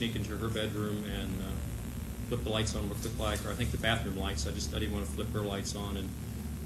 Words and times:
sneak 0.00 0.16
into 0.16 0.34
her 0.34 0.48
bedroom 0.48 1.04
and 1.14 1.30
uh, 1.42 1.50
flip 2.28 2.42
the 2.42 2.48
lights 2.48 2.74
on 2.74 2.88
real 2.88 2.96
quick 3.02 3.18
like, 3.18 3.44
or 3.44 3.50
I 3.50 3.54
think 3.54 3.70
the 3.70 3.76
bathroom 3.76 4.16
lights. 4.16 4.46
I 4.46 4.50
just 4.50 4.74
I 4.74 4.78
didn't 4.78 4.94
want 4.94 5.04
to 5.04 5.12
flip 5.12 5.30
her 5.34 5.42
lights 5.42 5.76
on, 5.76 5.98
and, 5.98 6.08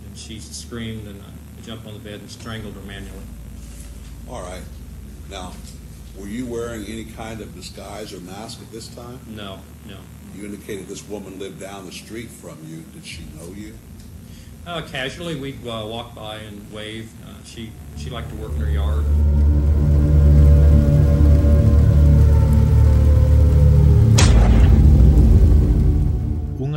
and 0.07 0.17
she 0.17 0.39
screamed, 0.39 1.09
and 1.09 1.21
I 1.21 1.61
jumped 1.63 1.85
on 1.85 1.95
the 1.95 1.99
bed 1.99 2.21
and 2.21 2.31
strangled 2.31 2.75
her 2.75 2.81
manually. 2.83 3.25
All 4.31 4.41
right. 4.41 4.63
Now, 5.29 5.53
were 6.17 6.29
you 6.29 6.47
wearing 6.47 6.85
any 6.85 7.07
kind 7.07 7.41
of 7.41 7.53
disguise 7.57 8.13
or 8.13 8.21
mask 8.21 8.61
at 8.63 8.71
this 8.71 8.87
time? 8.87 9.19
No, 9.27 9.59
no. 9.85 9.97
You 10.37 10.45
indicated 10.45 10.87
this 10.87 11.03
woman 11.09 11.41
lived 11.41 11.59
down 11.59 11.87
the 11.87 11.93
street 11.93 12.31
from 12.31 12.59
you. 12.65 12.85
Did 12.93 13.05
she 13.05 13.25
know 13.37 13.49
you? 13.53 13.75
Uh, 14.65 14.83
casually, 14.83 15.35
we'd 15.35 15.67
uh, 15.67 15.85
walk 15.85 16.15
by 16.15 16.37
and 16.37 16.73
wave. 16.73 17.11
Uh, 17.27 17.43
she 17.45 17.73
she 17.97 18.11
liked 18.11 18.31
to 18.31 18.37
work 18.37 18.53
in 18.53 18.61
her 18.61 18.71
yard. 18.71 19.05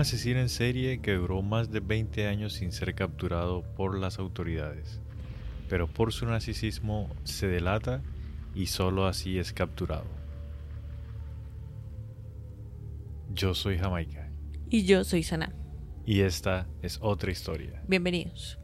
Asesino 0.08 0.40
en 0.40 0.48
serie 0.48 1.02
que 1.02 1.16
duró 1.16 1.42
más 1.42 1.70
de 1.70 1.82
20 1.82 2.28
años 2.28 2.54
sin 2.54 2.72
ser 2.72 2.96
capturado 2.96 3.64
por 3.76 4.00
las 4.00 4.20
autoridades, 4.20 5.02
pero 5.68 5.88
por 5.88 6.14
su 6.14 6.26
narcisismo 6.26 7.14
se 7.26 7.48
delata 7.48 8.02
y 8.56 8.68
solo 8.68 9.06
así 9.06 9.38
es 9.38 9.52
capturado. 9.52 10.06
Yo 13.34 13.54
soy 13.54 13.78
Jamaica 13.78 14.30
Y 14.70 14.86
yo 14.86 15.04
soy 15.04 15.24
Sana. 15.24 15.54
y 16.06 16.22
esta 16.22 16.68
es 16.82 17.00
otra 17.02 17.30
historia. 17.30 17.84
Bienvenidos. 17.86 18.58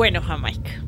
Bueno, 0.00 0.22
Jamaica. 0.22 0.82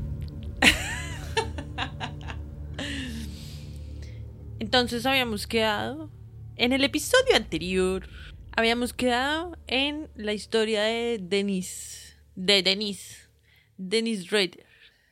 Entonces 4.58 5.04
habíamos 5.04 5.46
quedado 5.46 6.10
en 6.56 6.72
el 6.72 6.82
episodio 6.82 7.36
anterior. 7.36 8.08
Habíamos 8.56 8.94
quedado 8.94 9.58
en 9.66 10.08
la 10.14 10.32
historia 10.32 10.84
de 10.84 11.18
Denise. 11.20 12.14
De 12.36 12.62
Denise. 12.62 13.28
Denise 13.76 14.30
Rader. 14.30 14.64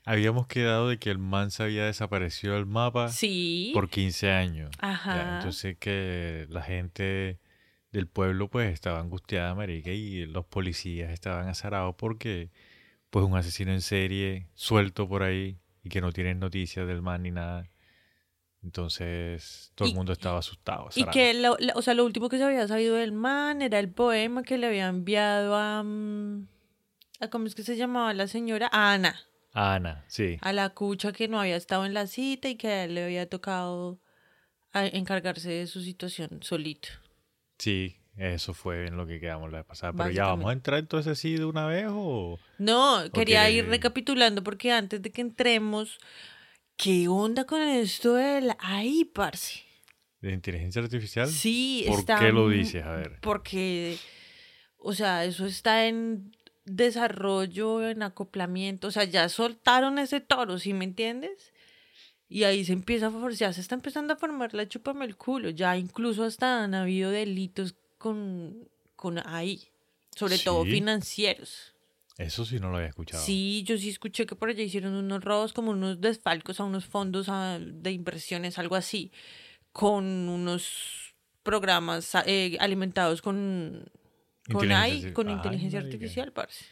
Habíamos 0.06 0.46
quedado 0.46 0.88
de 0.88 0.98
que 0.98 1.10
el 1.10 1.18
man 1.18 1.50
se 1.50 1.62
había 1.64 1.84
desaparecido 1.84 2.54
del 2.54 2.64
mapa 2.64 3.10
Sí. 3.10 3.70
por 3.74 3.90
15 3.90 4.30
años. 4.30 4.70
Ya, 4.80 4.92
Ajá. 4.92 5.36
entonces 5.36 5.76
que 5.76 6.46
la 6.48 6.62
gente 6.62 7.38
del 7.92 8.06
pueblo 8.06 8.48
pues 8.48 8.72
estaba 8.72 8.98
angustiada, 9.00 9.54
marica, 9.54 9.90
y 9.90 10.24
los 10.24 10.46
policías 10.46 11.10
estaban 11.10 11.48
azarados 11.48 11.96
porque 11.98 12.48
pues 13.10 13.24
un 13.26 13.36
asesino 13.36 13.72
en 13.72 13.80
serie 13.82 14.46
suelto 14.54 15.08
por 15.08 15.22
ahí 15.22 15.58
y 15.82 15.88
que 15.88 16.00
no 16.00 16.12
tienen 16.12 16.38
noticias 16.38 16.86
del 16.86 17.02
man 17.02 17.22
ni 17.22 17.30
nada. 17.30 17.68
Entonces 18.62 19.72
todo 19.74 19.88
el 19.88 19.94
mundo 19.94 20.12
estaba 20.12 20.38
asustado. 20.38 20.88
Y 20.94 21.04
que, 21.06 21.34
lo- 21.34 21.56
o 21.74 21.82
sea, 21.82 21.94
lo 21.94 22.04
último 22.04 22.28
que 22.28 22.36
se 22.38 22.44
había 22.44 22.66
sabido 22.68 22.96
del 22.96 23.12
man 23.12 23.62
era 23.62 23.78
el 23.78 23.90
poema 23.90 24.42
que 24.42 24.58
le 24.58 24.66
había 24.66 24.88
enviado 24.88 25.54
a... 25.56 25.82
mm, 25.82 26.46
a 27.20 27.28
¿Cómo 27.30 27.46
es 27.46 27.54
que 27.54 27.62
se 27.62 27.76
llamaba 27.76 28.12
la 28.14 28.26
señora? 28.28 28.68
A 28.72 28.92
Ana. 28.92 29.18
Ana, 29.52 30.04
sí. 30.08 30.38
A 30.42 30.52
la 30.52 30.70
cucha 30.70 31.12
que 31.12 31.26
no 31.26 31.40
había 31.40 31.56
estado 31.56 31.86
en 31.86 31.94
la 31.94 32.06
cita 32.06 32.48
y 32.48 32.56
que 32.56 32.68
a 32.68 32.84
él 32.84 32.94
le 32.94 33.04
había 33.04 33.28
tocado 33.28 33.98
a- 34.72 34.86
encargarse 34.86 35.50
de 35.50 35.66
su 35.66 35.80
situación 35.80 36.40
solito. 36.42 36.88
Sí, 37.58 37.96
eso 38.16 38.54
fue 38.54 38.86
en 38.86 38.96
lo 38.96 39.06
que 39.06 39.20
quedamos 39.20 39.50
la 39.50 39.58
vez 39.58 39.66
pasada. 39.66 39.92
Pero 39.92 40.10
ya 40.10 40.26
vamos 40.26 40.50
a 40.50 40.52
entrar 40.52 40.78
entonces 40.78 41.12
así 41.12 41.36
de 41.36 41.44
una 41.44 41.66
vez 41.66 41.86
o... 41.88 42.38
No, 42.58 43.04
quería 43.12 43.48
ir 43.50 43.66
recapitulando 43.66 44.42
porque 44.42 44.72
antes 44.72 45.00
de 45.00 45.10
que 45.10 45.22
entremos, 45.22 45.98
¿qué 46.76 47.08
onda 47.08 47.44
con 47.44 47.62
esto 47.62 48.14
del 48.14 48.52
ahí, 48.58 49.04
parce? 49.04 49.64
¿De 50.20 50.32
inteligencia 50.32 50.82
artificial? 50.82 51.28
Sí, 51.28 51.84
¿Por 51.88 52.00
está 52.00 52.18
qué 52.18 52.32
lo 52.32 52.48
dices? 52.48 52.84
A 52.84 52.92
ver. 52.92 53.18
Porque, 53.22 53.96
o 54.76 54.92
sea, 54.92 55.24
eso 55.24 55.46
está 55.46 55.86
en 55.86 56.32
desarrollo, 56.64 57.88
en 57.88 58.02
acoplamiento, 58.02 58.88
o 58.88 58.90
sea, 58.90 59.04
ya 59.04 59.28
soltaron 59.28 59.98
ese 59.98 60.20
toro, 60.20 60.58
¿sí 60.58 60.72
me 60.74 60.84
entiendes? 60.84 61.52
Y 62.28 62.44
ahí 62.44 62.64
se 62.64 62.72
empieza 62.72 63.08
a 63.08 63.30
ya 63.30 63.52
se 63.52 63.60
está 63.60 63.74
empezando 63.74 64.12
a 64.12 64.16
formar 64.16 64.54
la 64.54 64.68
chúpame 64.68 65.04
el 65.04 65.16
culo, 65.16 65.50
ya 65.50 65.76
incluso 65.76 66.24
hasta 66.24 66.62
han 66.62 66.74
habido 66.74 67.10
delitos 67.10 67.74
con, 68.00 68.66
con 68.96 69.18
ahí, 69.26 69.68
sobre 70.16 70.38
todo 70.38 70.64
financieros. 70.64 71.74
Eso 72.16 72.46
sí 72.46 72.58
no 72.58 72.70
lo 72.70 72.76
había 72.76 72.88
escuchado. 72.88 73.22
Sí, 73.22 73.62
yo 73.64 73.76
sí 73.76 73.90
escuché 73.90 74.24
que 74.24 74.34
por 74.34 74.48
allá 74.48 74.62
hicieron 74.62 74.94
unos 74.94 75.22
robos, 75.22 75.52
como 75.52 75.70
unos 75.72 76.00
desfalcos 76.00 76.60
a 76.60 76.64
unos 76.64 76.86
fondos 76.86 77.28
ah, 77.28 77.58
de 77.60 77.92
inversiones, 77.92 78.58
algo 78.58 78.74
así, 78.74 79.12
con 79.72 80.04
unos 80.04 81.14
programas 81.42 82.14
ah, 82.14 82.24
eh, 82.26 82.56
alimentados 82.58 83.20
con, 83.20 83.84
con 84.50 84.72
AI, 84.72 85.12
con 85.12 85.28
inteligencia 85.28 85.80
marica. 85.80 85.94
artificial, 85.94 86.32
parce. 86.32 86.64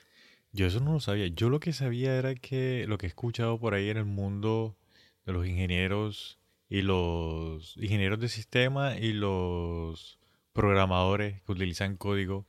Yo 0.52 0.66
eso 0.66 0.80
no 0.80 0.94
lo 0.94 1.00
sabía. 1.00 1.26
Yo 1.26 1.50
lo 1.50 1.60
que 1.60 1.74
sabía 1.74 2.14
era 2.16 2.34
que 2.34 2.86
lo 2.88 2.96
que 2.96 3.04
he 3.04 3.08
escuchado 3.08 3.60
por 3.60 3.74
ahí 3.74 3.90
en 3.90 3.98
el 3.98 4.06
mundo 4.06 4.78
de 5.26 5.34
los 5.34 5.46
ingenieros 5.46 6.38
y 6.70 6.80
los 6.80 7.76
ingenieros 7.76 8.18
de 8.18 8.28
sistema 8.28 8.96
y 8.96 9.12
los 9.12 10.17
programadores 10.62 11.40
que 11.42 11.52
utilizan 11.52 11.96
código. 11.96 12.44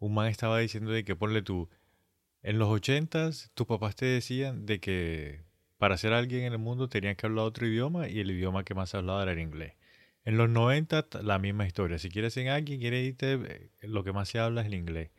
Un 0.00 0.14
man 0.14 0.26
estaba 0.28 0.58
diciendo 0.58 0.90
de 0.90 1.04
que 1.04 1.14
ponle 1.14 1.42
tú, 1.42 1.68
en 2.42 2.58
los 2.58 2.68
ochentas 2.68 3.50
tus 3.54 3.66
papás 3.66 3.94
te 3.96 4.06
decían 4.06 4.66
de 4.66 4.80
que 4.80 5.42
para 5.78 5.96
ser 5.98 6.12
alguien 6.12 6.42
en 6.44 6.52
el 6.52 6.58
mundo 6.58 6.88
tenías 6.88 7.16
que 7.16 7.26
hablar 7.26 7.44
otro 7.44 7.66
idioma 7.66 8.08
y 8.08 8.18
el 8.20 8.30
idioma 8.30 8.64
que 8.64 8.74
más 8.74 8.94
hablaba 8.94 9.22
era 9.22 9.32
el 9.32 9.38
inglés. 9.40 9.74
En 10.24 10.36
los 10.36 10.48
90 10.50 11.08
t- 11.08 11.22
la 11.22 11.38
misma 11.38 11.66
historia. 11.66 11.98
Si 11.98 12.10
quieres 12.10 12.34
ser 12.34 12.48
alguien, 12.48 12.80
quieres 12.80 13.06
irte, 13.06 13.34
eh, 13.34 13.70
lo 13.82 14.02
que 14.04 14.12
más 14.12 14.28
se 14.28 14.38
habla 14.38 14.62
es 14.62 14.66
el 14.66 14.74
inglés. 14.74 15.10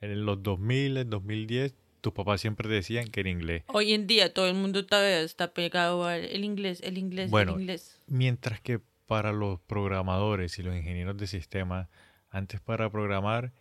En 0.00 0.24
los 0.24 0.42
2000, 0.42 0.96
en 0.96 1.10
2010, 1.10 1.74
tus 2.00 2.12
papás 2.12 2.40
siempre 2.40 2.68
decían 2.68 3.08
que 3.08 3.20
era 3.20 3.28
inglés. 3.30 3.64
Hoy 3.68 3.92
en 3.92 4.06
día 4.06 4.32
todo 4.32 4.48
el 4.48 4.54
mundo 4.54 4.80
está 4.80 5.52
pegado 5.52 6.04
al 6.06 6.24
el 6.24 6.44
inglés, 6.44 6.80
el 6.82 6.96
inglés, 6.98 7.30
Bueno, 7.30 7.54
el 7.54 7.60
inglés. 7.60 8.00
Mientras 8.06 8.60
que 8.60 8.80
para 9.08 9.32
los 9.32 9.58
programadores 9.60 10.58
y 10.58 10.62
los 10.62 10.76
ingenieros 10.76 11.16
de 11.16 11.26
sistemas, 11.26 11.88
antes 12.30 12.60
para 12.60 12.90
programar 12.90 13.52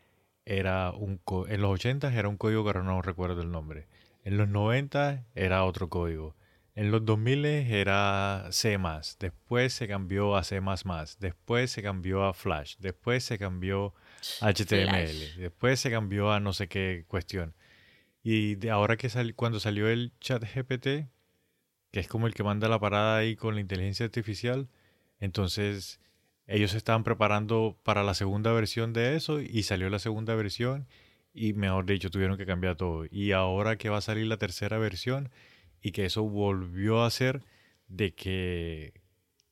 era 0.46 0.92
un 0.92 1.20
en 1.50 1.62
los 1.62 1.72
80 1.72 2.14
era 2.14 2.28
un 2.30 2.38
código 2.38 2.64
que 2.64 2.70
ahora 2.70 2.84
no 2.84 3.02
recuerdo 3.02 3.42
el 3.42 3.50
nombre. 3.50 3.88
En 4.24 4.38
los 4.38 4.48
90 4.50 5.26
era 5.36 5.64
otro 5.64 5.90
código. 5.90 6.36
En 6.76 6.92
los 6.92 7.04
2000 7.06 7.46
era 7.46 8.48
C++, 8.52 8.78
después 9.20 9.74
se 9.74 9.88
cambió 9.88 10.36
a 10.36 10.44
C++, 10.44 10.62
después 11.20 11.72
se 11.72 11.82
cambió 11.82 12.24
a 12.26 12.34
Flash, 12.34 12.76
después 12.80 13.24
se 13.24 13.40
cambió 13.40 13.96
a 14.42 14.50
HTML, 14.54 15.08
Flash. 15.08 15.36
después 15.38 15.80
se 15.80 15.90
cambió 15.90 16.32
a 16.32 16.40
no 16.40 16.54
sé 16.54 16.68
qué 16.68 17.06
cuestión. 17.08 17.56
Y 18.22 18.56
de 18.56 18.70
ahora 18.70 18.98
que 18.98 19.10
sal- 19.10 19.34
cuando 19.34 19.60
salió 19.60 19.88
el 19.88 20.12
chat 20.20 20.44
GPT, 20.44 21.08
que 21.92 22.00
es 22.02 22.08
como 22.08 22.28
el 22.28 22.34
que 22.34 22.44
manda 22.44 22.68
la 22.68 22.80
parada 22.80 23.18
ahí 23.18 23.36
con 23.38 23.56
la 23.56 23.62
inteligencia 23.62 24.06
artificial, 24.06 24.68
entonces 25.20 26.00
ellos 26.48 26.74
estaban 26.74 27.04
preparando 27.04 27.78
para 27.84 28.04
la 28.04 28.14
segunda 28.14 28.52
versión 28.54 28.94
de 28.94 29.16
eso 29.16 29.42
y 29.42 29.64
salió 29.64 29.90
la 29.90 30.00
segunda 30.00 30.34
versión 30.36 30.88
y 31.34 31.54
mejor 31.54 31.86
dicho 31.86 32.10
tuvieron 32.10 32.38
que 32.38 32.46
cambiar 32.46 32.76
todo. 32.76 33.06
Y 33.12 33.34
ahora 33.34 33.78
que 33.78 33.90
va 33.90 33.98
a 33.98 34.02
salir 34.02 34.26
la 34.28 34.38
tercera 34.38 34.78
versión 34.78 35.30
y 35.82 35.92
que 35.92 36.06
eso 36.06 36.24
volvió 36.24 37.04
a 37.04 37.12
ser 37.12 37.44
de 37.88 38.14
que 38.14 38.94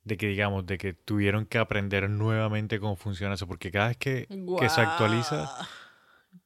de 0.04 0.18
que 0.18 0.28
digamos 0.28 0.66
de 0.66 0.78
que 0.78 0.94
tuvieron 0.94 1.46
que 1.46 1.58
aprender 1.58 2.10
nuevamente 2.10 2.80
cómo 2.80 2.96
funciona 2.96 3.34
eso 3.34 3.48
porque 3.48 3.72
cada 3.72 3.90
vez 3.90 3.98
que, 3.98 4.28
que 4.60 4.70
se 4.70 4.82
actualiza. 4.82 5.50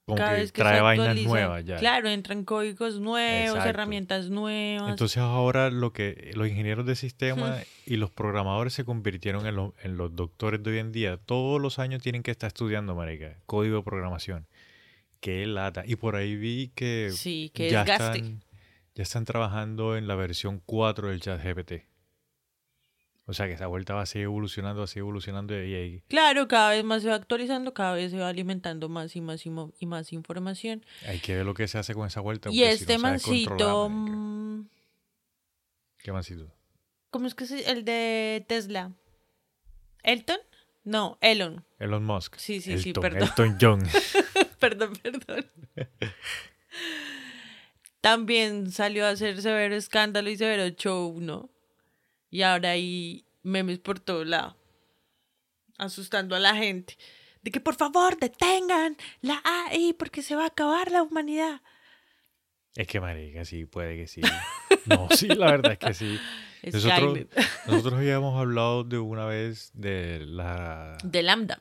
Como 0.09 0.17
Cada 0.17 0.35
que 0.35 0.41
vez 0.41 0.51
que 0.51 0.61
trae 0.61 0.75
se 0.77 0.81
vainas 0.81 1.15
nuevas 1.21 1.65
ya. 1.65 1.77
Claro, 1.77 2.09
entran 2.09 2.43
códigos 2.43 2.99
nuevos, 2.99 3.49
Exacto. 3.49 3.69
herramientas 3.69 4.29
nuevas. 4.29 4.89
Entonces 4.89 5.17
ahora 5.17 5.69
lo 5.69 5.93
que 5.93 6.31
los 6.35 6.47
ingenieros 6.47 6.85
de 6.85 6.95
sistema 6.95 7.57
y 7.85 7.95
los 7.97 8.09
programadores 8.11 8.73
se 8.73 8.83
convirtieron 8.83 9.45
en, 9.47 9.55
los- 9.55 9.73
en 9.83 9.97
los 9.97 10.15
doctores 10.15 10.61
de 10.63 10.71
hoy 10.71 10.77
en 10.79 10.91
día. 10.91 11.17
Todos 11.17 11.61
los 11.61 11.79
años 11.79 12.01
tienen 12.01 12.23
que 12.23 12.31
estar 12.31 12.47
estudiando, 12.49 12.95
marica, 12.95 13.37
código 13.45 13.77
de 13.77 13.83
programación. 13.83 14.47
Qué 15.19 15.45
lata. 15.45 15.83
Y 15.85 15.95
por 15.95 16.15
ahí 16.15 16.35
vi 16.35 16.71
que 16.75 17.11
sí, 17.13 17.51
que 17.53 17.69
ya 17.69 17.83
desgaste. 17.83 18.17
están, 18.19 18.43
ya 18.95 19.03
están 19.03 19.25
trabajando 19.25 19.97
en 19.97 20.07
la 20.07 20.15
versión 20.15 20.61
4 20.65 21.09
del 21.09 21.19
chat 21.21 21.41
GPT. 21.43 21.83
O 23.29 23.33
sea 23.33 23.45
que 23.45 23.53
esa 23.53 23.67
vuelta 23.67 23.93
va 23.93 24.01
a 24.01 24.05
seguir 24.07 24.23
evolucionando, 24.23 24.79
va 24.79 24.85
a 24.85 24.87
seguir 24.87 25.01
evolucionando 25.01 25.53
y 25.53 25.75
ahí 25.75 26.03
Claro, 26.07 26.47
cada 26.47 26.71
vez 26.71 26.83
más 26.83 27.03
se 27.03 27.09
va 27.09 27.15
actualizando, 27.15 27.75
cada 27.75 27.93
vez 27.93 28.09
se 28.09 28.17
va 28.17 28.27
alimentando 28.27 28.89
más 28.89 29.15
y 29.15 29.21
más 29.21 29.45
y, 29.45 29.85
más 29.85 30.13
información. 30.13 30.83
hay 31.07 31.19
que 31.19 31.35
ver 31.35 31.45
lo 31.45 31.53
que 31.53 31.67
se 31.67 31.77
hace 31.77 31.93
con 31.93 32.07
esa 32.07 32.21
vuelta. 32.21 32.49
Y 32.49 32.55
si 32.55 32.63
este 32.63 32.97
no 32.97 33.11
descontrola, 33.11 33.65
mancito, 33.65 33.89
mm, 33.91 34.67
¿Qué 35.99 36.11
mancito? 36.11 36.51
¿Cómo 37.11 37.27
es 37.27 37.35
que 37.35 37.45
se 37.45 37.69
el 37.69 37.85
de 37.85 38.43
Tesla? 38.47 38.93
¿Elton? 40.01 40.39
No, 40.83 41.19
Elon. 41.21 41.63
Elon 41.77 42.03
Musk. 42.03 42.37
Sí, 42.37 42.61
sí, 42.61 42.79
sí, 42.79 42.93
perdón. 42.93 43.21
Elton 43.21 43.57
John. 43.61 43.83
perdón, 44.59 44.93
perdón. 45.03 45.45
También 48.01 48.71
salió 48.71 49.05
a 49.05 49.09
hacer 49.09 49.39
severo 49.39 49.75
escándalo 49.75 50.31
y 50.31 50.35
severo 50.35 50.67
show, 50.69 51.15
¿no? 51.21 51.51
Y 52.29 52.41
ahora 52.43 52.71
hay 52.71 53.25
memes 53.43 53.79
por 53.79 53.99
todo 53.99 54.23
lado. 54.25 54.55
Asustando 55.77 56.35
a 56.35 56.39
la 56.39 56.55
gente. 56.55 56.97
De 57.41 57.51
que 57.51 57.61
por 57.61 57.75
favor 57.75 58.17
detengan 58.19 58.97
la 59.21 59.41
AI 59.45 59.93
porque 59.93 60.21
se 60.21 60.35
va 60.35 60.43
a 60.43 60.47
acabar 60.47 60.91
la 60.91 61.03
humanidad. 61.03 61.61
es 62.75 62.85
que 62.87 62.99
marica, 62.99 63.45
sí, 63.45 63.65
puede 63.65 63.95
que 63.95 64.07
sí. 64.07 64.21
No, 64.85 65.07
sí, 65.15 65.27
la 65.27 65.51
verdad 65.51 65.71
es 65.73 65.79
que 65.79 65.93
sí. 65.93 66.19
Nosotros, 66.73 67.19
nosotros 67.67 67.93
habíamos 67.93 68.37
hablado 68.37 68.83
de 68.83 68.97
una 68.97 69.25
vez 69.25 69.71
de 69.73 70.19
la 70.25 70.97
De 71.05 71.23
Lambda. 71.23 71.59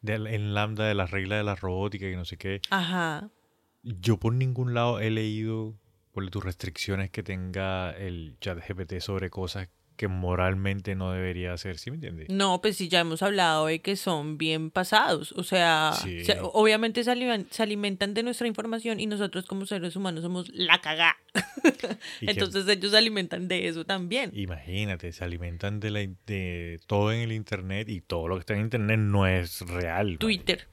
de, 0.00 0.14
en 0.14 0.54
Lambda 0.54 0.86
de 0.88 0.94
las 0.94 1.12
reglas 1.12 1.38
de 1.38 1.44
la 1.44 1.54
robótica 1.54 2.06
y 2.08 2.16
no 2.16 2.24
sé 2.24 2.36
qué. 2.36 2.60
Ajá. 2.70 3.30
Yo 3.84 4.16
por 4.18 4.34
ningún 4.34 4.74
lado 4.74 4.98
he 4.98 5.10
leído 5.10 5.78
por 6.10 6.28
tus 6.30 6.42
restricciones 6.44 7.10
que 7.10 7.22
tenga 7.22 7.92
el 7.92 8.36
chat 8.40 8.58
GPT 8.58 8.98
sobre 8.98 9.30
cosas 9.30 9.68
que 10.00 10.08
moralmente 10.08 10.94
no 10.94 11.12
debería 11.12 11.52
hacer, 11.52 11.76
¿sí 11.76 11.90
me 11.90 11.96
entiendes? 11.96 12.30
No, 12.30 12.62
pues 12.62 12.78
sí, 12.78 12.88
ya 12.88 13.00
hemos 13.00 13.20
hablado 13.22 13.66
de 13.66 13.80
que 13.82 13.96
son 13.96 14.38
bien 14.38 14.70
pasados. 14.70 15.32
O 15.32 15.42
sea, 15.42 15.92
Sí. 16.02 16.24
se- 16.24 16.38
obviamente 16.40 17.04
se 17.04 17.10
alimentan, 17.10 17.46
se 17.52 17.62
alimentan 17.62 18.14
de 18.14 18.22
nuestra 18.22 18.46
información 18.48 18.98
y 18.98 19.04
nosotros 19.04 19.44
como 19.44 19.66
seres 19.66 19.96
humanos 19.96 20.22
somos 20.22 20.48
la 20.54 20.80
cagá. 20.80 21.18
Que- 22.20 22.30
Entonces 22.30 22.66
ellos 22.66 22.92
se 22.92 22.96
alimentan 22.96 23.46
de 23.46 23.68
eso 23.68 23.84
también. 23.84 24.30
Imagínate, 24.32 25.12
se 25.12 25.22
alimentan 25.22 25.80
de, 25.80 25.90
la, 25.90 26.00
de 26.26 26.80
todo 26.86 27.12
en 27.12 27.20
el 27.20 27.32
internet 27.32 27.90
y 27.90 28.00
todo 28.00 28.26
lo 28.26 28.36
que 28.36 28.40
está 28.40 28.54
en 28.54 28.60
internet 28.62 28.98
no 29.00 29.26
es 29.26 29.60
real. 29.60 30.16
Twitter. 30.16 30.66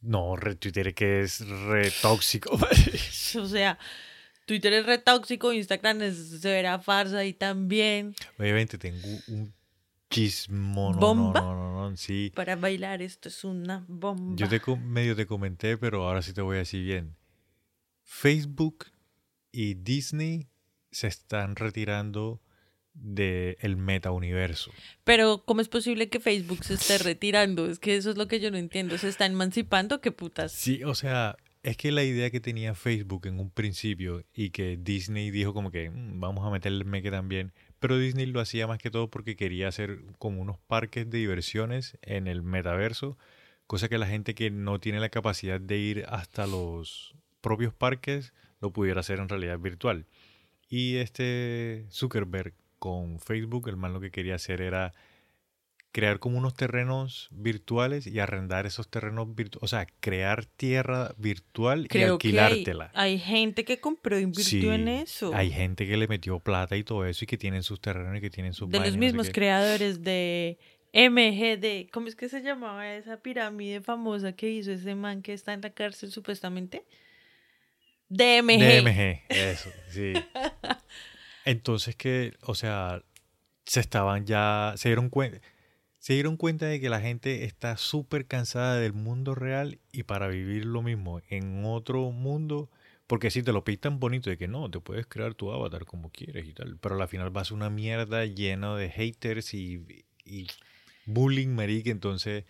No, 0.00 0.36
re 0.36 0.54
Twitter 0.54 0.94
que 0.94 1.22
es 1.22 1.40
re 1.48 1.90
tóxico. 2.02 2.56
O 3.36 3.46
sea, 3.48 3.78
Twitter 4.46 4.72
es 4.72 4.86
re 4.86 4.98
tóxico, 4.98 5.52
Instagram 5.52 6.02
es 6.02 6.40
severa 6.40 6.78
farsa 6.78 7.24
y 7.24 7.32
también 7.32 8.14
Obviamente 8.38 8.78
tengo 8.78 9.06
un 9.28 9.54
chismo. 10.10 10.92
No, 10.92 10.98
¿Bomba? 10.98 11.40
No, 11.40 11.54
no, 11.54 11.72
no, 11.72 11.90
no, 11.90 11.96
sí. 11.96 12.32
para 12.34 12.56
bailar 12.56 13.02
esto 13.02 13.28
es 13.28 13.44
una 13.44 13.84
bomba. 13.88 14.36
Yo 14.36 14.48
te 14.48 14.60
medio 14.76 15.16
te 15.16 15.26
comenté, 15.26 15.76
pero 15.76 16.06
ahora 16.06 16.22
sí 16.22 16.32
te 16.32 16.42
voy 16.42 16.56
a 16.56 16.58
decir 16.60 16.84
bien. 16.84 17.16
Facebook 18.02 18.86
y 19.50 19.74
Disney 19.74 20.48
se 20.90 21.08
están 21.08 21.56
retirando 21.56 22.40
del 22.94 23.76
metauniverso. 23.76 24.70
Pero 25.02 25.44
¿cómo 25.44 25.60
es 25.60 25.68
posible 25.68 26.08
que 26.08 26.20
Facebook 26.20 26.62
se 26.62 26.74
esté 26.74 26.98
retirando? 26.98 27.66
Es 27.68 27.80
que 27.80 27.96
eso 27.96 28.10
es 28.10 28.16
lo 28.16 28.28
que 28.28 28.38
yo 28.38 28.50
no 28.50 28.56
entiendo. 28.56 28.96
¿Se 28.98 29.08
está 29.08 29.26
emancipando? 29.26 30.00
¿Qué 30.00 30.12
putas? 30.12 30.52
Sí, 30.52 30.84
o 30.84 30.94
sea, 30.94 31.36
es 31.64 31.76
que 31.76 31.90
la 31.90 32.04
idea 32.04 32.30
que 32.30 32.40
tenía 32.40 32.74
Facebook 32.74 33.26
en 33.26 33.40
un 33.40 33.50
principio 33.50 34.22
y 34.34 34.50
que 34.50 34.76
Disney 34.76 35.30
dijo 35.30 35.54
como 35.54 35.70
que 35.70 35.90
"Mm, 35.90 36.20
vamos 36.20 36.46
a 36.46 36.50
meterle 36.50 36.84
meque 36.84 37.10
también, 37.10 37.52
pero 37.80 37.98
Disney 37.98 38.26
lo 38.26 38.40
hacía 38.40 38.66
más 38.66 38.78
que 38.78 38.90
todo 38.90 39.10
porque 39.10 39.34
quería 39.36 39.68
hacer 39.68 40.00
como 40.18 40.40
unos 40.42 40.58
parques 40.58 41.08
de 41.10 41.18
diversiones 41.18 41.98
en 42.02 42.28
el 42.28 42.42
metaverso, 42.42 43.18
cosa 43.66 43.88
que 43.88 43.98
la 43.98 44.06
gente 44.06 44.34
que 44.34 44.50
no 44.50 44.78
tiene 44.78 45.00
la 45.00 45.08
capacidad 45.08 45.60
de 45.60 45.78
ir 45.78 46.04
hasta 46.08 46.46
los 46.46 47.14
propios 47.40 47.74
parques 47.74 48.34
lo 48.60 48.72
pudiera 48.72 49.00
hacer 49.00 49.18
en 49.18 49.28
realidad 49.28 49.58
virtual. 49.58 50.06
Y 50.68 50.96
este 50.96 51.86
Zuckerberg 51.90 52.54
con 52.78 53.18
Facebook, 53.20 53.68
el 53.68 53.76
man 53.76 53.92
lo 53.94 54.00
que 54.00 54.10
quería 54.10 54.34
hacer 54.36 54.60
era 54.60 54.92
crear 55.94 56.18
como 56.18 56.38
unos 56.38 56.54
terrenos 56.54 57.28
virtuales 57.30 58.08
y 58.08 58.18
arrendar 58.18 58.66
esos 58.66 58.88
terrenos 58.88 59.32
virtuales, 59.32 59.62
o 59.62 59.68
sea, 59.68 59.86
crear 60.00 60.44
tierra 60.44 61.14
virtual 61.18 61.84
y 61.84 61.88
Creo 61.88 62.18
que 62.18 62.30
hay, 62.30 62.36
alquilártela. 62.36 62.90
hay 62.94 63.20
gente 63.20 63.64
que 63.64 63.78
compró 63.78 64.16
e 64.16 64.22
invirtió 64.22 64.72
en 64.72 64.88
eso. 64.88 65.32
Hay 65.32 65.52
gente 65.52 65.86
que 65.86 65.96
le 65.96 66.08
metió 66.08 66.40
plata 66.40 66.76
y 66.76 66.82
todo 66.82 67.06
eso 67.06 67.24
y 67.24 67.28
que 67.28 67.38
tienen 67.38 67.62
sus 67.62 67.80
terrenos 67.80 68.18
y 68.18 68.20
que 68.20 68.28
tienen 68.28 68.54
sus 68.54 68.68
de 68.68 68.78
los 68.78 68.80
vainas, 68.80 68.96
no 68.96 69.00
sé 69.00 69.06
mismos 69.06 69.30
creadores 69.30 70.02
de 70.02 70.58
MGD. 70.92 71.92
¿Cómo 71.92 72.08
es 72.08 72.16
que 72.16 72.28
se 72.28 72.42
llamaba 72.42 72.92
esa 72.92 73.18
pirámide 73.18 73.80
famosa 73.80 74.32
que 74.32 74.50
hizo 74.50 74.72
ese 74.72 74.96
man 74.96 75.22
que 75.22 75.32
está 75.32 75.52
en 75.52 75.60
la 75.60 75.70
cárcel 75.70 76.10
supuestamente? 76.10 76.84
DMG. 78.08 78.82
DMG, 78.82 79.20
eso, 79.28 79.70
sí. 79.90 80.12
Entonces 81.44 81.94
que, 81.94 82.34
o 82.40 82.56
sea, 82.56 83.00
se 83.64 83.78
estaban 83.78 84.26
ya, 84.26 84.74
se 84.76 84.88
dieron 84.88 85.08
cuenta, 85.08 85.40
se 86.04 86.12
dieron 86.12 86.36
cuenta 86.36 86.66
de 86.66 86.80
que 86.80 86.90
la 86.90 87.00
gente 87.00 87.44
está 87.44 87.78
súper 87.78 88.26
cansada 88.26 88.76
del 88.76 88.92
mundo 88.92 89.34
real 89.34 89.78
y 89.90 90.02
para 90.02 90.28
vivir 90.28 90.66
lo 90.66 90.82
mismo 90.82 91.22
en 91.30 91.64
otro 91.64 92.10
mundo, 92.10 92.68
porque 93.06 93.30
si 93.30 93.42
te 93.42 93.52
lo 93.52 93.64
pintan 93.64 94.00
bonito 94.00 94.28
de 94.28 94.36
que 94.36 94.46
no, 94.46 94.70
te 94.70 94.80
puedes 94.80 95.06
crear 95.06 95.32
tu 95.32 95.50
avatar 95.50 95.86
como 95.86 96.10
quieres 96.10 96.46
y 96.46 96.52
tal, 96.52 96.76
pero 96.76 97.00
al 97.00 97.08
final 97.08 97.34
va 97.34 97.40
a 97.40 97.54
una 97.54 97.70
mierda 97.70 98.26
lleno 98.26 98.76
de 98.76 98.90
haters 98.90 99.54
y, 99.54 100.04
y 100.26 100.46
bullying, 101.06 101.48
marica, 101.48 101.88
entonces, 101.90 102.44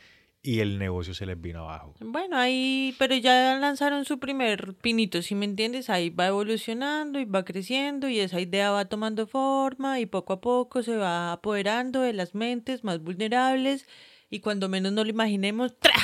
y 0.46 0.60
el 0.60 0.78
negocio 0.78 1.14
se 1.14 1.24
les 1.24 1.40
vino 1.40 1.60
abajo. 1.60 1.94
Bueno, 2.00 2.36
ahí, 2.36 2.94
pero 2.98 3.16
ya 3.16 3.56
lanzaron 3.58 4.04
su 4.04 4.18
primer 4.18 4.74
pinito, 4.74 5.22
si 5.22 5.34
me 5.34 5.46
entiendes? 5.46 5.88
Ahí 5.88 6.10
va 6.10 6.26
evolucionando 6.26 7.18
y 7.18 7.24
va 7.24 7.46
creciendo 7.46 8.10
y 8.10 8.20
esa 8.20 8.38
idea 8.38 8.70
va 8.70 8.84
tomando 8.84 9.26
forma 9.26 10.00
y 10.00 10.06
poco 10.06 10.34
a 10.34 10.40
poco 10.42 10.82
se 10.82 10.96
va 10.96 11.32
apoderando 11.32 12.02
de 12.02 12.12
las 12.12 12.34
mentes 12.34 12.84
más 12.84 13.00
vulnerables 13.00 13.88
y 14.28 14.40
cuando 14.40 14.68
menos 14.68 14.92
no 14.92 15.02
lo 15.02 15.08
imaginemos, 15.08 15.78
¡tra! 15.80 15.94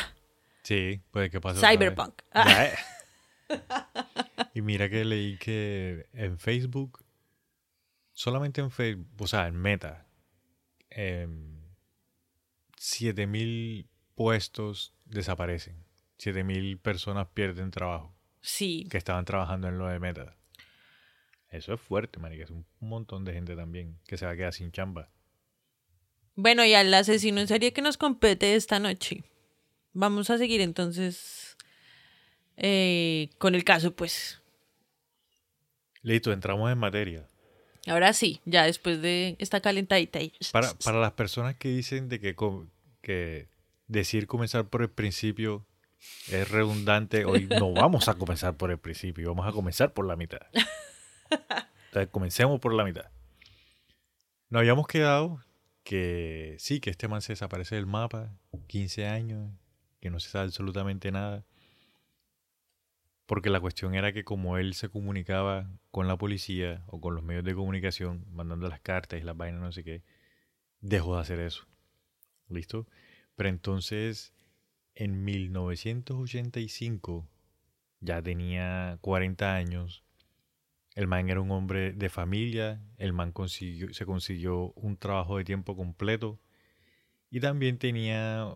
Sí, 0.63 1.03
puede 1.11 1.29
que 1.29 1.39
pase. 1.43 1.61
Cyberpunk. 1.61 2.23
Ya, 2.35 2.65
eh. 2.65 2.75
y 4.55 4.63
mira 4.63 4.89
que 4.89 5.05
leí 5.05 5.37
que 5.37 6.07
en 6.15 6.39
Facebook, 6.39 7.05
solamente 8.15 8.63
en 8.63 8.71
Facebook, 8.71 9.07
o 9.19 9.27
sea, 9.27 9.49
en 9.49 9.57
Meta, 9.57 10.07
em, 10.89 11.61
7000 12.79 13.90
puestos 14.21 14.93
desaparecen. 15.07 15.83
7000 16.19 16.77
personas 16.77 17.29
pierden 17.33 17.71
trabajo 17.71 18.15
Sí, 18.43 18.87
que 18.91 18.99
estaban 18.99 19.25
trabajando 19.25 19.69
en 19.69 19.79
lo 19.79 19.87
de 19.87 19.99
Meta. 19.99 20.37
Eso 21.49 21.73
es 21.73 21.81
fuerte, 21.81 22.19
marica. 22.19 22.45
Es 22.45 22.51
un 22.51 22.67
montón 22.81 23.25
de 23.25 23.33
gente 23.33 23.57
también 23.57 23.99
que 24.07 24.19
se 24.19 24.27
va 24.27 24.33
a 24.33 24.37
quedar 24.37 24.53
sin 24.53 24.73
chamba. 24.73 25.09
Bueno, 26.35 26.67
y 26.67 26.75
al 26.75 26.93
asesino 26.93 27.41
en 27.41 27.49
serie 27.49 27.73
que 27.73 27.81
nos 27.81 27.97
compete 27.97 28.57
esta 28.57 28.79
noche. 28.79 29.25
Vamos 29.95 30.29
a 30.29 30.37
seguir 30.37 30.61
entonces 30.61 31.57
eh, 32.59 33.31
con 33.39 33.55
el 33.55 33.65
caso, 33.65 33.97
pues. 33.97 34.43
Listo, 36.03 36.31
entramos 36.31 36.71
en 36.71 36.77
materia. 36.77 37.27
Ahora 37.87 38.13
sí, 38.13 38.43
ya 38.45 38.65
después 38.65 39.01
de 39.01 39.37
esta 39.39 39.63
calentadita 39.63 40.19
ahí. 40.19 40.35
Para, 40.53 40.75
para 40.75 41.01
las 41.01 41.13
personas 41.13 41.57
que 41.57 41.71
dicen 41.71 42.11
de 42.11 42.21
que, 42.21 42.37
que 43.01 43.49
decir 43.91 44.27
comenzar 44.27 44.69
por 44.69 44.83
el 44.83 44.91
principio 44.91 45.67
es 46.29 46.51
redundante, 46.51 47.25
hoy 47.25 47.47
no 47.47 47.73
vamos 47.73 48.09
a 48.09 48.15
comenzar 48.15 48.57
por 48.57 48.71
el 48.71 48.79
principio, 48.79 49.35
vamos 49.35 49.47
a 49.47 49.53
comenzar 49.53 49.93
por 49.93 50.07
la 50.07 50.17
mitad. 50.17 50.41
Entonces, 51.87 52.09
comencemos 52.11 52.61
por 52.61 52.73
la 52.73 52.85
mitad. 52.85 53.11
Nos 54.49 54.61
habíamos 54.61 54.87
quedado 54.87 55.43
que 55.83 56.57
sí, 56.59 56.81
que 56.81 56.91
este 56.91 57.09
man 57.09 57.21
se 57.21 57.33
desaparece 57.33 57.75
del 57.75 57.87
mapa, 57.87 58.33
15 58.69 59.07
años, 59.07 59.53
que 60.01 60.09
no 60.09 60.21
se 60.21 60.31
sabe 60.31 60.47
absolutamente 60.47 61.11
nada. 61.11 61.45
Porque 63.27 63.51
la 63.51 63.61
cuestión 63.61 63.95
era 63.95 64.13
que 64.13 64.25
como 64.25 64.57
él 64.57 64.75
se 64.75 64.89
comunicaba 64.89 65.69
con 65.91 66.09
la 66.09 66.17
policía 66.17 66.83
o 66.87 67.01
con 67.01 67.15
los 67.15 67.23
medios 67.23 67.45
de 67.45 67.55
comunicación, 67.55 68.25
mandando 68.33 68.69
las 68.69 68.81
cartas 68.81 69.21
y 69.21 69.25
las 69.25 69.37
vainas, 69.37 69.61
no 69.61 69.73
sé 69.73 69.85
qué, 69.85 70.03
dejó 70.81 71.17
de 71.17 71.23
hacer 71.23 71.41
eso. 71.41 71.67
¿Listo? 72.49 72.87
Pero 73.41 73.49
entonces, 73.49 74.35
en 74.95 75.25
1985, 75.25 77.27
ya 78.01 78.21
tenía 78.21 78.99
40 79.01 79.55
años, 79.55 80.05
el 80.95 81.07
man 81.07 81.31
era 81.31 81.41
un 81.41 81.51
hombre 81.51 81.93
de 81.93 82.11
familia, 82.11 82.83
el 82.99 83.15
man 83.15 83.33
consiguió, 83.33 83.95
se 83.95 84.05
consiguió 84.05 84.75
un 84.75 84.99
trabajo 84.99 85.39
de 85.39 85.45
tiempo 85.45 85.75
completo 85.75 86.39
y 87.31 87.41
también 87.41 87.79
tenía 87.79 88.55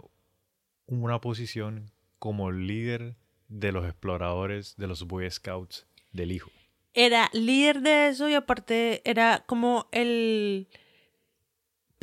una 0.85 1.19
posición 1.19 1.91
como 2.19 2.53
líder 2.53 3.17
de 3.49 3.73
los 3.73 3.87
exploradores 3.87 4.77
de 4.77 4.87
los 4.87 5.07
Boy 5.07 5.31
Scouts 5.31 5.87
del 6.13 6.31
hijo. 6.31 6.51
Era 6.93 7.31
líder 7.33 7.81
de 7.81 8.09
eso 8.09 8.29
y 8.29 8.35
aparte 8.35 9.01
era 9.09 9.45
como 9.47 9.89
el 9.93 10.69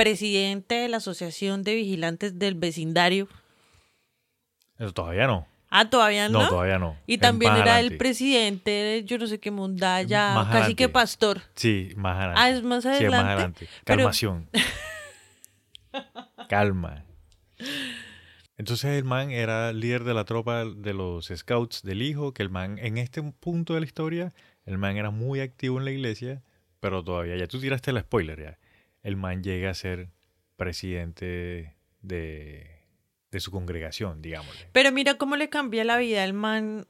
presidente 0.03 0.75
de 0.75 0.88
la 0.89 0.98
Asociación 0.98 1.63
de 1.63 1.75
Vigilantes 1.75 2.39
del 2.39 2.55
Vecindario. 2.55 3.27
Eso 4.79 4.91
todavía 4.93 5.27
no. 5.27 5.48
Ah, 5.70 5.89
todavía 5.89 6.27
no. 6.27 6.41
No, 6.41 6.50
todavía 6.50 6.79
no. 6.79 6.98
Y 7.08 7.17
también 7.20 7.53
era 7.53 7.63
el 7.63 7.70
adelante. 7.70 7.98
presidente, 7.98 8.72
de 8.72 9.03
yo 9.05 9.17
no 9.17 9.27
sé 9.27 9.39
qué 9.39 9.51
mundalla, 9.51 10.34
Más 10.34 10.48
casi 10.48 10.75
que 10.75 10.84
adelante. 10.86 10.89
pastor. 10.89 11.41
Sí, 11.55 11.91
más 11.96 12.17
adelante. 12.17 12.41
Ah, 12.41 12.50
es 12.50 12.63
más 12.63 12.84
Sí, 12.84 12.89
es 12.89 12.93
más 12.96 13.01
adelante. 13.01 13.31
adelante. 13.31 13.67
Pero- 13.86 13.98
Calmación. 14.00 14.50
Calma. 16.50 17.05
Entonces 18.58 18.91
el 18.98 19.03
man 19.03 19.31
era 19.31 19.72
líder 19.74 20.03
de 20.03 20.13
la 20.13 20.25
tropa 20.25 20.65
de 20.65 20.93
los 20.93 21.27
scouts 21.34 21.81
del 21.84 22.01
hijo, 22.01 22.34
que 22.34 22.43
el 22.43 22.50
man 22.50 22.77
en 22.79 22.98
este 22.98 23.22
punto 23.24 23.74
de 23.74 23.79
la 23.79 23.86
historia, 23.86 24.34
el 24.65 24.77
man 24.77 24.98
era 24.98 25.10
muy 25.10 25.39
activo 25.39 25.79
en 25.79 25.86
la 25.86 25.91
iglesia, 25.91 26.41
pero 26.79 27.03
todavía, 27.03 27.38
ya 27.38 27.48
tú 27.48 27.60
tiraste 27.60 27.91
el 27.91 28.00
spoiler 28.01 28.41
ya, 28.41 28.58
el 29.03 29.15
man 29.15 29.43
llega 29.43 29.70
a 29.70 29.74
ser 29.74 30.10
presidente 30.55 31.75
de, 32.01 32.81
de 33.31 33.39
su 33.39 33.51
congregación, 33.51 34.22
digámosle. 34.22 34.67
Pero 34.72 34.91
mira 34.91 35.15
cómo 35.15 35.36
le 35.36 35.50
cambia 35.50 35.84
la 35.84 35.98
vida 35.98 36.24
al 36.24 36.34
man 36.34 36.88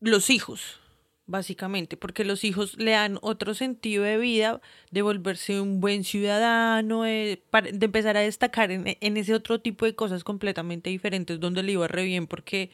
los 0.00 0.30
hijos, 0.30 0.80
básicamente, 1.26 1.96
porque 1.96 2.24
los 2.24 2.44
hijos 2.44 2.76
le 2.78 2.92
dan 2.92 3.18
otro 3.22 3.54
sentido 3.54 4.04
de 4.04 4.18
vida, 4.18 4.60
de 4.90 5.02
volverse 5.02 5.60
un 5.60 5.80
buen 5.80 6.04
ciudadano, 6.04 7.02
de, 7.02 7.42
empezar 7.80 8.16
a 8.16 8.20
destacar 8.20 8.70
en, 8.70 8.96
en 9.00 9.16
ese 9.16 9.34
otro 9.34 9.60
tipo 9.60 9.84
de 9.84 9.94
cosas 9.94 10.24
completamente 10.24 10.90
diferentes, 10.90 11.38
donde 11.40 11.62
le 11.62 11.72
iba 11.72 11.88
re 11.88 12.04
bien, 12.04 12.26
porque, 12.26 12.70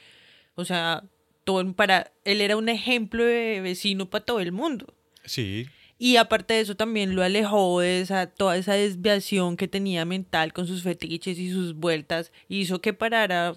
o 0.54 0.64
sea, 0.64 1.04
todo 1.44 1.72
para 1.72 2.12
él 2.24 2.40
era 2.40 2.56
un 2.56 2.68
ejemplo 2.68 3.24
de 3.24 3.60
vecino 3.62 4.10
para 4.10 4.24
todo 4.24 4.40
el 4.40 4.52
mundo. 4.52 4.94
Sí, 5.24 5.66
Y 5.98 6.16
aparte 6.16 6.54
de 6.54 6.60
eso 6.60 6.76
también 6.76 7.16
lo 7.16 7.22
alejó 7.24 7.80
de 7.80 8.00
esa, 8.00 8.28
toda 8.28 8.56
esa 8.56 8.74
desviación 8.74 9.56
que 9.56 9.66
tenía 9.66 10.04
mental 10.04 10.52
con 10.52 10.66
sus 10.68 10.82
fetiches 10.84 11.38
y 11.38 11.50
sus 11.50 11.74
vueltas. 11.74 12.30
Hizo 12.48 12.80
que 12.80 12.92
parara. 12.94 13.56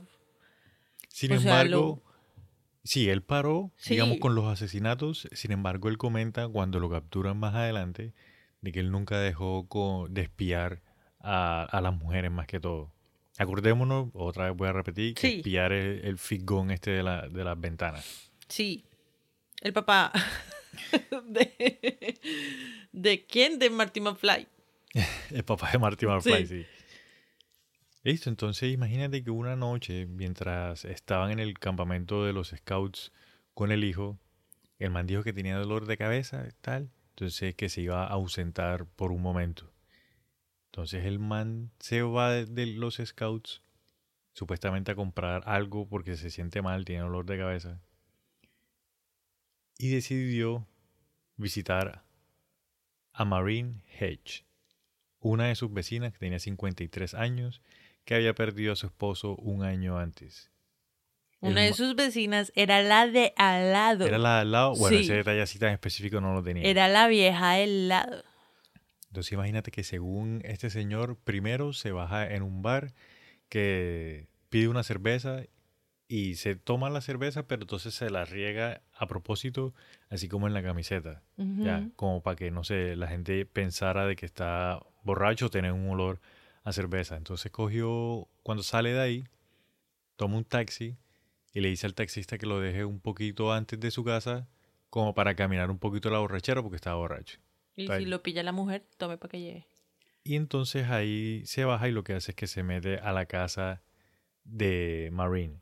Sin 1.07 1.33
O 1.33 1.39
sea, 1.39 1.61
embargo, 1.61 2.01
sí, 2.83 3.09
él 3.09 3.21
paró, 3.21 3.71
digamos, 3.87 4.17
con 4.17 4.33
los 4.33 4.45
asesinatos. 4.47 5.27
Sin 5.33 5.51
embargo, 5.51 5.87
él 5.89 5.97
comenta 5.99 6.47
cuando 6.47 6.79
lo 6.79 6.89
capturan 6.89 7.37
más 7.37 7.53
adelante 7.53 8.13
de 8.61 8.71
que 8.71 8.79
él 8.79 8.89
nunca 8.91 9.19
dejó 9.19 10.07
de 10.09 10.21
espiar 10.21 10.81
a, 11.19 11.63
a 11.63 11.81
las 11.81 11.93
mujeres 11.93 12.31
más 12.31 12.47
que 12.47 12.59
todo. 12.59 12.91
Acordémonos, 13.37 14.09
otra 14.13 14.45
vez 14.49 14.57
voy 14.57 14.67
a 14.67 14.73
repetir, 14.73 15.13
que 15.13 15.21
Sí. 15.21 15.35
espiar 15.37 15.73
es 15.73 16.03
el 16.05 16.17
figón 16.17 16.71
este 16.71 16.91
de, 16.91 17.03
la, 17.03 17.27
de 17.27 17.43
las 17.43 17.59
ventanas. 17.59 18.31
Sí. 18.47 18.83
El 19.61 19.73
papá. 19.73 20.11
de, 21.27 22.19
¿De 22.91 23.25
quién? 23.25 23.59
De 23.59 23.69
Marty 23.69 24.01
McFly. 24.01 24.47
El 25.31 25.43
papá 25.43 25.71
de 25.71 25.77
Marty 25.79 26.05
McFly, 26.05 26.45
Sí. 26.45 26.63
sí. 26.63 26.65
Listo, 28.03 28.29
entonces 28.29 28.73
imagínate 28.73 29.23
que 29.23 29.29
una 29.29 29.55
noche, 29.55 30.07
mientras 30.07 30.85
estaban 30.85 31.31
en 31.31 31.39
el 31.39 31.59
campamento 31.59 32.25
de 32.25 32.33
los 32.33 32.49
scouts 32.49 33.11
con 33.53 33.71
el 33.71 33.83
hijo, 33.83 34.17
el 34.79 34.89
man 34.89 35.05
dijo 35.05 35.21
que 35.23 35.33
tenía 35.33 35.55
dolor 35.57 35.85
de 35.85 35.97
cabeza 35.97 36.47
tal, 36.61 36.89
entonces 37.09 37.53
que 37.53 37.69
se 37.69 37.81
iba 37.81 38.03
a 38.03 38.07
ausentar 38.07 38.87
por 38.87 39.11
un 39.11 39.21
momento. 39.21 39.71
Entonces 40.71 41.05
el 41.05 41.19
man 41.19 41.69
se 41.79 42.01
va 42.01 42.31
de 42.31 42.65
los 42.65 42.95
scouts 42.95 43.61
supuestamente 44.33 44.91
a 44.91 44.95
comprar 44.95 45.43
algo 45.45 45.87
porque 45.87 46.17
se 46.17 46.31
siente 46.31 46.63
mal, 46.63 46.85
tiene 46.85 47.03
dolor 47.03 47.25
de 47.27 47.37
cabeza. 47.37 47.81
Y 49.81 49.89
decidió 49.89 50.67
visitar 51.37 52.03
a 53.13 53.25
Marine 53.25 53.83
Hedge, 53.99 54.45
una 55.19 55.47
de 55.47 55.55
sus 55.55 55.73
vecinas 55.73 56.13
que 56.13 56.19
tenía 56.19 56.37
53 56.37 57.15
años, 57.15 57.63
que 58.05 58.13
había 58.13 58.35
perdido 58.35 58.73
a 58.73 58.75
su 58.75 58.85
esposo 58.85 59.35
un 59.37 59.63
año 59.63 59.97
antes. 59.97 60.51
Una 61.39 61.61
de 61.61 61.73
sus 61.73 61.95
vecinas 61.95 62.51
era 62.55 62.83
la 62.83 63.07
de 63.07 63.33
al 63.35 63.71
lado. 63.71 64.05
Era 64.05 64.19
la 64.19 64.35
de 64.35 64.41
al 64.41 64.51
lado, 64.51 64.75
bueno, 64.75 64.95
Sí. 64.97 65.03
ese 65.05 65.15
detalle 65.15 65.41
así 65.41 65.57
tan 65.57 65.73
específico 65.73 66.21
no 66.21 66.35
lo 66.35 66.43
tenía. 66.43 66.63
Era 66.63 66.87
la 66.87 67.07
vieja 67.07 67.53
del 67.53 67.87
lado. 67.87 68.23
Entonces 69.07 69.33
imagínate 69.33 69.71
que 69.71 69.83
según 69.83 70.41
este 70.45 70.69
señor, 70.69 71.17
primero 71.17 71.73
se 71.73 71.91
baja 71.91 72.31
en 72.31 72.43
un 72.43 72.61
bar 72.61 72.93
que 73.49 74.27
pide 74.49 74.67
una 74.67 74.83
cerveza 74.83 75.43
y 76.11 76.35
se 76.35 76.57
toma 76.57 76.89
la 76.89 76.99
cerveza, 76.99 77.47
pero 77.47 77.61
entonces 77.61 77.93
se 77.93 78.09
la 78.09 78.25
riega 78.25 78.81
a 78.93 79.07
propósito, 79.07 79.73
así 80.09 80.27
como 80.27 80.45
en 80.45 80.53
la 80.53 80.61
camiseta. 80.61 81.23
Ya, 81.37 81.89
como 81.95 82.21
para 82.21 82.35
que, 82.35 82.51
no 82.51 82.65
sé, 82.65 82.97
la 82.97 83.07
gente 83.07 83.45
pensara 83.45 84.05
de 84.05 84.17
que 84.17 84.25
está 84.25 84.85
borracho, 85.03 85.49
tener 85.49 85.71
un 85.71 85.89
olor 85.89 86.19
a 86.65 86.73
cerveza. 86.73 87.15
Entonces 87.15 87.49
cogió, 87.49 88.27
cuando 88.43 88.61
sale 88.61 88.91
de 88.91 88.99
ahí, 88.99 89.23
toma 90.17 90.35
un 90.35 90.43
taxi 90.43 90.97
y 91.53 91.61
le 91.61 91.69
dice 91.69 91.87
al 91.87 91.93
taxista 91.93 92.37
que 92.37 92.45
lo 92.45 92.59
deje 92.59 92.83
un 92.83 92.99
poquito 92.99 93.53
antes 93.53 93.79
de 93.79 93.89
su 93.89 94.03
casa, 94.03 94.49
como 94.89 95.13
para 95.13 95.33
caminar 95.35 95.71
un 95.71 95.79
poquito 95.79 96.09
la 96.09 96.19
borrachera 96.19 96.61
porque 96.61 96.75
estaba 96.75 96.97
borracho. 96.97 97.39
Y 97.73 97.83
Está 97.83 97.99
si 97.99 98.05
lo 98.05 98.21
pilla 98.21 98.43
la 98.43 98.51
mujer, 98.51 98.85
tome 98.97 99.17
para 99.17 99.31
que 99.31 99.39
lleve. 99.39 99.67
Y 100.25 100.35
entonces 100.35 100.89
ahí 100.89 101.41
se 101.45 101.63
baja 101.63 101.87
y 101.87 101.93
lo 101.93 102.03
que 102.03 102.15
hace 102.15 102.31
es 102.31 102.35
que 102.35 102.47
se 102.47 102.63
mete 102.63 102.97
a 102.97 103.13
la 103.13 103.27
casa 103.27 103.81
de 104.43 105.07
Marine. 105.13 105.60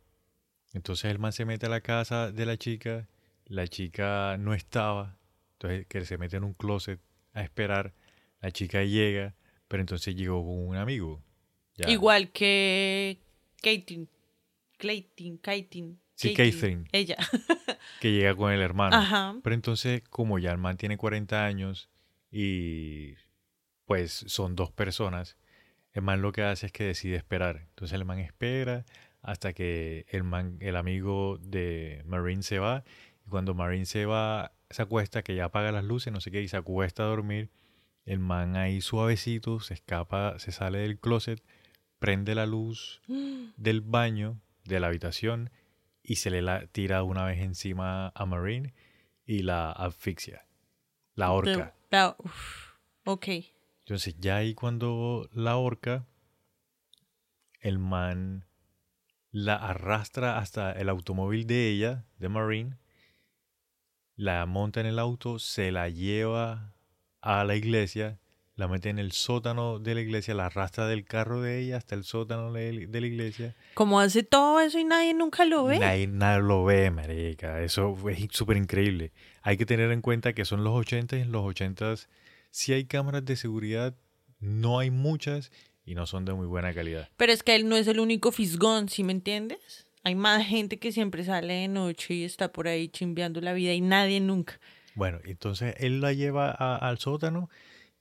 Entonces 0.74 1.12
el 1.12 1.20
man 1.20 1.34
se 1.34 1.46
mete 1.46 1.66
a 1.66 1.70
la 1.70 1.82
casa 1.82 2.32
de 2.32 2.46
la 2.46 2.58
chica, 2.58 3.08
la 3.46 3.68
chica 3.68 4.38
no 4.38 4.54
estaba, 4.54 5.18
entonces 5.54 5.88
que 5.88 6.06
se 6.06 6.18
mete 6.18 6.38
en 6.38 6.44
un 6.44 6.54
closet 6.54 7.00
a 7.34 7.42
esperar, 7.42 7.94
la 8.42 8.52
chica 8.52 8.84
llega, 8.84 9.36
pero 9.68 9.82
entonces 9.82 10.16
llegó 10.16 10.42
con 10.44 10.68
un 10.68 10.76
amigo. 10.76 11.22
Ya. 11.76 11.90
Igual 11.90 12.32
que 12.32 13.20
Caitlyn. 13.62 14.08
Clayton, 14.78 15.38
Caitlyn. 15.38 16.00
Sí, 16.16 16.34
Caitlyn, 16.34 16.84
Caitlyn. 16.84 16.90
Ella. 16.92 17.18
que 18.00 18.12
llega 18.12 18.36
con 18.36 18.52
el 18.52 18.62
hermano. 18.62 18.96
Ajá. 18.96 19.36
Pero 19.44 19.54
entonces, 19.54 20.02
como 20.10 20.40
ya 20.40 20.52
el 20.52 20.58
man 20.58 20.78
tiene 20.78 20.98
40 20.98 21.46
años 21.46 21.90
y 22.32 23.16
pues 23.86 24.26
son 24.28 24.56
dos 24.56 24.72
personas, 24.72 25.38
el 25.94 26.02
man 26.02 26.22
lo 26.22 26.32
que 26.32 26.44
hace 26.44 26.68
es 26.68 26.72
que 26.72 26.84
decide 26.84 27.16
esperar. 27.16 27.66
Entonces 27.70 27.96
el 27.96 28.06
man 28.06 28.20
espera 28.20 28.86
hasta 29.22 29.54
que 29.54 30.06
el 30.10 30.24
man, 30.24 30.58
el 30.62 30.76
amigo 30.76 31.38
de 31.42 32.04
Marine 32.06 32.44
se 32.44 32.60
va. 32.60 32.84
Y 33.26 33.30
cuando 33.30 33.54
Marine 33.54 33.86
se 33.86 34.06
va, 34.06 34.54
se 34.70 34.82
acuesta, 34.82 35.24
que 35.24 35.36
ya 35.36 35.46
apaga 35.46 35.72
las 35.72 35.84
luces, 35.84 36.14
no 36.14 36.22
sé 36.22 36.32
qué, 36.32 36.42
y 36.42 36.48
se 36.48 36.58
acuesta 36.58 37.04
a 37.04 37.08
dormir. 37.08 37.50
El 38.06 38.20
man 38.20 38.56
ahí 38.56 38.82
suavecito 38.82 39.60
se 39.60 39.74
escapa, 39.74 40.40
se 40.40 40.52
sale 40.52 40.80
del 40.80 41.00
closet, 41.00 41.44
prende 42.00 42.34
la 42.36 42.46
luz 42.46 43.02
del 43.58 43.82
baño, 43.82 44.42
de 44.64 44.80
la 44.80 44.88
habitación, 44.88 45.52
y 46.02 46.16
se 46.16 46.30
le 46.30 46.42
la 46.42 46.66
tira 46.68 47.04
una 47.04 47.26
vez 47.26 47.40
encima 47.40 48.12
a 48.16 48.26
Marine 48.26 48.74
y 49.26 49.44
la 49.44 49.72
asfixia. 49.72 50.46
La 51.14 51.32
horca. 51.32 51.76
Ok. 53.06 53.28
Entonces 53.80 54.16
ya 54.20 54.38
ahí 54.38 54.54
cuando 54.54 55.30
la 55.34 55.58
horca, 55.58 56.06
el 57.60 57.80
man 57.80 58.46
la 59.32 59.56
arrastra 59.56 60.38
hasta 60.38 60.72
el 60.72 60.90
automóvil 60.90 61.46
de 61.46 61.70
ella, 61.70 62.06
de 62.18 62.30
Marine, 62.30 62.78
la 64.16 64.46
monta 64.46 64.80
en 64.80 64.86
el 64.86 65.00
auto, 65.00 65.40
se 65.40 65.72
la 65.72 65.90
lleva 65.90 66.74
a 67.22 67.44
la 67.44 67.56
iglesia, 67.56 68.20
la 68.56 68.68
mete 68.68 68.90
en 68.90 69.00
el 69.00 69.14
sótano 69.14 69.80
de 69.80 69.96
la 69.96 70.02
iglesia, 70.02 70.34
la 70.34 70.48
arrastra 70.48 70.88
del 70.88 71.06
carro 71.06 71.42
de 71.42 71.60
ella 71.60 71.78
hasta 71.78 71.96
el 71.96 72.04
sótano 72.04 72.52
de 72.52 72.88
de 72.88 73.02
la 73.02 73.08
iglesia. 73.08 73.56
Como 73.76 74.00
hace 74.02 74.24
todo 74.24 74.60
eso 74.60 74.78
y 74.78 74.84
nadie 74.84 75.14
nunca 75.14 75.46
lo 75.46 75.64
ve. 75.64 75.80
Nadie, 75.80 76.08
nadie 76.08 76.42
lo 76.42 76.66
ve, 76.66 76.92
marica. 76.92 77.62
Eso 77.62 77.96
es 78.10 78.28
súper 78.32 78.58
increíble. 78.58 79.14
Hay 79.42 79.56
que 79.56 79.66
tener 79.66 79.92
en 79.92 80.02
cuenta 80.02 80.34
que 80.34 80.44
son 80.44 80.64
los 80.66 80.74
80 80.74 81.18
y 81.18 81.22
en 81.22 81.32
los 81.32 81.46
80 81.46 81.96
si 82.52 82.74
hay 82.74 82.86
cámaras 82.86 83.24
de 83.26 83.36
seguridad, 83.36 83.96
no 84.40 84.80
hay 84.80 84.92
muchas 84.92 85.52
y 85.90 85.96
no 85.96 86.06
son 86.06 86.24
de 86.24 86.34
muy 86.34 86.46
buena 86.46 86.72
calidad. 86.74 87.10
Pero 87.18 87.32
es 87.32 87.42
que 87.42 87.56
él 87.56 87.68
no 87.68 87.76
es 87.76 87.88
el 87.88 88.00
único 88.00 88.32
fisgón, 88.32 88.90
¿sí 88.90 89.04
me 89.04 89.12
entiendes? 89.12 89.88
Hay 90.04 90.14
más 90.14 90.46
gente 90.46 90.78
que 90.78 90.92
siempre 90.92 91.24
sale 91.24 91.54
de 91.54 91.68
noche 91.68 92.14
y 92.14 92.24
está 92.24 92.52
por 92.52 92.68
ahí 92.68 92.90
chimbeando 92.90 93.42
la 93.42 93.54
vida 93.54 93.74
y 93.74 93.82
nadie 93.82 94.20
nunca. 94.20 94.60
Bueno, 94.94 95.20
entonces 95.24 95.74
él 95.80 96.00
la 96.00 96.14
lleva 96.14 96.52
a- 96.52 96.76
al 96.78 97.00
sótano 97.00 97.50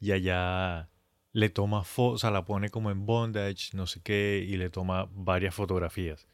y 0.00 0.12
allá 0.12 0.90
le 1.32 1.48
toma 1.48 1.82
fotos, 1.82 2.16
o 2.16 2.18
sea, 2.18 2.30
la 2.30 2.44
pone 2.44 2.68
como 2.68 2.90
en 2.90 3.06
bondage, 3.06 3.70
no 3.72 3.86
sé 3.86 4.00
qué, 4.02 4.44
y 4.46 4.56
le 4.58 4.68
toma 4.68 5.08
varias 5.12 5.54
fotografías. 5.54 6.26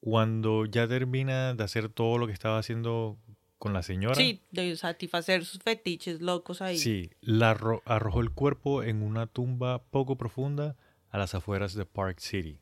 Cuando 0.00 0.66
ya 0.66 0.86
termina 0.86 1.54
de 1.54 1.64
hacer 1.64 1.88
todo 1.88 2.18
lo 2.18 2.26
que 2.26 2.32
estaba 2.32 2.58
haciendo 2.58 3.18
con 3.58 3.72
la 3.72 3.82
señora, 3.82 4.14
Sí, 4.16 4.42
de 4.50 4.76
satisfacer 4.76 5.44
sus 5.44 5.60
fetiches 5.62 6.20
locos 6.20 6.60
ahí. 6.62 6.78
Sí, 6.78 7.10
la 7.20 7.54
arro- 7.56 7.82
arrojó 7.86 8.20
el 8.20 8.30
cuerpo 8.30 8.82
en 8.82 9.02
una 9.02 9.26
tumba 9.26 9.82
poco 9.84 10.16
profunda 10.16 10.76
a 11.10 11.18
las 11.18 11.34
afueras 11.34 11.74
de 11.74 11.86
Park 11.86 12.18
City. 12.20 12.60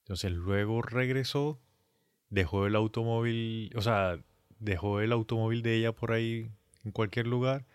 Entonces 0.00 0.32
luego 0.32 0.82
regresó, 0.82 1.60
dejó 2.30 2.66
el 2.66 2.76
automóvil, 2.76 3.70
o 3.76 3.82
sea, 3.82 4.18
dejó 4.58 5.00
el 5.00 5.12
automóvil 5.12 5.62
de 5.62 5.76
ella 5.76 5.92
por 5.92 6.12
ahí 6.12 6.50
en 6.84 6.92
cualquier 6.92 7.26
lugar, 7.26 7.66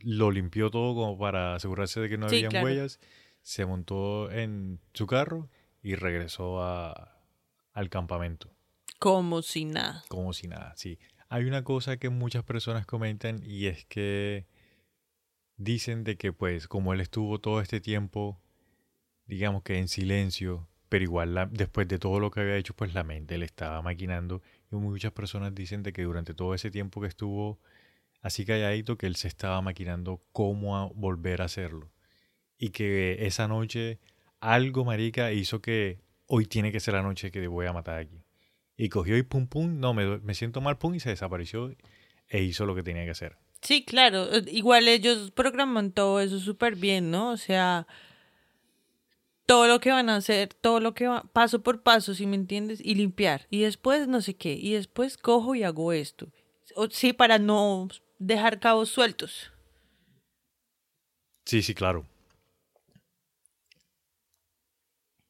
lo 0.00 0.30
limpió 0.30 0.70
todo 0.70 0.94
como 0.94 1.18
para 1.18 1.54
asegurarse 1.54 2.00
de 2.00 2.08
que 2.08 2.18
no 2.18 2.28
Sí, 2.28 2.36
habían 2.36 2.50
claro. 2.50 2.66
huellas, 2.66 3.00
se 3.42 3.64
montó 3.64 4.30
en 4.30 4.80
su 4.92 5.06
carro 5.06 5.48
y 5.82 5.94
regresó 5.94 6.62
a, 6.62 7.18
al 7.72 7.88
campamento, 7.88 8.50
Como 8.98 9.42
si 9.42 9.64
nada. 9.64 10.04
como 10.08 10.32
si 10.32 10.48
nada, 10.48 10.74
sí. 10.76 10.98
Hay 11.28 11.44
una 11.44 11.64
cosa 11.64 11.96
que 11.96 12.08
muchas 12.08 12.44
personas 12.44 12.86
comentan 12.86 13.40
y 13.44 13.66
es 13.66 13.84
que 13.86 14.46
dicen 15.56 16.04
de 16.04 16.16
que 16.16 16.32
pues 16.32 16.68
como 16.68 16.92
él 16.92 17.00
estuvo 17.00 17.40
todo 17.40 17.60
este 17.60 17.80
tiempo, 17.80 18.40
digamos 19.26 19.62
que 19.62 19.78
en 19.78 19.88
silencio, 19.88 20.68
pero 20.88 21.04
igual 21.04 21.48
después 21.52 21.88
de 21.88 21.98
todo 21.98 22.20
lo 22.20 22.30
que 22.30 22.40
había 22.40 22.56
hecho, 22.56 22.74
pues 22.74 22.94
la 22.94 23.04
mente 23.04 23.38
le 23.38 23.44
estaba 23.46 23.82
maquinando 23.82 24.42
y 24.70 24.76
muchas 24.76 25.12
personas 25.12 25.54
dicen 25.54 25.82
de 25.82 25.92
que 25.92 26.02
durante 26.04 26.34
todo 26.34 26.54
ese 26.54 26.70
tiempo 26.70 27.00
que 27.00 27.08
estuvo 27.08 27.58
así 28.22 28.44
calladito, 28.44 28.96
que 28.96 29.06
él 29.06 29.16
se 29.16 29.28
estaba 29.28 29.60
maquinando 29.62 30.22
cómo 30.32 30.90
volver 30.94 31.42
a 31.42 31.46
hacerlo. 31.46 31.90
Y 32.58 32.70
que 32.70 33.26
esa 33.26 33.48
noche 33.48 34.00
algo, 34.40 34.84
marica, 34.84 35.32
hizo 35.32 35.60
que 35.60 36.00
hoy 36.26 36.46
tiene 36.46 36.72
que 36.72 36.80
ser 36.80 36.94
la 36.94 37.02
noche 37.02 37.30
que 37.30 37.46
voy 37.48 37.66
a 37.66 37.72
matar 37.72 37.98
aquí. 37.98 38.25
Y 38.76 38.88
cogió 38.90 39.16
y 39.16 39.22
pum 39.22 39.46
pum, 39.46 39.78
no, 39.80 39.94
me, 39.94 40.18
me 40.18 40.34
siento 40.34 40.60
mal, 40.60 40.76
pum, 40.78 40.94
y 40.94 41.00
se 41.00 41.08
desapareció 41.10 41.74
e 42.28 42.42
hizo 42.42 42.66
lo 42.66 42.74
que 42.74 42.82
tenía 42.82 43.04
que 43.04 43.10
hacer. 43.12 43.36
Sí, 43.62 43.84
claro. 43.84 44.30
eh, 44.32 44.44
Igual 44.48 44.86
ellos 44.88 45.30
programan 45.30 45.92
todo 45.92 46.20
eso 46.20 46.38
súper 46.38 46.76
bien, 46.76 47.10
¿no? 47.10 47.30
O 47.30 47.36
sea, 47.38 47.86
todo 49.46 49.66
lo 49.66 49.80
que 49.80 49.90
van 49.90 50.10
a 50.10 50.16
hacer, 50.16 50.52
todo 50.54 50.80
lo 50.80 50.92
que 50.94 51.06
va, 51.06 51.22
paso 51.32 51.62
por 51.62 51.82
paso, 51.82 52.14
si 52.14 52.26
me 52.26 52.36
entiendes, 52.36 52.80
y 52.84 52.94
limpiar. 52.96 53.46
Y 53.50 53.60
después 53.62 54.06
no 54.08 54.20
sé 54.20 54.36
qué. 54.36 54.52
Y 54.52 54.72
después 54.74 55.16
cojo 55.16 55.54
y 55.54 55.62
hago 55.62 55.92
esto. 55.92 56.28
O- 56.74 56.90
sí, 56.90 57.12
para 57.14 57.38
no 57.38 57.88
dejar 58.18 58.60
cabos 58.60 58.90
sueltos. 58.90 59.52
Sí, 61.44 61.62
sí, 61.62 61.74
claro. 61.74 62.04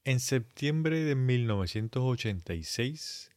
En 0.04 0.20
septiembre 0.20 1.00
de 1.00 1.14
1986 1.14 3.30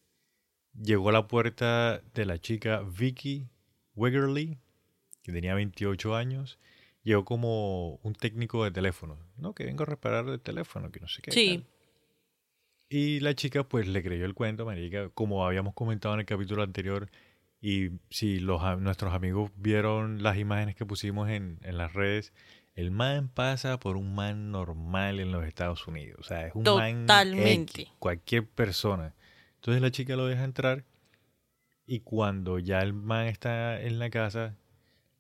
llegó 0.82 1.10
a 1.10 1.12
la 1.12 1.28
puerta 1.28 2.02
de 2.14 2.26
la 2.26 2.40
chica 2.40 2.82
Vicky 2.82 3.48
Wegerly, 3.96 4.58
que 5.24 5.32
tenía 5.32 5.56
28 5.56 6.16
años. 6.16 6.60
Llegó 7.04 7.26
como 7.26 7.96
un 8.04 8.14
técnico 8.14 8.64
de 8.64 8.72
teléfono, 8.72 9.18
¿no? 9.38 9.54
Que 9.54 9.66
vengo 9.66 9.84
a 9.84 9.86
reparar 9.86 10.28
el 10.28 10.40
teléfono, 10.40 10.92
que 10.92 11.00
no 11.00 11.08
sé 11.08 11.22
qué. 11.22 11.32
Sí. 11.32 11.58
tal. 11.58 11.68
Y 12.90 13.20
la 13.20 13.36
chica 13.36 13.64
pues 13.64 13.88
le 13.88 14.02
creyó 14.02 14.26
el 14.26 14.34
cuento, 14.34 14.66
marica, 14.66 15.10
como 15.10 15.46
habíamos 15.46 15.76
comentado 15.76 16.16
en 16.16 16.22
el 16.22 16.26
capítulo 16.26 16.64
anterior. 16.64 17.10
Y 17.62 17.92
si 18.10 18.40
los, 18.40 18.62
nuestros 18.80 19.14
amigos 19.14 19.52
vieron 19.56 20.24
las 20.24 20.38
imágenes 20.38 20.76
que 20.76 20.86
pusimos 20.86 21.30
en, 21.30 21.60
en 21.62 21.78
las 21.78 21.94
redes, 21.94 22.34
el 22.74 22.92
man 22.92 23.30
pasa 23.30 23.80
por 23.80 23.98
un 23.98 24.16
man 24.16 24.52
normal 24.52 25.20
en 25.20 25.32
los 25.32 25.46
Estados 25.46 25.86
Unidos. 25.88 26.20
O 26.22 26.24
sea, 26.24 26.48
es 26.48 26.56
un 26.56 26.64
man 26.64 27.02
Totalmente. 27.02 27.82
X, 27.84 27.94
cualquier 28.00 28.48
persona. 28.48 29.14
Entonces 29.60 29.82
la 29.82 29.92
chica 29.92 30.16
lo 30.16 30.26
deja 30.26 30.46
entrar 30.46 30.86
y 31.86 32.00
cuando 32.00 32.60
ya 32.60 32.80
el 32.80 32.94
man 32.94 33.28
está 33.28 33.82
en 33.82 34.00
la 34.00 34.10
casa, 34.10 34.56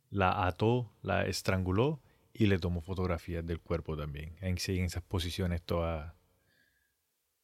la 0.09 0.47
ató, 0.47 0.93
la 1.01 1.25
estranguló 1.25 2.01
y 2.33 2.45
le 2.45 2.57
tomó 2.57 2.79
fotografías 2.79 3.45
del 3.45 3.59
cuerpo 3.59 3.97
también. 3.97 4.37
En, 4.39 4.57
en 4.65 4.85
esas 4.85 5.03
posiciones 5.03 5.61
todas, 5.61 6.13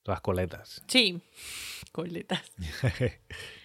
todas 0.03 0.21
coletas. 0.21 0.83
Sí. 0.87 1.21
Coletas. 1.91 2.49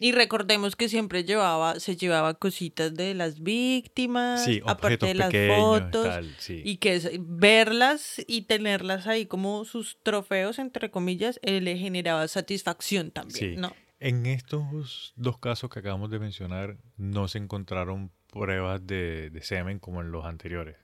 Y 0.00 0.12
recordemos 0.12 0.76
que 0.76 0.88
siempre 0.88 1.24
llevaba, 1.24 1.78
se 1.78 1.94
llevaba 1.94 2.32
cositas 2.34 2.94
de 2.94 3.12
las 3.14 3.40
víctimas, 3.42 4.44
Sí, 4.44 4.60
aparte 4.66 5.06
de 5.06 5.14
las 5.14 5.30
pequeños, 5.30 5.80
fotos. 5.82 6.04
tal, 6.06 6.34
sí. 6.38 6.62
Y 6.64 6.78
que 6.78 6.94
es- 6.96 7.10
verlas 7.18 8.22
y 8.26 8.42
tenerlas 8.42 9.06
ahí 9.06 9.26
como 9.26 9.64
sus 9.64 9.98
trofeos, 10.02 10.58
entre 10.58 10.90
comillas, 10.90 11.38
eh, 11.42 11.60
le 11.60 11.76
generaba 11.76 12.26
satisfacción 12.28 13.10
también, 13.10 13.54
Sí. 13.54 13.56
¿no? 13.60 13.74
En 13.98 14.24
estos 14.24 15.12
dos 15.16 15.38
casos 15.38 15.68
que 15.68 15.80
acabamos 15.80 16.10
de 16.10 16.18
mencionar, 16.18 16.78
no 16.96 17.28
se 17.28 17.36
encontraron 17.36 18.10
pruebas 18.32 18.86
de, 18.86 19.28
de 19.28 19.42
semen 19.42 19.78
como 19.78 20.00
en 20.00 20.10
los 20.10 20.24
anteriores. 20.24 20.76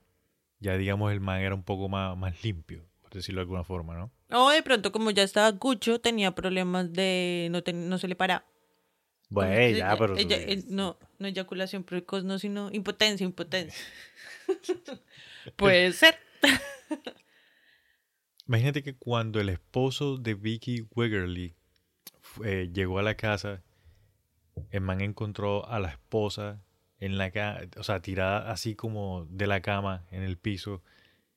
Ya 0.61 0.76
digamos 0.76 1.12
el 1.12 1.20
man 1.20 1.40
era 1.40 1.55
un 1.55 1.62
poco 1.62 1.88
más, 1.88 2.14
más 2.18 2.44
limpio, 2.44 2.85
por 3.00 3.12
decirlo 3.12 3.38
de 3.40 3.42
alguna 3.44 3.64
forma, 3.64 3.94
¿no? 3.94 4.11
O 4.31 4.50
de 4.50 4.62
pronto, 4.62 4.92
como 4.92 5.11
ya 5.11 5.22
estaba 5.22 5.50
Gucho, 5.52 6.00
tenía 6.00 6.35
problemas 6.35 6.92
de 6.92 7.48
no, 7.50 7.62
ten- 7.62 7.88
no 7.88 7.96
se 7.96 8.09
le 8.09 8.16
para. 8.16 8.44
Bueno, 9.29 9.53
Ella- 9.55 9.79
ya, 9.79 9.97
pero... 9.97 10.15
tú- 10.15 10.21
ella- 10.21 10.37
eh, 10.41 10.62
no, 10.69 10.97
no 11.19 11.27
eyaculación 11.27 11.83
precoz, 11.85 12.25
no, 12.25 12.39
sino 12.39 12.71
impotencia, 12.73 13.25
impotencia. 13.25 13.85
Puede 15.57 15.93
ser. 15.93 16.17
Imagínate 18.47 18.83
que 18.83 18.95
cuando 18.95 19.41
el 19.41 19.49
esposo 19.49 20.19
de 20.19 20.35
Vicky 20.35 20.87
Wegerly 20.95 21.57
eh, 22.45 22.71
llegó 22.73 22.99
a 22.99 23.03
la 23.03 23.17
casa, 23.17 23.62
el 24.71 24.81
man 24.83 25.01
encontró 25.01 25.69
a 25.69 25.81
la 25.81 25.89
esposa 25.89 26.62
en 27.01 27.19
la 27.19 27.31
cama, 27.31 27.61
o 27.77 27.83
sea, 27.83 28.01
tirada 28.01 28.51
así 28.51 28.75
como 28.77 29.27
de 29.31 29.47
la 29.49 29.61
cama 29.62 30.05
en 30.11 30.23
el 30.23 30.39
piso. 30.39 30.83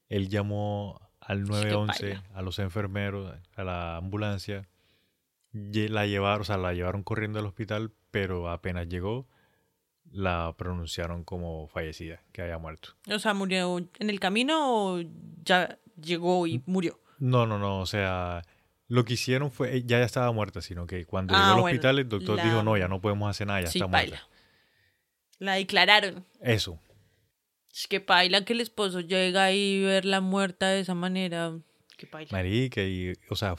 Él 0.08 0.30
llamó 0.30 1.02
al 1.20 1.44
911, 1.44 2.00
paila. 2.00 2.24
a 2.34 2.42
los 2.44 2.60
enfermeros, 2.60 3.36
a 3.56 3.64
la 3.64 3.98
ambulancia. 3.98 4.68
La 5.52 6.06
llevaron, 6.06 6.42
o 6.42 6.44
sea, 6.44 6.58
la 6.58 6.74
llevaron 6.74 7.04
corriendo 7.04 7.40
al 7.40 7.46
hospital, 7.46 7.92
pero 8.12 8.50
apenas 8.50 8.88
llegó, 8.88 9.28
la 10.12 10.54
pronunciaron 10.58 11.24
como 11.24 11.68
fallecida, 11.68 12.22
que 12.32 12.42
había 12.42 12.58
muerto. 12.58 12.90
O 13.12 13.20
sea, 13.20 13.34
murió 13.34 13.78
en 14.00 14.10
el 14.10 14.20
camino 14.20 14.58
o 14.96 15.02
ya 15.44 15.80
llegó 16.02 16.46
y 16.48 16.62
murió. 16.66 17.00
No, 17.20 17.46
no, 17.48 17.58
no, 17.60 17.80
o 17.80 17.86
sea, 17.86 18.44
lo 18.88 19.06
que 19.06 19.14
hicieron 19.14 19.52
fue, 19.52 19.82
ya 19.84 20.00
ya 20.00 20.06
estaba 20.06 20.32
muerta, 20.32 20.62
sino 20.62 20.86
que 20.88 21.06
cuando 21.06 21.34
Ah, 21.34 21.38
llegó 21.38 21.50
al 21.50 21.62
bueno, 21.62 21.66
hospital 21.76 22.00
el 22.00 22.10
doctor 22.10 22.38
la- 22.38 22.44
dijo, 22.46 22.64
no, 22.64 22.78
ya 22.78 22.88
no 22.88 23.02
podemos 23.02 23.30
hacer 23.30 23.48
nada, 23.48 23.62
ya 23.62 23.68
sí, 23.68 23.80
está 23.80 23.90
paila. 23.92 24.18
muerta. 24.18 24.28
La 25.40 25.54
declararon. 25.54 26.26
Eso, 26.42 26.80
Es 27.72 27.88
que 27.88 28.00
paila 28.02 28.46
que 28.46 28.54
el 28.54 28.62
esposo 28.62 29.00
llega 29.00 29.52
y 29.52 29.82
verla 29.84 30.22
muerta 30.22 30.68
de 30.70 30.82
esa 30.82 30.96
manera. 30.96 31.54
Que 31.98 32.08
paila. 32.08 32.30
marica, 32.32 32.82
y, 32.82 33.14
o 33.30 33.36
sea, 33.36 33.56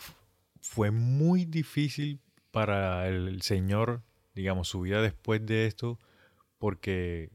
fue 0.60 0.90
muy 0.90 1.44
difícil 1.44 2.20
para 2.50 3.08
el 3.08 3.42
señor, 3.42 4.02
digamos, 4.34 4.68
su 4.68 4.80
vida 4.82 5.00
después 5.02 5.44
de 5.44 5.66
esto, 5.66 5.98
porque 6.58 7.30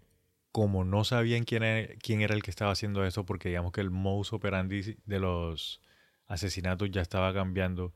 como 0.52 0.84
no 0.86 1.04
sabían 1.04 1.44
quién 1.44 1.64
era, 1.64 1.94
quién 2.02 2.22
era 2.22 2.34
el 2.36 2.44
que 2.44 2.52
estaba 2.52 2.72
haciendo 2.72 3.06
eso, 3.06 3.26
porque 3.26 3.50
digamos 3.50 3.72
que 3.72 3.82
el 3.82 3.92
modus 3.92 4.34
operandi 4.34 4.98
de 5.06 5.20
los 5.20 5.82
asesinatos 6.28 6.90
ya 6.92 7.02
estaba 7.02 7.34
cambiando, 7.34 7.94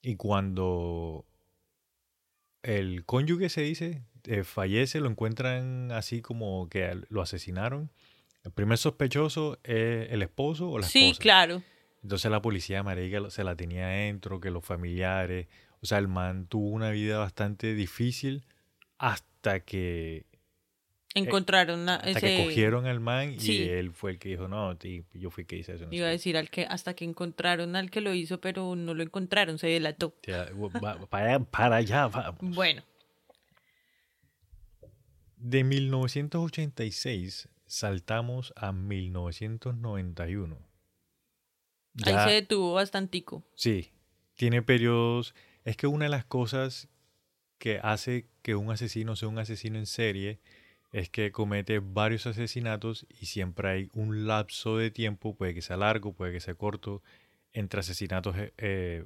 y 0.00 0.16
cuando 0.16 1.26
el 2.62 3.04
cónyuge 3.04 3.48
se 3.48 3.62
dice, 3.62 4.02
eh, 4.24 4.44
fallece, 4.44 5.00
lo 5.00 5.08
encuentran 5.08 5.90
así 5.92 6.22
como 6.22 6.68
que 6.68 7.00
lo 7.08 7.22
asesinaron. 7.22 7.90
El 8.44 8.52
primer 8.52 8.78
sospechoso 8.78 9.58
es 9.64 10.10
el 10.12 10.22
esposo 10.22 10.70
o 10.70 10.78
la 10.78 10.86
Sí, 10.86 11.10
esposa. 11.10 11.20
claro. 11.20 11.62
Entonces 12.02 12.30
la 12.30 12.42
policía 12.42 12.82
marica 12.82 13.30
se 13.30 13.44
la 13.44 13.54
tenía 13.54 13.86
adentro, 13.86 14.40
que 14.40 14.50
los 14.50 14.64
familiares, 14.64 15.46
o 15.80 15.86
sea, 15.86 15.98
el 15.98 16.08
man 16.08 16.46
tuvo 16.46 16.68
una 16.68 16.90
vida 16.90 17.18
bastante 17.18 17.74
difícil 17.74 18.44
hasta 18.98 19.60
que 19.60 20.26
Encontraron 21.14 21.86
a- 21.90 21.96
hasta 21.96 22.10
ese. 22.10 22.20
que 22.20 22.44
cogieron 22.44 22.86
al 22.86 22.98
man 22.98 23.34
y 23.34 23.38
Sí. 23.40 23.62
él 23.68 23.92
fue 23.92 24.12
el 24.12 24.18
que 24.18 24.30
dijo, 24.30 24.48
"No, 24.48 24.76
yo 25.12 25.30
fui 25.30 25.42
el 25.42 25.46
que 25.46 25.56
hice 25.58 25.74
eso." 25.74 25.84
no 25.84 25.90
sé 25.90 25.96
Iba 25.96 26.06
a 26.06 26.08
qué". 26.08 26.12
decir 26.12 26.36
al 26.38 26.48
que 26.50 26.64
hasta 26.64 26.94
que 26.94 27.04
encontraron 27.04 27.76
al 27.76 27.90
que 27.90 28.00
lo 28.00 28.14
hizo, 28.14 28.40
pero 28.40 28.74
no 28.76 28.94
lo 28.94 29.02
encontraron, 29.02 29.58
se 29.58 29.66
delató. 29.66 30.14
Ya, 30.26 30.48
para, 31.10 31.38
para 31.40 31.76
allá, 31.76 32.08
vamos. 32.08 32.38
Bueno, 32.40 32.82
De 35.36 35.64
1986 35.64 37.48
saltamos 37.66 38.52
a 38.56 38.72
1991. 38.72 40.56
Ahí 42.04 42.28
se 42.28 42.34
detuvo 42.34 42.74
bastantico. 42.74 43.42
Sí, 43.54 43.90
tiene 44.34 44.62
periodos. 44.62 45.34
Es 45.64 45.76
que 45.76 45.86
una 45.86 46.06
de 46.06 46.10
las 46.10 46.24
cosas 46.24 46.88
que 47.58 47.78
hace 47.82 48.26
que 48.42 48.56
un 48.56 48.70
asesino 48.70 49.14
sea 49.14 49.28
un 49.28 49.38
asesino 49.38 49.78
en 49.78 49.86
serie 49.86 50.40
es 50.92 51.08
que 51.08 51.32
comete 51.32 51.78
varios 51.78 52.26
asesinatos 52.26 53.06
y 53.08 53.26
siempre 53.26 53.68
hay 53.68 53.88
un 53.94 54.26
lapso 54.26 54.76
de 54.76 54.90
tiempo, 54.90 55.34
puede 55.34 55.54
que 55.54 55.62
sea 55.62 55.76
largo, 55.76 56.12
puede 56.12 56.32
que 56.32 56.40
sea 56.40 56.54
corto, 56.54 57.02
entre 57.52 57.80
asesinatos 57.80 58.36
eh, 58.36 58.52
eh, 58.58 59.04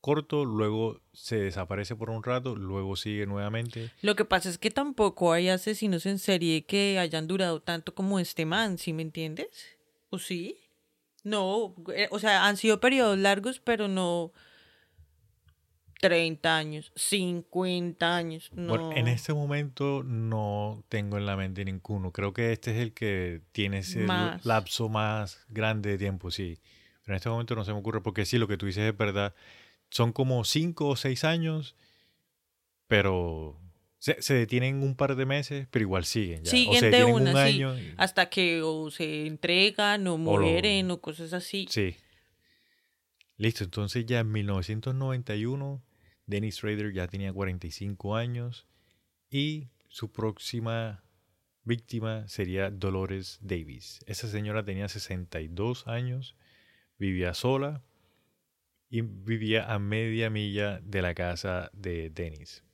corto, 0.00 0.44
luego 0.44 1.00
se 1.12 1.36
desaparece 1.36 1.96
por 1.96 2.08
un 2.10 2.22
rato, 2.22 2.56
luego 2.56 2.96
sigue 2.96 3.26
nuevamente. 3.26 3.90
Lo 4.00 4.16
que 4.16 4.24
pasa 4.24 4.48
es 4.48 4.58
que 4.58 4.70
tampoco 4.70 5.32
hay 5.32 5.48
asesinos 5.48 6.06
en 6.06 6.18
serie 6.18 6.64
que 6.64 6.98
hayan 6.98 7.26
durado 7.26 7.60
tanto 7.60 7.94
como 7.94 8.18
este 8.18 8.46
man, 8.46 8.78
¿sí 8.78 8.92
me 8.92 9.02
entiendes? 9.02 9.48
¿O 10.08 10.18
sí? 10.18 10.61
No, 11.24 11.74
eh, 11.94 12.08
o 12.10 12.18
sea, 12.18 12.46
han 12.46 12.56
sido 12.56 12.80
periodos 12.80 13.18
largos, 13.18 13.60
pero 13.60 13.88
no 13.88 14.32
30 16.02 16.56
años, 16.56 16.92
50 16.96 18.16
años, 18.16 18.50
no. 18.52 18.70
Bueno, 18.70 18.92
en 18.92 19.06
este 19.06 19.32
momento 19.32 20.02
no 20.02 20.82
tengo 20.88 21.16
en 21.16 21.26
la 21.26 21.36
mente 21.36 21.64
ninguno. 21.64 22.10
Creo 22.10 22.32
que 22.32 22.50
este 22.50 22.72
es 22.72 22.78
el 22.78 22.92
que 22.92 23.40
tiene 23.52 23.78
ese 23.78 24.00
Más. 24.00 24.44
lapso 24.44 24.88
más 24.88 25.44
grande 25.48 25.90
de 25.90 25.98
tiempo, 25.98 26.32
sí. 26.32 26.58
Pero 27.02 27.14
en 27.14 27.16
este 27.18 27.28
momento 27.28 27.54
no 27.54 27.64
se 27.64 27.72
me 27.72 27.78
ocurre 27.78 28.00
porque 28.00 28.24
sí, 28.24 28.36
lo 28.38 28.48
que 28.48 28.56
tú 28.56 28.66
dices 28.66 28.82
es 28.82 28.96
verdad. 28.96 29.32
Son 29.90 30.12
como 30.12 30.42
cinco 30.42 30.88
o 30.88 30.96
seis 30.96 31.22
años, 31.22 31.76
pero 32.88 33.60
se, 34.02 34.20
se 34.20 34.34
detienen 34.34 34.82
un 34.82 34.96
par 34.96 35.14
de 35.14 35.26
meses, 35.26 35.68
pero 35.70 35.84
igual 35.84 36.04
siguen. 36.04 36.42
Ya. 36.42 36.50
Siguen 36.50 36.76
o 36.76 36.80
se 36.80 36.90
de 36.90 37.04
una, 37.04 37.30
un 37.30 37.36
sí. 37.36 37.42
año. 37.42 37.78
y- 37.78 37.94
Hasta 37.98 38.28
que 38.28 38.60
o 38.62 38.90
se 38.90 39.26
entregan 39.28 40.04
o 40.08 40.12
lo- 40.12 40.18
mueren 40.18 40.90
o 40.90 41.00
cosas 41.00 41.32
así. 41.32 41.66
Sí. 41.70 41.94
Listo, 43.36 43.62
entonces 43.62 44.04
ya 44.04 44.18
en 44.20 44.32
1991, 44.32 45.82
Dennis 46.26 46.62
Rader 46.62 46.92
ya 46.92 47.06
tenía 47.06 47.32
45 47.32 48.16
años 48.16 48.66
y 49.30 49.68
su 49.88 50.10
próxima 50.10 51.04
víctima 51.62 52.26
sería 52.26 52.70
Dolores 52.70 53.38
Davis. 53.40 54.00
Esa 54.06 54.26
señora 54.26 54.64
tenía 54.64 54.88
62 54.88 55.86
años, 55.86 56.34
vivía 56.98 57.34
sola 57.34 57.84
y 58.90 59.02
vivía 59.02 59.72
a 59.72 59.78
media 59.78 60.28
milla 60.28 60.80
de 60.82 61.02
la 61.02 61.14
casa 61.14 61.70
de 61.72 62.10
Dennis. 62.10 62.64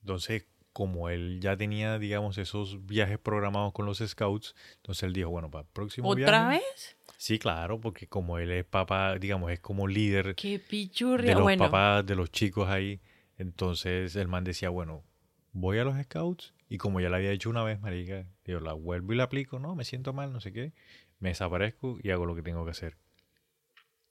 Entonces, 0.00 0.46
como 0.72 1.08
él 1.08 1.40
ya 1.40 1.56
tenía, 1.56 1.98
digamos, 1.98 2.38
esos 2.38 2.86
viajes 2.86 3.18
programados 3.18 3.72
con 3.72 3.86
los 3.86 3.98
scouts, 3.98 4.54
entonces 4.76 5.02
él 5.02 5.12
dijo, 5.12 5.30
bueno, 5.30 5.50
para 5.50 5.62
el 5.62 5.68
próximo 5.72 6.08
¿Otra 6.08 6.48
viaje... 6.48 6.64
vez? 6.64 6.96
Sí, 7.16 7.38
claro, 7.38 7.80
porque 7.80 8.06
como 8.06 8.38
él 8.38 8.50
es 8.50 8.64
papá, 8.64 9.18
digamos, 9.18 9.50
es 9.52 9.60
como 9.60 9.86
líder 9.86 10.34
Qué 10.36 10.52
de 10.52 10.58
pichurria. 10.58 11.34
los 11.34 11.42
Bueno, 11.42 11.64
papás, 11.64 12.06
de 12.06 12.14
los 12.14 12.30
chicos 12.30 12.68
ahí, 12.68 13.00
entonces 13.36 14.16
el 14.16 14.28
man 14.28 14.44
decía, 14.44 14.70
bueno, 14.70 15.04
voy 15.52 15.78
a 15.78 15.84
los 15.84 16.00
scouts 16.02 16.54
y 16.68 16.78
como 16.78 17.00
ya 17.00 17.08
lo 17.10 17.16
había 17.16 17.32
hecho 17.32 17.50
una 17.50 17.62
vez, 17.64 17.80
marica, 17.80 18.24
yo 18.44 18.60
la 18.60 18.72
vuelvo 18.72 19.12
y 19.12 19.16
la 19.16 19.24
aplico, 19.24 19.58
no, 19.58 19.74
me 19.74 19.84
siento 19.84 20.12
mal, 20.12 20.32
no 20.32 20.40
sé 20.40 20.52
qué, 20.52 20.72
me 21.18 21.30
desaparezco 21.30 21.98
y 22.02 22.10
hago 22.10 22.24
lo 22.24 22.34
que 22.34 22.42
tengo 22.42 22.64
que 22.64 22.70
hacer. 22.70 22.96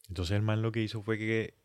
Entonces 0.10 0.36
el 0.36 0.42
man 0.42 0.62
lo 0.62 0.72
que 0.72 0.82
hizo 0.82 1.02
fue 1.02 1.18
que 1.18 1.56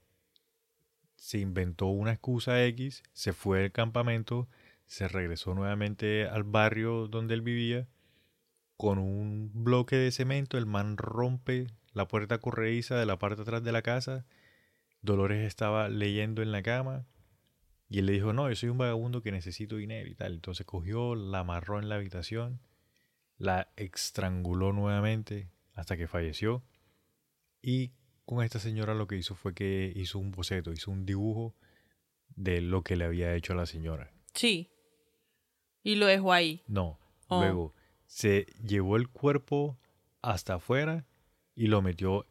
se 1.24 1.38
inventó 1.38 1.87
una 1.87 2.12
excusa 2.12 2.62
X, 2.66 3.02
se 3.14 3.32
fue 3.32 3.60
del 3.60 3.72
campamento, 3.72 4.46
se 4.84 5.08
regresó 5.08 5.54
nuevamente 5.54 6.28
al 6.28 6.44
barrio 6.44 7.08
donde 7.08 7.32
él 7.32 7.40
vivía, 7.40 7.88
con 8.76 8.98
un 8.98 9.50
bloque 9.54 9.96
de 9.96 10.10
cemento, 10.10 10.58
el 10.58 10.66
man 10.66 10.98
rompe 10.98 11.68
la 11.94 12.06
puerta 12.06 12.37
corrediza 12.37 12.96
de 12.96 13.06
la 13.06 13.18
parte 13.18 13.40
atrás 13.40 13.64
de 13.64 13.72
la 13.72 13.80
casa, 13.80 14.26
Dolores 15.00 15.46
estaba 15.46 15.88
leyendo 15.88 16.42
en 16.42 16.52
la 16.52 16.62
cama 16.62 17.06
y 17.88 18.00
él 18.00 18.06
le 18.06 18.12
dijo, 18.12 18.34
no, 18.34 18.50
yo 18.50 18.54
soy 18.54 18.68
un 18.68 18.76
vagabundo 18.76 19.22
que 19.22 19.32
necesito 19.32 19.76
dinero 19.76 20.10
y 20.10 20.14
tal. 20.14 20.34
Entonces 20.34 20.66
cogió, 20.66 21.14
la 21.14 21.38
amarró 21.38 21.78
en 21.78 21.88
la 21.88 21.94
habitación, 21.94 22.60
la 23.38 23.72
estranguló 23.76 24.74
nuevamente 24.74 25.48
hasta 25.72 25.96
que 25.96 26.06
falleció 26.06 26.62
y 27.62 27.92
con 28.24 28.42
esta 28.44 28.58
señora 28.58 28.94
lo 28.94 29.06
que 29.06 29.16
hizo 29.16 29.34
fue 29.34 29.54
que 29.54 29.92
hizo 29.94 30.18
un 30.18 30.30
boceto, 30.32 30.72
hizo 30.72 30.90
un 30.90 31.04
dibujo 31.06 31.54
de 32.37 32.60
lo 32.60 32.82
que 32.82 32.96
le 32.96 33.04
había 33.04 33.34
hecho 33.34 33.52
a 33.52 33.56
la 33.56 33.66
señora. 33.66 34.10
sí. 34.34 34.70
Y 35.87 35.96
lo 35.96 36.06
dejó 36.06 36.32
ahí. 36.32 36.62
No, 36.66 36.98
Oh. 37.28 37.40
luego 37.40 37.74
se 38.06 38.46
llevó 38.66 38.96
el 38.96 39.08
cuerpo 39.08 39.78
hasta 40.22 40.54
afuera 40.54 41.04
y 41.54 41.66
lo 41.66 41.82
metió 41.82 42.26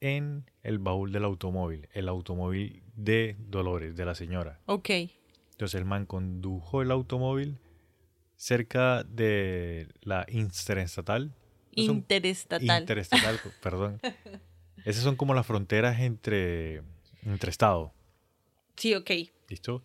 en 0.00 0.44
el 0.62 0.78
baúl 0.78 1.10
del 1.10 1.24
automóvil, 1.24 1.88
el 1.92 2.08
automóvil 2.08 2.82
de 2.94 3.36
Dolores, 3.38 3.96
de 3.96 4.04
la 4.04 4.14
señora. 4.14 4.60
Ok. 4.66 4.90
Entonces 5.52 5.74
el 5.80 5.86
man 5.86 6.04
condujo 6.04 6.82
el 6.82 6.90
automóvil 6.90 7.58
cerca 8.36 9.04
de 9.04 9.88
la 10.02 10.26
interestatal. 10.28 11.34
Interestatal. 11.74 12.80
Interestatal, 12.82 13.40
perdón. 13.62 14.00
Esas 14.84 15.04
son 15.04 15.16
como 15.16 15.34
las 15.34 15.46
fronteras 15.46 16.00
entre, 16.00 16.82
entre 17.24 17.50
estados. 17.50 17.92
sí, 18.76 18.94
ok. 18.94 19.10
¿Listo? 19.48 19.82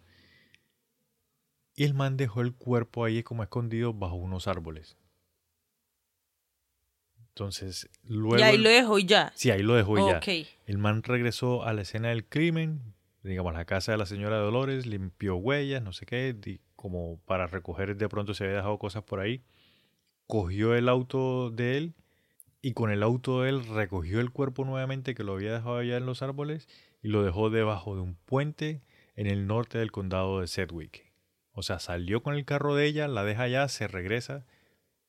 Y 1.76 1.84
el 1.84 1.94
man 1.94 2.18
dejó 2.18 2.42
el 2.42 2.54
cuerpo 2.56 3.06
ahí 3.06 3.22
como 3.22 3.44
escondido 3.44 3.94
bajo 3.94 4.16
unos 4.16 4.48
árboles. 4.48 4.98
Entonces, 7.30 7.88
luego. 8.04 8.40
y 8.40 8.42
ahí 8.42 8.58
lo 8.58 8.70
dejó 8.70 8.98
y 8.98 9.06
ya. 9.06 9.32
Sí, 9.36 9.52
ahí 9.52 9.62
lo 9.62 9.76
dejó 9.76 10.00
y 10.00 10.12
ya. 10.12 10.18
Ok. 10.18 10.48
El 10.66 10.80
man 10.80 11.04
regresó 11.04 11.64
a 11.64 11.74
la 11.74 11.84
escena 11.84 12.10
del 12.10 12.26
crimen, 12.26 12.96
digamos, 13.22 13.54
a 13.54 13.60
la 13.60 13.66
casa 13.66 13.92
de 13.92 14.00
la 14.00 14.08
señora 14.08 14.38
Dolores, 14.38 14.88
limpió 14.88 15.36
huellas, 15.36 15.84
no 15.84 15.94
sé 15.94 16.08
qué, 16.08 16.60
como 16.76 17.20
para 17.26 17.46
recoger 17.46 17.96
de 17.96 18.10
pronto 18.10 18.34
se 18.34 18.46
había 18.46 18.56
dejado 18.58 18.80
cosas 18.80 19.04
por 19.04 19.20
ahí. 19.20 19.44
Cogió 20.26 20.74
el 20.74 20.90
auto 20.90 21.52
de 21.52 21.78
él 21.78 21.94
y 22.62 22.74
con 22.74 22.92
el 22.92 23.04
auto 23.04 23.42
de 23.42 23.50
él 23.50 23.66
recogió 23.66 24.20
el 24.20 24.32
cuerpo 24.32 24.66
nuevamente 24.66 25.16
que 25.16 25.24
lo 25.24 25.34
había 25.34 25.54
dejado 25.54 25.78
allá 25.78 25.98
en 25.98 26.06
los 26.06 26.22
árboles 26.22 26.68
y 27.02 27.10
lo 27.10 27.24
dejó 27.24 27.50
debajo 27.50 27.96
de 27.96 28.02
un 28.02 28.16
puente 28.16 28.82
en 29.16 29.28
el 29.28 29.48
norte 29.48 29.78
del 29.78 29.92
condado 29.92 30.42
de 30.42 30.48
Sedgwick. 30.48 31.06
O 31.52 31.64
sea, 31.64 31.80
salió 31.80 32.22
con 32.22 32.36
el 32.36 32.46
carro 32.46 32.76
de 32.76 32.86
ella, 32.86 33.08
la 33.08 33.24
deja 33.24 33.44
allá, 33.44 33.68
se 33.68 33.88
regresa, 33.88 34.46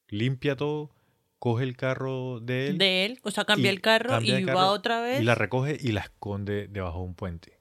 limpia 0.08 0.56
todo, 0.56 0.90
coge 1.38 1.64
el 1.64 1.76
carro 1.76 2.40
de 2.40 2.68
él 2.68 2.78
De 2.78 3.04
él. 3.04 3.18
O 3.22 3.30
sea, 3.30 3.44
cambia 3.44 3.70
el 3.70 3.80
carro 3.80 4.10
cambia 4.10 4.40
y 4.40 4.44
va 4.44 4.70
otra 4.70 5.00
vez. 5.00 5.20
y 5.20 5.24
la 5.24 5.34
recoge 5.34 5.76
y 5.80 5.92
la 5.92 6.00
esconde 6.00 6.68
debajo 6.68 7.00
de 7.00 7.04
un 7.04 7.14
puente. 7.14 7.58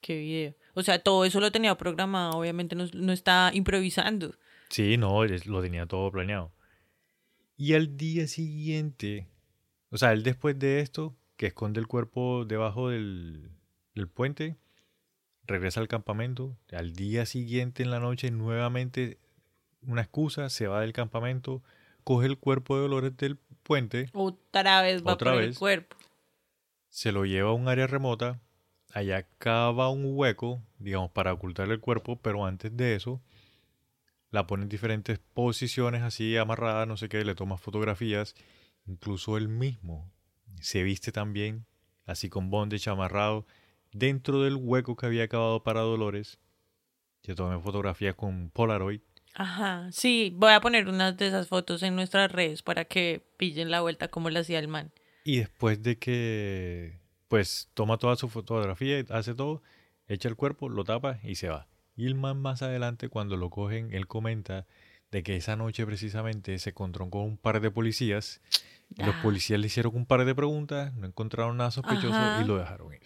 Qué 0.00 0.16
video. 0.16 0.54
O 0.74 0.82
sea, 0.82 0.98
todo 0.98 1.24
eso 1.24 1.40
lo 1.40 1.52
tenía 1.52 1.76
programado. 1.76 2.38
Obviamente 2.38 2.74
no, 2.74 2.86
no 2.94 3.12
está 3.12 3.50
improvisando. 3.52 4.34
Sí, 4.68 4.96
no, 4.96 5.24
lo 5.24 5.62
tenía 5.62 5.86
todo 5.86 6.10
planeado. 6.10 6.52
Y 7.62 7.74
al 7.74 7.96
día 7.96 8.26
siguiente, 8.26 9.28
o 9.90 9.96
sea, 9.96 10.12
él 10.12 10.24
después 10.24 10.58
de 10.58 10.80
esto, 10.80 11.14
que 11.36 11.46
esconde 11.46 11.78
el 11.78 11.86
cuerpo 11.86 12.44
debajo 12.44 12.88
del, 12.88 13.52
del 13.94 14.08
puente, 14.08 14.56
regresa 15.46 15.78
al 15.78 15.86
campamento. 15.86 16.56
Al 16.72 16.92
día 16.94 17.24
siguiente 17.24 17.84
en 17.84 17.92
la 17.92 18.00
noche, 18.00 18.32
nuevamente 18.32 19.20
una 19.80 20.00
excusa, 20.02 20.50
se 20.50 20.66
va 20.66 20.80
del 20.80 20.92
campamento, 20.92 21.62
coge 22.02 22.26
el 22.26 22.36
cuerpo 22.36 22.74
de 22.74 22.82
Dolores 22.82 23.16
del 23.16 23.38
puente, 23.62 24.08
Otra 24.12 24.82
vez 24.82 25.06
va 25.06 25.12
Otra 25.12 25.34
por 25.34 25.42
el 25.42 25.56
cuerpo. 25.56 25.96
se 26.88 27.12
lo 27.12 27.26
lleva 27.26 27.50
a 27.50 27.54
un 27.54 27.68
área 27.68 27.86
remota, 27.86 28.40
allá 28.92 29.22
cava 29.38 29.88
un 29.88 30.02
hueco, 30.16 30.60
digamos, 30.80 31.12
para 31.12 31.32
ocultar 31.32 31.70
el 31.70 31.78
cuerpo, 31.78 32.16
pero 32.16 32.44
antes 32.44 32.76
de 32.76 32.96
eso 32.96 33.20
la 34.32 34.48
pone 34.48 34.64
en 34.64 34.68
diferentes 34.68 35.20
posiciones 35.20 36.02
así 36.02 36.36
amarrada, 36.36 36.84
no 36.86 36.96
sé 36.96 37.08
qué, 37.08 37.24
le 37.24 37.36
toma 37.36 37.56
fotografías, 37.58 38.34
incluso 38.86 39.36
él 39.36 39.48
mismo 39.48 40.10
se 40.60 40.82
viste 40.82 41.12
también, 41.12 41.66
así 42.06 42.28
con 42.28 42.50
bondage 42.50 42.90
amarrado, 42.90 43.46
dentro 43.92 44.42
del 44.42 44.56
hueco 44.56 44.96
que 44.96 45.06
había 45.06 45.28
cavado 45.28 45.62
para 45.62 45.82
Dolores, 45.82 46.40
se 47.22 47.36
toma 47.36 47.60
fotografías 47.60 48.16
con 48.16 48.50
Polaroid, 48.50 49.00
Ajá. 49.34 49.90
Sí, 49.92 50.32
voy 50.34 50.52
a 50.52 50.60
poner 50.60 50.88
unas 50.88 51.16
de 51.16 51.28
esas 51.28 51.48
fotos 51.48 51.82
en 51.82 51.96
nuestras 51.96 52.30
redes 52.30 52.62
para 52.62 52.84
que 52.84 53.22
pillen 53.38 53.70
la 53.70 53.80
vuelta 53.80 54.08
como 54.08 54.30
lo 54.30 54.40
hacía 54.40 54.58
el 54.58 54.68
man. 54.68 54.92
Y 55.24 55.38
después 55.38 55.82
de 55.82 55.98
que, 55.98 57.00
pues, 57.28 57.70
toma 57.74 57.96
toda 57.96 58.16
su 58.16 58.28
fotografía 58.28 59.00
y 59.00 59.06
hace 59.08 59.34
todo, 59.34 59.62
echa 60.06 60.28
el 60.28 60.36
cuerpo, 60.36 60.68
lo 60.68 60.84
tapa 60.84 61.18
y 61.22 61.36
se 61.36 61.48
va. 61.48 61.66
Y 61.96 62.06
el 62.06 62.14
man 62.14 62.40
más 62.40 62.62
adelante, 62.62 63.08
cuando 63.08 63.36
lo 63.36 63.50
cogen, 63.50 63.92
él 63.92 64.06
comenta 64.06 64.66
de 65.10 65.22
que 65.22 65.36
esa 65.36 65.56
noche 65.56 65.84
precisamente 65.84 66.58
se 66.58 66.70
encontró 66.70 67.08
con 67.10 67.22
un 67.22 67.36
par 67.36 67.60
de 67.60 67.70
policías. 67.70 68.40
Y 68.96 69.02
los 69.04 69.14
Ah. 69.16 69.20
policías 69.22 69.60
le 69.60 69.66
hicieron 69.66 69.94
un 69.94 70.06
par 70.06 70.24
de 70.24 70.34
preguntas, 70.34 70.92
no 70.94 71.06
encontraron 71.06 71.56
nada 71.56 71.70
sospechoso 71.70 72.14
Ajá. 72.14 72.42
y 72.42 72.46
lo 72.46 72.56
dejaron 72.58 72.92
ir. 72.94 73.00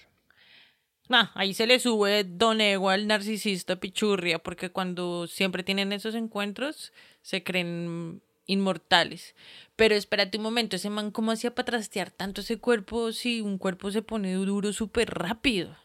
Ah, 1.08 1.30
ahí 1.34 1.54
se 1.54 1.66
le 1.68 1.78
sube 1.78 2.24
Don 2.24 2.60
Ego 2.60 2.90
al 2.90 3.06
narcisista 3.06 3.76
pichurria, 3.76 4.40
porque 4.40 4.70
cuando 4.70 5.26
siempre 5.28 5.62
tienen 5.62 5.92
esos 5.92 6.14
encuentros 6.16 6.92
se 7.22 7.44
creen 7.44 8.20
inmortales. 8.46 9.34
Pero 9.76 9.94
espérate 9.94 10.36
un 10.38 10.42
momento, 10.44 10.76
ese 10.76 10.90
man, 10.90 11.10
¿cómo 11.12 11.30
hacía 11.32 11.54
para 11.54 11.66
trastear 11.66 12.10
tanto 12.10 12.40
ese 12.40 12.58
cuerpo 12.58 13.12
si 13.12 13.40
un 13.40 13.58
cuerpo 13.58 13.90
se 13.92 14.02
pone 14.02 14.32
duro 14.34 14.72
súper 14.72 15.10
rápido? 15.10 15.76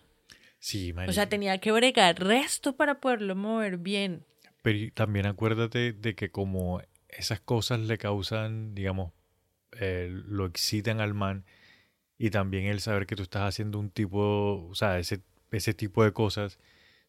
Sí, 0.62 0.92
O 0.92 0.96
marica. 0.96 1.14
sea, 1.14 1.28
tenía 1.28 1.58
que 1.58 1.72
bregar 1.72 2.20
resto 2.24 2.76
para 2.76 3.00
poderlo 3.02 3.36
mover 3.36 3.78
bien. 3.78 4.24
Pero 4.62 4.94
también 4.94 5.26
acuérdate 5.26 5.92
de 5.92 6.14
que 6.16 6.30
como 6.30 6.82
esas 7.10 7.42
cosas 7.42 7.80
le 7.80 7.98
causan, 7.98 8.76
digamos, 8.76 9.12
eh, 9.80 10.08
lo 10.12 10.46
excitan 10.46 11.02
al 11.02 11.16
man 11.16 11.46
y 12.20 12.30
también 12.30 12.66
el 12.68 12.80
saber 12.80 13.08
que 13.08 13.16
tú 13.16 13.24
estás 13.24 13.42
haciendo 13.42 13.80
un 13.80 13.90
tipo, 13.90 14.68
o 14.70 14.76
sea, 14.76 15.00
ese, 15.00 15.22
ese 15.52 15.74
tipo 15.74 16.04
de 16.04 16.12
cosas, 16.14 16.60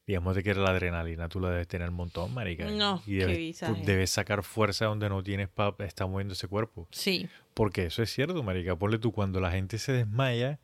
digamos 0.07 0.35
de 0.35 0.43
que 0.43 0.55
la 0.55 0.71
adrenalina 0.71 1.29
tú 1.29 1.39
la 1.39 1.51
debes 1.51 1.69
tener 1.69 1.91
un 1.91 1.97
montón, 1.97 2.33
marica. 2.33 2.65
No, 2.71 3.03
y 3.07 3.17
debes, 3.17 3.61
debes 3.85 4.09
sacar 4.11 4.43
fuerza 4.45 4.87
donde 4.87 5.11
no 5.11 5.23
tienes 5.23 5.51
para 5.51 5.75
estar 5.85 6.09
moviendo 6.09 6.33
ese 6.33 6.49
cuerpo. 6.49 6.89
Sí. 6.91 7.29
Porque 7.53 7.85
eso 7.85 8.03
es 8.03 8.11
cierto, 8.11 8.43
marica. 8.43 8.75
Ponle 8.77 8.99
tú, 8.99 9.13
cuando 9.13 9.41
la 9.41 9.51
gente 9.51 9.77
se 9.77 9.93
desmaya, 9.93 10.59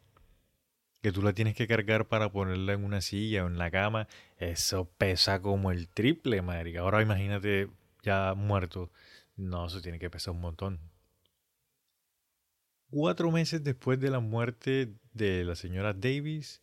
que 1.01 1.13
tú 1.13 1.23
la 1.23 1.33
tienes 1.33 1.55
que 1.55 1.67
cargar 1.69 2.09
para 2.09 2.31
ponerla 2.31 2.73
en 2.73 2.85
una 2.85 3.01
silla 3.01 3.45
o 3.45 3.47
en 3.47 3.59
la 3.59 3.71
cama, 3.71 4.09
eso 4.39 4.91
pesa 4.99 5.41
como 5.41 5.71
el 5.71 5.89
triple, 5.89 6.43
marica. 6.43 6.81
Ahora 6.81 7.03
imagínate 7.03 7.69
ya 8.03 8.35
muerto. 8.35 8.91
No, 9.37 9.67
eso 9.67 9.81
tiene 9.81 9.99
que 9.99 10.11
pesar 10.11 10.35
un 10.35 10.41
montón. 10.41 10.81
Cuatro 12.91 13.31
meses 13.31 13.63
después 13.63 14.01
de 14.01 14.11
la 14.11 14.21
muerte 14.21 14.95
de 15.13 15.45
la 15.45 15.55
señora 15.55 15.93
Davis, 15.93 16.63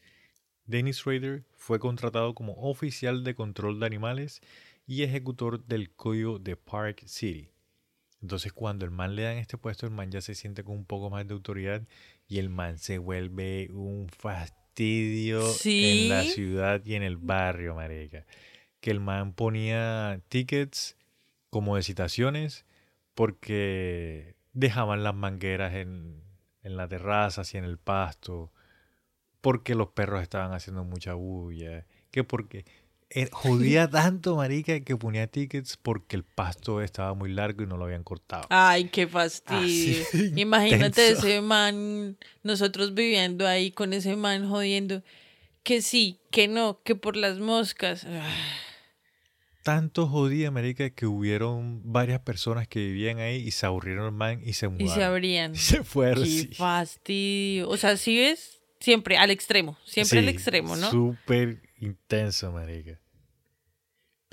Dennis 0.65 1.06
Rader 1.06 1.43
fue 1.54 1.80
contratado 1.80 2.34
como 2.34 2.54
oficial 2.54 3.24
de 3.24 3.36
control 3.36 3.80
de 3.80 3.86
animales 3.86 4.41
y 4.88 5.04
ejecutor 5.04 5.63
del 5.65 5.91
código 5.91 6.39
de 6.39 6.56
Park 6.56 7.04
City. 7.06 7.52
Entonces 8.21 8.52
cuando 8.54 8.86
el 8.86 8.91
man 8.91 9.15
le 9.15 9.21
dan 9.21 9.38
este 9.38 9.58
puesto, 9.58 9.86
el 9.86 9.91
man 9.91 10.10
ya 10.10 10.19
se 10.19 10.34
siente 10.34 10.63
con 10.63 10.76
un 10.76 10.86
poco 10.86 11.12
más 11.12 11.28
de 11.28 11.36
autoridad 11.36 11.84
y 12.28 12.40
el 12.40 12.50
man 12.50 12.78
se 12.78 12.98
vuelve 12.98 13.70
un 13.72 14.10
fastidio 14.10 15.42
en 15.64 16.10
la 16.10 16.24
ciudad 16.24 16.82
y 16.86 16.96
en 16.96 17.04
el 17.04 17.18
barrio, 17.18 17.76
marica. 17.76 18.26
Que 18.80 18.92
el 18.92 19.00
man 19.00 19.34
ponía 19.34 20.20
tickets 20.30 20.98
como 21.50 21.76
de 21.76 21.84
citaciones 21.84 22.66
porque 23.14 24.36
dejaban 24.54 25.04
las 25.04 25.16
mangueras 25.16 25.74
en, 25.76 26.22
en 26.64 26.78
la 26.78 26.88
terraza 26.88 27.44
y 27.54 27.58
en 27.58 27.64
el 27.64 27.78
pasto, 27.78 28.52
porque 29.42 29.76
los 29.76 29.90
perros 29.90 30.22
estaban 30.22 30.54
haciendo 30.54 30.84
mucha 30.84 31.14
bulla, 31.14 31.86
que 32.12 32.24
porque 32.24 32.66
jodía 33.32 33.89
tanto, 33.89 34.36
marica, 34.36 34.80
que 34.82 34.97
ponía 34.97 35.28
tickets 35.28 35.78
porque 35.78 36.15
el 36.15 36.23
pasto 36.23 36.82
estaba 36.82 37.13
muy 37.13 37.32
largo 37.32 37.63
y 37.63 37.67
no 37.67 37.78
lo 37.78 37.86
habían 37.86 38.04
cortado. 38.04 38.45
Ay, 38.49 38.89
qué 38.89 39.08
fastidio. 39.08 40.04
Así 40.08 40.17
de 40.34 40.41
Imagínate 40.41 40.86
intenso. 41.10 41.28
ese 41.28 41.41
man, 41.41 42.17
nosotros 42.43 42.93
viviendo 42.93 43.47
ahí 43.47 43.71
con 43.71 43.93
ese 43.93 44.15
man 44.15 44.49
jodiendo. 44.49 45.01
Que 45.63 45.82
sí, 45.82 46.19
que 46.32 46.47
no, 46.47 46.82
que 46.84 46.95
por 46.95 47.15
las 47.17 47.39
moscas. 47.39 48.06
Ah, 48.08 48.28
Tanto 49.63 50.06
jodía, 50.08 50.51
marica, 50.51 50.91
que 50.91 51.08
hubieron 51.08 51.82
varias 51.91 52.19
personas 52.19 52.67
que 52.67 52.80
vivían 52.80 53.17
ahí 53.17 53.38
y 53.38 53.49
se 53.49 53.65
aburrieron 53.65 54.06
el 54.06 54.12
man 54.12 54.41
y 54.45 54.54
se 54.54 54.67
Y 54.67 54.69
mudaron. 54.69 54.93
se 54.95 55.04
abrían. 55.04 55.51
Y 55.56 55.58
se 55.58 55.84
fueron. 55.84 56.23
Qué 56.23 56.30
sí. 56.30 56.49
fastidio. 56.54 57.67
O 57.69 57.78
sea, 57.78 57.97
si 57.97 58.15
ves, 58.15 58.62
siempre 58.80 59.17
al 59.17 59.32
extremo, 59.32 59.75
siempre 59.86 60.19
al 60.19 60.25
Sí, 60.25 60.30
extremo, 60.32 60.75
¿no? 60.75 60.91
Súper 60.91 61.63
intenso, 61.80 62.51
marica. 62.51 62.99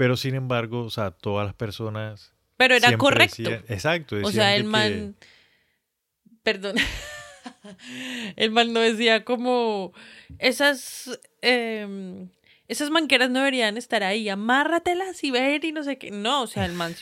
Pero 0.03 0.17
sin 0.17 0.35
embargo, 0.35 0.83
o 0.83 0.91
sea, 0.91 1.13
todas 1.13 1.47
las 1.47 1.55
personas. 1.55 2.33
Pero 2.57 2.75
era 2.75 2.99
correcto. 2.99 3.37
decían- 3.41 3.65
exacto. 3.69 4.17
O 4.25 4.33
sea, 4.33 4.57
el 4.57 4.63
que- 4.63 4.69
man. 4.69 5.17
Perdón. 6.43 6.75
el 8.37 8.51
man 8.51 8.73
no 8.73 8.81
decía 8.81 9.25
como. 9.25 9.93
Esas. 10.41 11.21
em, 11.41 12.29
esas 12.67 12.91
manqueras 12.91 13.31
no 13.31 13.39
deberían 13.39 13.77
estar 13.77 14.03
ahí. 14.03 14.29
Amárratelas 14.29 15.23
y 15.23 15.31
ver 15.31 15.65
y 15.65 15.71
no 15.71 15.85
sé 15.85 15.99
qué. 15.99 16.11
No, 16.11 16.43
o 16.43 16.47
sea, 16.49 16.65
el 16.67 16.73
man. 16.73 16.97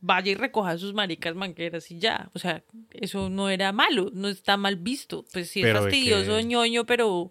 Vaya 0.00 0.32
y 0.32 0.34
recoja 0.34 0.76
sus 0.76 0.92
maricas 0.92 1.36
manqueras 1.36 1.88
y 1.92 2.00
ya. 2.00 2.30
O 2.34 2.40
sea, 2.40 2.64
eso 2.90 3.30
no 3.30 3.48
era 3.48 3.70
malo. 3.70 4.10
No 4.12 4.26
está 4.28 4.56
mal 4.56 4.74
visto. 4.74 5.24
Pues 5.32 5.50
sí 5.50 5.60
es 5.60 5.66
Pero 5.66 5.82
fastidioso, 5.82 6.36
que- 6.38 6.44
ñoño, 6.44 6.84
pero. 6.84 7.30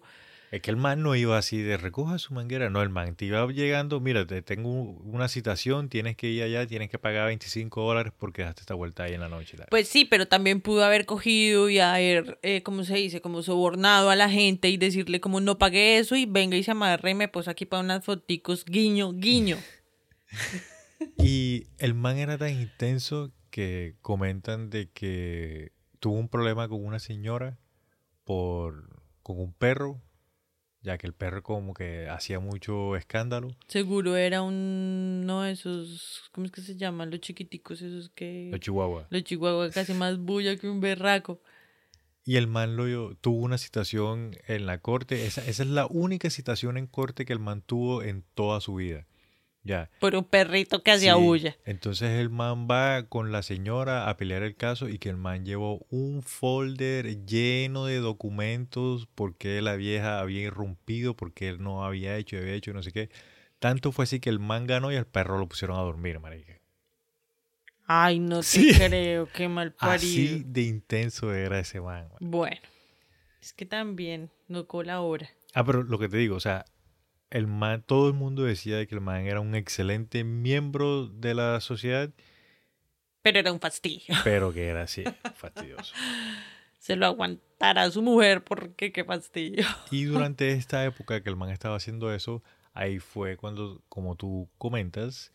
Es 0.54 0.62
que 0.62 0.70
el 0.70 0.76
man 0.76 1.02
no 1.02 1.16
iba 1.16 1.36
así 1.36 1.60
de 1.62 1.76
recoja 1.76 2.16
su 2.20 2.32
manguera, 2.32 2.70
no, 2.70 2.80
el 2.80 2.88
man 2.88 3.16
te 3.16 3.24
iba 3.24 3.44
llegando, 3.48 3.98
mira, 3.98 4.24
te 4.24 4.40
tengo 4.40 4.70
una 4.70 5.26
citación, 5.26 5.88
tienes 5.88 6.16
que 6.16 6.28
ir 6.28 6.44
allá, 6.44 6.64
tienes 6.64 6.88
que 6.90 6.96
pagar 6.96 7.26
25 7.26 7.82
dólares 7.82 8.12
porque 8.16 8.42
daste 8.42 8.60
esta 8.60 8.74
vuelta 8.74 9.02
ahí 9.02 9.14
en 9.14 9.20
la 9.20 9.28
noche. 9.28 9.56
Pues 9.68 9.88
sí, 9.88 10.04
pero 10.04 10.28
también 10.28 10.60
pudo 10.60 10.84
haber 10.84 11.06
cogido 11.06 11.68
y 11.70 11.80
haber, 11.80 12.38
eh, 12.42 12.62
¿cómo 12.62 12.84
se 12.84 12.94
dice? 12.94 13.20
Como 13.20 13.42
sobornado 13.42 14.10
a 14.10 14.14
la 14.14 14.30
gente 14.30 14.68
y 14.68 14.76
decirle 14.76 15.20
como 15.20 15.40
no 15.40 15.58
pagué 15.58 15.98
eso 15.98 16.14
y 16.14 16.24
venga 16.24 16.56
y 16.56 16.62
se 16.62 16.70
amarre 16.70 17.10
y 17.10 17.14
me 17.14 17.26
pues 17.26 17.48
aquí 17.48 17.66
para 17.66 17.82
unas 17.82 18.04
foticos, 18.04 18.64
guiño, 18.64 19.12
guiño. 19.12 19.58
Y 21.18 21.66
el 21.78 21.94
man 21.94 22.18
era 22.18 22.38
tan 22.38 22.50
intenso 22.50 23.32
que 23.50 23.96
comentan 24.02 24.70
de 24.70 24.88
que 24.88 25.72
tuvo 25.98 26.14
un 26.14 26.28
problema 26.28 26.68
con 26.68 26.84
una 26.84 27.00
señora 27.00 27.58
por 28.22 29.02
con 29.24 29.40
un 29.40 29.52
perro, 29.52 30.00
ya 30.84 30.98
que 30.98 31.06
el 31.06 31.14
perro 31.14 31.42
como 31.42 31.72
que 31.74 32.08
hacía 32.08 32.38
mucho 32.38 32.94
escándalo. 32.94 33.48
Seguro 33.66 34.16
era 34.16 34.42
uno 34.42 35.42
de 35.42 35.50
esos, 35.50 36.28
¿cómo 36.30 36.44
es 36.44 36.52
que 36.52 36.60
se 36.60 36.76
llaman? 36.76 37.10
Los 37.10 37.20
chiquiticos 37.20 37.80
esos 37.80 38.10
que... 38.10 38.48
Los 38.52 38.60
chihuahua. 38.60 39.06
Los 39.10 39.24
chihuahuas 39.24 39.72
casi 39.72 39.94
más 39.94 40.18
bulla 40.18 40.56
que 40.56 40.68
un 40.68 40.80
berraco. 40.80 41.40
Y 42.26 42.36
el 42.36 42.46
man 42.46 42.76
lo, 42.76 43.14
tuvo 43.16 43.38
una 43.42 43.58
citación 43.58 44.36
en 44.46 44.66
la 44.66 44.78
corte. 44.78 45.26
Esa, 45.26 45.44
esa 45.46 45.62
es 45.62 45.68
la 45.68 45.86
única 45.86 46.30
citación 46.30 46.76
en 46.76 46.86
corte 46.86 47.24
que 47.24 47.32
el 47.32 47.38
man 47.38 47.62
tuvo 47.62 48.02
en 48.02 48.22
toda 48.34 48.60
su 48.60 48.74
vida. 48.74 49.06
Ya. 49.66 49.90
Por 49.98 50.14
un 50.14 50.24
perrito 50.24 50.82
que 50.82 50.92
hacía 50.92 51.14
Sí, 51.14 51.20
bulla. 51.22 51.56
Entonces 51.64 52.10
el 52.20 52.28
man 52.28 52.68
va 52.70 53.04
con 53.08 53.32
la 53.32 53.42
señora 53.42 54.10
a 54.10 54.16
pelear 54.18 54.42
el 54.42 54.54
caso 54.56 54.90
y 54.90 54.98
que 54.98 55.08
el 55.08 55.16
man 55.16 55.46
llevó 55.46 55.86
un 55.88 56.22
folder 56.22 57.24
lleno 57.24 57.86
de 57.86 57.96
documentos 57.98 59.08
porque 59.14 59.62
la 59.62 59.74
vieja 59.76 60.20
había 60.20 60.42
irrumpido, 60.42 61.16
porque 61.16 61.48
él 61.48 61.62
no 61.62 61.84
había 61.84 62.16
hecho, 62.18 62.36
había 62.36 62.52
hecho, 62.52 62.74
no 62.74 62.82
sé 62.82 62.92
qué. 62.92 63.08
Tanto 63.58 63.90
fue 63.90 64.02
así 64.02 64.20
que 64.20 64.28
el 64.28 64.38
man 64.38 64.66
ganó 64.66 64.92
y 64.92 64.96
al 64.96 65.06
perro 65.06 65.38
lo 65.38 65.48
pusieron 65.48 65.78
a 65.78 65.82
dormir, 65.82 66.20
marica. 66.20 66.60
Ay, 67.86 68.18
no 68.18 68.38
te 68.38 68.42
Sí. 68.44 68.72
creo, 68.76 69.28
qué 69.32 69.48
mal 69.48 69.72
parido. 69.72 69.94
Así 69.96 70.42
de 70.46 70.62
intenso 70.62 71.32
era 71.34 71.58
ese 71.58 71.80
man. 71.80 72.08
man. 72.08 72.18
Bueno, 72.20 72.60
es 73.40 73.52
que 73.52 73.66
también 73.66 74.30
no 74.48 74.66
colabora. 74.66 75.28
Ah, 75.54 75.64
pero 75.64 75.82
lo 75.82 75.98
que 75.98 76.08
te 76.08 76.16
digo, 76.16 76.36
o 76.36 76.40
sea, 76.40 76.64
el 77.34 77.48
man, 77.48 77.82
todo 77.84 78.06
el 78.06 78.14
mundo 78.14 78.44
decía 78.44 78.76
de 78.76 78.86
que 78.86 78.94
el 78.94 79.00
man 79.00 79.26
era 79.26 79.40
un 79.40 79.56
excelente 79.56 80.22
miembro 80.22 81.08
de 81.08 81.34
la 81.34 81.60
sociedad, 81.60 82.08
Pero 83.22 83.40
era 83.40 83.52
un 83.52 83.58
fastidio. 83.58 84.14
pero 84.22 84.52
que 84.52 84.68
era 84.68 84.82
así, 84.82 85.02
fastidioso. 85.34 85.92
Se 86.78 86.94
lo 86.94 87.06
aguantara 87.06 87.82
a 87.82 87.90
su 87.90 88.02
mujer 88.02 88.44
porque 88.44 88.92
qué 88.92 89.02
fastidio. 89.02 89.66
Y 89.90 90.04
durante 90.04 90.52
esta 90.52 90.84
época 90.84 91.24
que 91.24 91.28
el 91.28 91.34
man 91.34 91.50
estaba 91.50 91.74
haciendo 91.74 92.14
eso, 92.14 92.44
ahí 92.72 93.00
fue 93.00 93.36
cuando, 93.36 93.82
como 93.88 94.14
tú 94.14 94.48
comentas, 94.56 95.32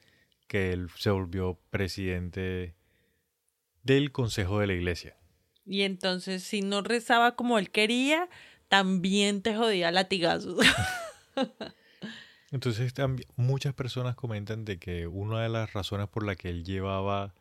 que 0.47 0.71
él 0.71 0.88
se 0.95 1.09
volvió 1.09 1.59
presidente 1.69 2.75
del 3.83 4.13
Consejo 4.13 4.59
de 4.59 4.67
la 4.67 4.73
Iglesia. 4.73 5.17
Y 5.65 5.81
entonces, 5.81 6.43
si 6.43 6.62
no 6.62 6.81
rezaba 6.81 7.35
como 7.35 7.59
él 7.59 7.71
quería, 7.71 8.29
también 8.69 9.41
te 9.41 9.53
jodía 9.53 9.91
latigazos. 9.91 10.65
Entonces 12.51 12.93
también 12.93 13.27
muchas 13.35 13.73
personas 13.73 14.15
comentan 14.15 14.65
de 14.65 14.79
que 14.79 15.07
una 15.07 15.43
de 15.43 15.49
las 15.49 15.73
razones 15.73 16.07
por 16.07 16.25
la 16.25 16.35
que 16.35 16.49
él 16.49 16.63
llevaba 16.63 17.33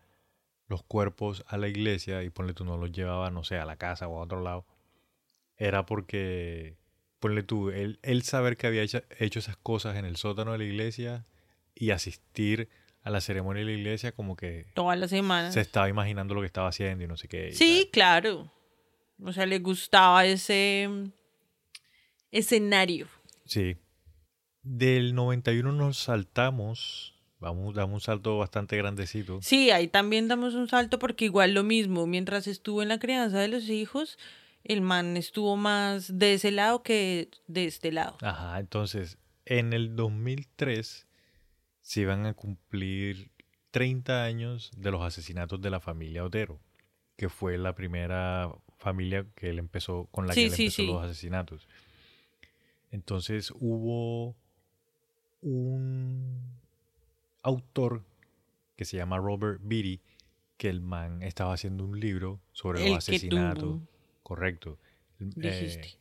los 0.67 0.83
cuerpos 0.83 1.45
a 1.49 1.57
la 1.57 1.69
iglesia 1.69 2.23
y 2.23 2.31
ponle 2.31 2.53
tú 2.53 2.65
no 2.65 2.77
los 2.77 2.93
llevaba, 2.93 3.31
no 3.31 3.43
sé, 3.43 3.57
a 3.57 3.65
la 3.65 3.77
casa 3.77 4.07
o 4.07 4.19
a 4.19 4.23
otro 4.25 4.43
lado, 4.43 4.67
era 5.57 5.87
porque, 5.87 6.77
ponle 7.21 7.43
tú, 7.43 7.71
él, 7.71 7.99
él 8.03 8.23
saber 8.23 8.59
que 8.59 8.67
había 8.67 8.83
hecho, 8.83 9.03
hecho 9.19 9.39
esas 9.39 9.57
cosas 9.57 9.97
en 9.97 10.05
el 10.05 10.17
sótano 10.17 10.53
de 10.53 10.59
la 10.59 10.65
iglesia 10.65 11.27
y 11.75 11.91
asistir 11.91 12.69
a 13.03 13.09
la 13.11 13.23
ceremonia 13.23 13.65
de 13.65 13.73
la 13.73 13.79
iglesia 13.79 14.13
como 14.13 14.37
que 14.37 14.67
Toda 14.75 14.95
la 14.95 15.09
semana. 15.09 15.51
se 15.53 15.63
estaba 15.63 15.89
imaginando 15.89 16.35
lo 16.35 16.43
que 16.43 16.47
estaba 16.47 16.69
haciendo 16.69 17.03
y 17.05 17.07
no 17.07 17.17
sé 17.17 17.29
qué. 17.29 17.53
Sí, 17.53 17.89
claro. 17.91 18.53
O 19.25 19.33
sea, 19.33 19.47
le 19.47 19.59
gustaba 19.61 20.27
ese 20.27 20.89
escenario. 22.31 23.07
Sí. 23.47 23.77
Del 24.71 25.15
91 25.15 25.73
nos 25.73 25.97
saltamos, 25.97 27.15
vamos, 27.41 27.75
damos 27.75 27.95
un 27.95 28.01
salto 28.03 28.37
bastante 28.37 28.77
grandecito. 28.77 29.39
Sí, 29.41 29.71
ahí 29.71 29.89
también 29.89 30.29
damos 30.29 30.55
un 30.55 30.69
salto 30.69 30.99
porque 30.99 31.25
igual 31.25 31.55
lo 31.55 31.65
mismo, 31.65 32.07
mientras 32.07 32.47
estuvo 32.47 32.83
en 32.83 32.89
la 32.89 32.99
crianza 32.99 33.39
de 33.39 33.49
los 33.49 33.71
hijos, 33.71 34.19
el 34.65 34.83
man 34.83 35.17
estuvo 35.17 35.57
más 35.57 36.19
de 36.19 36.35
ese 36.35 36.51
lado 36.51 36.83
que 36.83 37.31
de 37.47 37.65
este 37.65 37.93
lado. 37.93 38.19
Ajá, 38.21 38.61
entonces, 38.61 39.17
en 39.47 39.73
el 39.73 39.97
2003 39.97 41.07
se 41.81 42.01
iban 42.03 42.27
a 42.27 42.35
cumplir 42.35 43.31
30 43.71 44.23
años 44.25 44.71
de 44.77 44.91
los 44.91 45.01
asesinatos 45.03 45.63
de 45.63 45.71
la 45.71 45.81
familia 45.81 46.25
Otero, 46.25 46.61
que 47.17 47.31
fue 47.31 47.57
la 47.57 47.75
primera 47.75 48.53
familia 48.77 49.25
que 49.35 49.49
él 49.49 49.59
empezó, 49.59 50.09
con 50.11 50.27
la 50.27 50.35
Sí, 50.35 50.41
que 50.41 50.47
él 50.49 50.53
sí, 50.53 50.63
empezó 50.65 50.83
sí. 50.83 50.87
los 50.89 51.05
asesinatos. 51.05 51.69
Entonces 52.91 53.51
hubo 53.59 54.37
un 55.43 56.53
autor 57.43 58.03
que 58.77 58.85
se 58.85 58.97
llama 58.97 59.19
Robert 59.19 59.61
Beatty, 59.63 60.01
que 60.57 60.69
el 60.69 60.81
man 60.81 61.23
estaba 61.23 61.55
haciendo 61.55 61.85
un 61.85 61.99
libro 61.99 62.41
sobre 62.53 62.85
El 62.85 62.95
los 62.95 62.99
asesinatos. 62.99 63.81
Correcto. 64.23 64.79
Eh, 65.21 65.31
dijiste. 65.37 65.99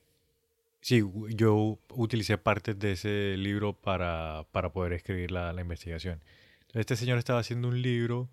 Sí, 0.81 1.03
yo 1.29 1.79
utilicé 1.89 2.37
partes 2.37 2.77
de 2.77 2.93
ese 2.93 3.35
libro 3.37 3.73
para, 3.73 4.45
para 4.51 4.71
poder 4.71 4.93
escribir 4.93 5.31
la, 5.31 5.51
la 5.53 5.61
investigación. 5.61 6.21
Entonces, 6.61 6.79
este 6.81 6.95
señor 6.95 7.17
estaba 7.17 7.39
haciendo 7.39 7.67
un 7.67 7.81
libro 7.81 8.29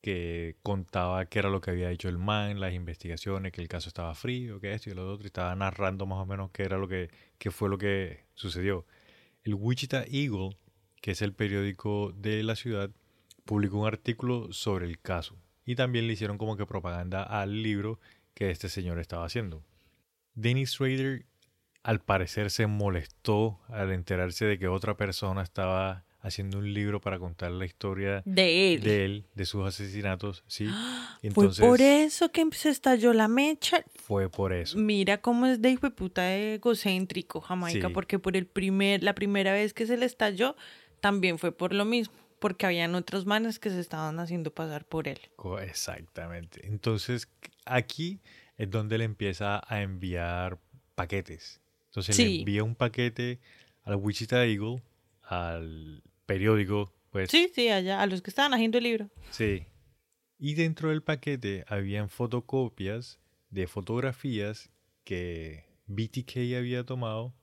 que 0.00 0.56
contaba 0.62 1.26
qué 1.26 1.40
era 1.40 1.50
lo 1.50 1.60
que 1.60 1.70
había 1.70 1.90
hecho 1.90 2.08
el 2.08 2.18
man, 2.18 2.60
las 2.60 2.72
investigaciones, 2.72 3.52
que 3.52 3.60
el 3.60 3.68
caso 3.68 3.88
estaba 3.88 4.14
frío, 4.14 4.60
que 4.60 4.72
esto 4.72 4.90
y 4.90 4.94
lo 4.94 5.12
otro, 5.12 5.24
y 5.24 5.26
estaba 5.26 5.54
narrando 5.54 6.06
más 6.06 6.18
o 6.18 6.26
menos 6.26 6.50
qué 6.52 6.62
era 6.62 6.78
lo 6.78 6.88
que, 6.88 7.10
qué 7.38 7.50
fue 7.50 7.68
lo 7.68 7.78
que 7.78 8.24
sucedió. 8.34 8.86
El 9.48 9.54
Wichita 9.54 10.04
Eagle, 10.04 10.58
que 11.00 11.12
es 11.12 11.22
el 11.22 11.32
periódico 11.32 12.12
de 12.14 12.42
la 12.42 12.54
ciudad, 12.54 12.90
publicó 13.46 13.78
un 13.78 13.86
artículo 13.86 14.52
sobre 14.52 14.84
el 14.84 15.00
caso. 15.00 15.36
Y 15.64 15.74
también 15.74 16.06
le 16.06 16.12
hicieron 16.12 16.36
como 16.36 16.58
que 16.58 16.66
propaganda 16.66 17.22
al 17.22 17.62
libro 17.62 17.98
que 18.34 18.50
este 18.50 18.68
señor 18.68 18.98
estaba 18.98 19.24
haciendo. 19.24 19.64
Dennis 20.34 20.76
Rader 20.78 21.24
al 21.82 22.00
parecer 22.00 22.50
se 22.50 22.66
molestó 22.66 23.60
al 23.68 23.90
enterarse 23.92 24.44
de 24.44 24.58
que 24.58 24.68
otra 24.68 24.98
persona 24.98 25.40
estaba 25.40 26.04
haciendo 26.20 26.58
un 26.58 26.74
libro 26.74 27.00
para 27.00 27.18
contar 27.18 27.50
la 27.52 27.64
historia 27.64 28.22
De 28.26 28.74
él. 28.74 28.82
de 28.82 29.04
él, 29.06 29.26
de 29.34 29.46
sus 29.46 29.66
asesinatos, 29.66 30.44
sí. 30.46 30.64
Y 30.64 30.68
Fue 31.30 31.44
Entonces 31.44 31.64
por 31.64 31.80
eso 31.80 32.30
que 32.30 32.46
se 32.52 32.68
estalló 32.68 33.14
la 33.14 33.28
mecha. 33.28 33.82
Fue 34.08 34.30
por 34.30 34.54
eso. 34.54 34.78
Mira 34.78 35.18
cómo 35.20 35.44
es 35.44 35.60
de 35.60 35.68
hijo 35.70 35.90
puta 35.90 36.34
egocéntrico 36.34 37.42
Jamaica, 37.42 37.88
Sí. 37.88 37.92
porque 37.92 38.18
por 38.18 38.38
el 38.38 38.46
primer, 38.46 39.02
la 39.02 39.14
primera 39.14 39.52
vez 39.52 39.74
que 39.74 39.86
se 39.86 39.98
le 39.98 40.06
estalló, 40.06 40.56
también 41.00 41.38
fue 41.38 41.52
por 41.52 41.74
lo 41.74 41.84
mismo, 41.84 42.14
porque 42.38 42.64
habían 42.64 42.94
otros 42.94 43.26
manes 43.26 43.58
que 43.58 43.68
se 43.68 43.78
estaban 43.80 44.18
haciendo 44.18 44.50
pasar 44.50 44.86
por 44.86 45.08
él. 45.08 45.18
Exactamente. 45.62 46.66
Entonces, 46.66 47.28
aquí 47.66 48.18
es 48.56 48.70
donde 48.70 48.96
él 48.96 49.02
empieza 49.02 49.60
a 49.66 49.82
enviar 49.82 50.58
paquetes. 50.94 51.60
Entonces 51.88 52.18
le 52.18 52.38
envía 52.40 52.64
un 52.64 52.74
paquete 52.74 53.38
al 53.84 53.96
Wichita 53.96 54.44
Eagle, 54.46 54.82
al 55.22 56.02
periódico, 56.26 56.92
pues 57.10 57.30
Sí, 57.30 57.50
sí, 57.54 57.68
allá, 57.68 58.00
a 58.00 58.06
los 58.06 58.22
que 58.22 58.30
estaban 58.30 58.54
haciendo 58.54 58.78
el 58.78 58.84
libro. 58.84 59.10
Sí. 59.30 59.66
Y 60.38 60.54
dentro 60.54 60.88
del 60.88 61.02
paquete 61.02 61.64
habían 61.68 62.08
fotocopias 62.08 63.18
de 63.50 63.66
fotografías 63.66 64.70
que 65.04 65.64
BTK 65.86 66.56
había 66.56 66.84
tomado 66.84 67.34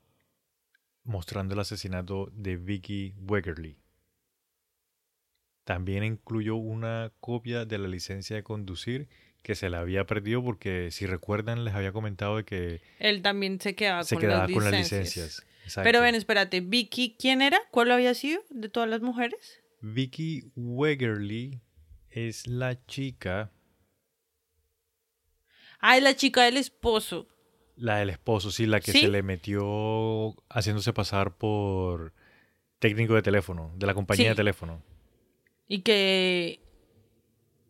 mostrando 1.03 1.53
el 1.53 1.59
asesinato 1.59 2.29
de 2.33 2.57
Vicky 2.57 3.15
Wegerly. 3.17 3.77
También 5.63 6.03
incluyó 6.03 6.55
una 6.55 7.11
copia 7.19 7.65
de 7.65 7.77
la 7.77 7.87
licencia 7.87 8.35
de 8.35 8.43
conducir 8.43 9.07
que 9.41 9.55
se 9.55 9.69
la 9.69 9.79
había 9.79 10.05
perdido 10.05 10.43
porque, 10.43 10.89
si 10.91 11.05
recuerdan, 11.05 11.65
les 11.65 11.73
había 11.73 11.91
comentado 11.91 12.37
de 12.37 12.45
que 12.45 12.81
Él 12.99 13.21
también 13.21 13.59
se 13.59 13.75
quedaba 13.75 14.03
se 14.03 14.15
con 14.15 14.21
quedaba 14.21 14.43
las 14.47 14.51
con 14.51 14.63
las 14.63 14.73
licencias. 14.73 15.15
licencias. 15.15 15.47
Exacto. 15.63 15.87
Pero 15.87 16.01
ven, 16.01 16.15
espérate, 16.15 16.61
Vicky, 16.61 17.15
¿quién 17.19 17.41
era? 17.41 17.59
¿Cuál 17.71 17.91
había 17.91 18.13
sido 18.13 18.41
de 18.49 18.69
todas 18.69 18.89
las 18.89 19.01
mujeres? 19.01 19.61
Vicky 19.81 20.51
Wegerly 20.55 21.61
es 22.09 22.47
la 22.47 22.83
chica 22.85 23.51
Ah, 25.87 25.97
es 25.97 26.03
la 26.03 26.15
chica 26.15 26.43
del 26.43 26.57
esposo. 26.57 27.27
La 27.75 27.97
del 27.97 28.09
esposo, 28.09 28.49
sí, 28.49 28.65
la 28.65 28.79
que 28.79 28.91
¿Sí? 28.91 29.01
se 29.01 29.07
le 29.07 29.21
metió 29.21 30.33
haciéndose 30.49 30.93
pasar 30.93 31.37
por 31.37 32.13
técnico 32.79 33.13
de 33.13 33.21
teléfono, 33.21 33.71
de 33.77 33.85
la 33.85 33.93
compañía 33.93 34.25
Sí. 34.25 34.29
de 34.29 34.35
teléfono. 34.35 34.81
Y 35.67 35.81
que 35.81 36.59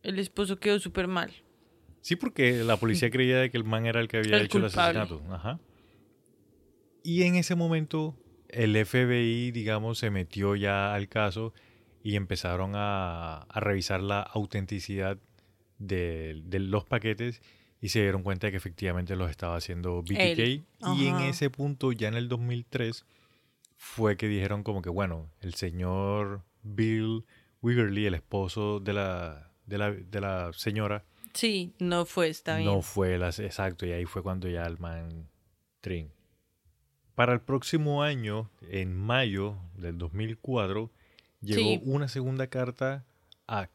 el 0.03 0.17
esposo 0.19 0.59
quedó 0.59 0.79
súper 0.79 1.07
mal. 1.07 1.33
Sí, 2.01 2.15
porque 2.15 2.63
la 2.63 2.77
policía 2.77 3.09
creía 3.09 3.39
de 3.39 3.49
que 3.49 3.57
el 3.57 3.63
man 3.65 3.85
era 3.85 3.99
el 3.99 4.07
que 4.07 4.17
había 4.17 4.37
El 4.37 4.45
hecho 4.45 4.59
culpable. 4.61 4.99
el 4.99 5.05
asesinato. 5.05 5.33
Ajá. 5.35 5.59
Y 7.03 7.23
en 7.23 7.35
ese 7.35 7.55
momento 7.55 8.15
el 8.49 8.75
FBI, 8.85 9.51
digamos, 9.51 9.97
se 9.97 10.09
metió 10.09 10.55
ya 10.55 10.93
al 10.93 11.09
caso 11.09 11.53
y 12.03 12.15
empezaron 12.15 12.73
a, 12.75 13.39
a 13.41 13.59
revisar 13.59 14.01
la 14.01 14.21
autenticidad 14.21 15.17
de, 15.79 16.41
de 16.45 16.59
los 16.59 16.85
paquetes 16.85 17.41
y 17.85 17.89
se 17.89 18.01
dieron 18.01 18.23
cuenta 18.23 18.47
de 18.47 18.51
que 18.51 18.57
efectivamente 18.57 19.15
los 19.15 19.29
estaba 19.29 19.55
haciendo 19.57 20.01
BTK. 20.01 20.17
Él. 20.39 20.65
Y 20.97 21.05
en 21.07 21.17
ese 21.21 21.49
punto, 21.51 21.91
ya 21.91 22.07
en 22.07 22.15
el 22.15 22.27
2003, 22.29 23.05
fue 23.77 24.17
que 24.17 24.27
dijeron 24.27 24.63
como 24.63 24.81
que, 24.81 24.89
bueno, 24.89 25.29
el 25.41 25.53
señor 25.53 26.41
Bill 26.63 27.25
Wiggerly, 27.61 28.07
el 28.07 28.15
esposo 28.15 28.79
de 28.79 28.93
la, 28.93 29.51
de 29.67 29.77
la, 29.77 29.91
de 29.91 30.21
la 30.21 30.51
señora, 30.53 31.03
Sí, 31.33 31.73
no 31.79 32.05
fue, 32.05 32.29
está 32.29 32.55
bien. 32.57 32.65
no 32.69 32.81
fue 32.81 33.17
las 33.17 33.39
exacto, 33.39 33.85
y 33.85 33.91
ahí 33.91 34.05
fue 34.05 34.23
cuando 34.23 34.47
ya 34.47 34.63
el 34.65 34.79
man 34.79 35.29
trin. 35.81 36.09
Para 37.13 37.33
el 37.33 37.41
próximo 37.41 38.01
año, 38.03 38.49
en 38.71 38.95
mayo 38.95 39.57
del 39.77 39.97
2004, 39.97 40.89
llegó 41.41 41.59
Sí. 41.61 41.81
una 41.85 42.07
segunda 42.07 42.47
carta 42.47 43.05
a 43.47 43.69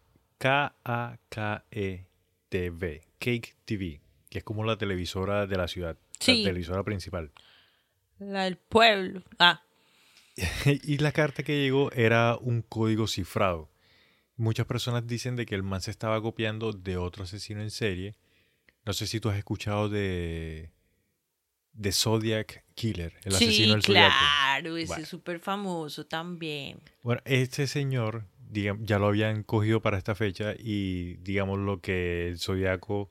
KAKE-TV, 1.70 3.02
Cake 3.20 3.54
TV, 3.64 4.00
que 4.28 4.38
es 4.38 4.44
como 4.44 4.64
la 4.64 4.76
televisora 4.76 5.46
de 5.46 5.56
la 5.56 5.68
ciudad, 5.68 5.96
Sí. 6.18 6.38
la 6.42 6.48
televisora 6.48 6.82
principal. 6.82 7.30
La 8.18 8.44
del 8.44 8.56
pueblo. 8.56 9.22
Ah, 9.38 9.62
y 10.66 10.98
la 10.98 11.12
carta 11.12 11.42
que 11.42 11.60
llegó 11.62 11.92
era 11.92 12.36
un 12.36 12.62
código 12.62 13.06
cifrado. 13.06 13.70
Muchas 14.36 14.66
personas 14.66 15.06
dicen 15.06 15.36
de 15.36 15.44
que 15.46 15.54
el 15.54 15.62
man 15.62 15.80
se 15.82 15.90
estaba 15.90 16.20
copiando 16.20 16.72
de 16.72 16.96
otro 16.96 17.24
asesino 17.24 17.60
en 17.62 17.70
serie. 17.70 18.16
No 18.86 18.92
sé 18.94 19.06
si 19.06 19.20
tú 19.20 19.28
has 19.28 19.36
escuchado 19.38 19.88
de 19.88 20.70
de 21.72 21.92
Zodiac 21.92 22.64
Killer, 22.74 23.14
el 23.24 23.32
sí, 23.32 23.44
asesino 23.44 23.72
del 23.74 23.82
Zodiaco. 23.82 24.08
claro, 24.18 24.76
ese 24.76 24.86
Bueno. 24.88 25.02
es 25.04 25.08
súper 25.08 25.38
famoso 25.40 26.04
también. 26.06 26.80
Bueno, 27.02 27.22
este 27.24 27.66
señor 27.66 28.24
ya 28.52 28.98
lo 28.98 29.06
habían 29.06 29.42
cogido 29.42 29.80
para 29.80 29.98
esta 29.98 30.14
fecha 30.14 30.54
y 30.58 31.14
digamos 31.18 31.58
lo 31.58 31.80
que 31.80 32.28
el 32.28 32.38
Zodiaco, 32.38 33.10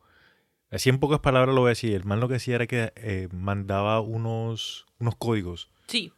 así 0.71 0.89
en 0.89 0.99
pocas 0.99 1.19
palabras 1.19 1.53
lo 1.55 1.61
voy 1.61 1.69
a 1.69 1.77
decir, 1.77 1.93
el 1.95 2.03
man 2.05 2.19
lo 2.19 2.27
que 2.27 2.35
hacía 2.35 2.55
era 2.55 2.67
que 2.67 2.91
eh, 2.95 3.27
mandaba 3.31 3.99
unos, 4.01 4.85
unos 4.99 5.15
códigos 5.15 5.69
Sí, 5.87 6.11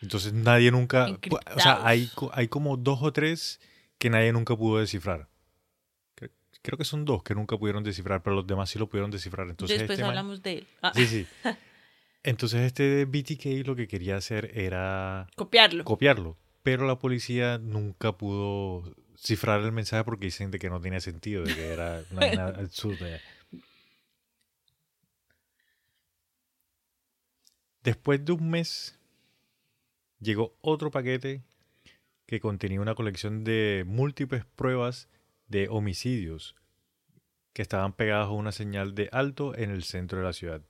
Entonces 0.00 0.32
nadie 0.32 0.70
nunca... 0.70 1.08
O 1.56 1.60
sea, 1.60 1.86
hay, 1.86 2.08
hay 2.32 2.48
como 2.48 2.76
dos 2.76 3.00
o 3.02 3.12
tres 3.12 3.60
que 3.98 4.08
nadie 4.10 4.32
nunca 4.32 4.56
pudo 4.56 4.78
descifrar. 4.78 5.28
Cre- 6.16 6.30
Creo 6.62 6.78
que 6.78 6.84
son 6.84 7.04
dos 7.04 7.22
que 7.22 7.34
nunca 7.34 7.58
pudieron 7.58 7.82
descifrar, 7.84 8.22
pero 8.22 8.36
los 8.36 8.46
demás 8.46 8.70
sí 8.70 8.78
lo 8.78 8.88
pudieron 8.88 9.10
descifrar. 9.10 9.48
Entonces 9.50 9.78
después 9.78 9.98
este 9.98 10.02
man- 10.04 10.10
hablamos 10.10 10.42
de 10.42 10.52
él. 10.58 10.66
Ah, 10.82 10.92
Sí, 10.94 11.06
sí. 11.06 11.26
Entonces 12.22 12.60
este 12.62 13.04
BTK 13.04 13.66
lo 13.66 13.76
que 13.76 13.86
quería 13.88 14.16
hacer 14.16 14.50
era 14.54 15.26
Copiarlo. 15.36 15.84
copiarlo, 15.84 16.36
pero 16.68 16.86
la 16.86 16.98
policía 16.98 17.56
nunca 17.56 18.18
pudo 18.18 18.94
cifrar 19.16 19.62
el 19.62 19.72
mensaje 19.72 20.04
porque 20.04 20.26
dicen 20.26 20.50
de 20.50 20.58
que 20.58 20.68
no 20.68 20.82
tenía 20.82 21.00
sentido, 21.00 21.42
de 21.42 21.54
que 21.54 21.72
era 21.72 22.04
una 22.10 22.44
absurda. 22.48 23.18
Después 27.82 28.22
de 28.22 28.32
un 28.32 28.50
mes 28.50 28.98
llegó 30.20 30.58
otro 30.60 30.90
paquete 30.90 31.42
que 32.26 32.38
contenía 32.38 32.82
una 32.82 32.94
colección 32.94 33.44
de 33.44 33.84
múltiples 33.86 34.44
pruebas 34.44 35.08
de 35.46 35.68
homicidios 35.70 36.54
que 37.54 37.62
estaban 37.62 37.94
pegados 37.94 38.28
a 38.28 38.32
una 38.32 38.52
señal 38.52 38.94
de 38.94 39.08
alto 39.10 39.56
en 39.56 39.70
el 39.70 39.84
centro 39.84 40.18
de 40.18 40.24
la 40.24 40.34
ciudad. 40.34 40.60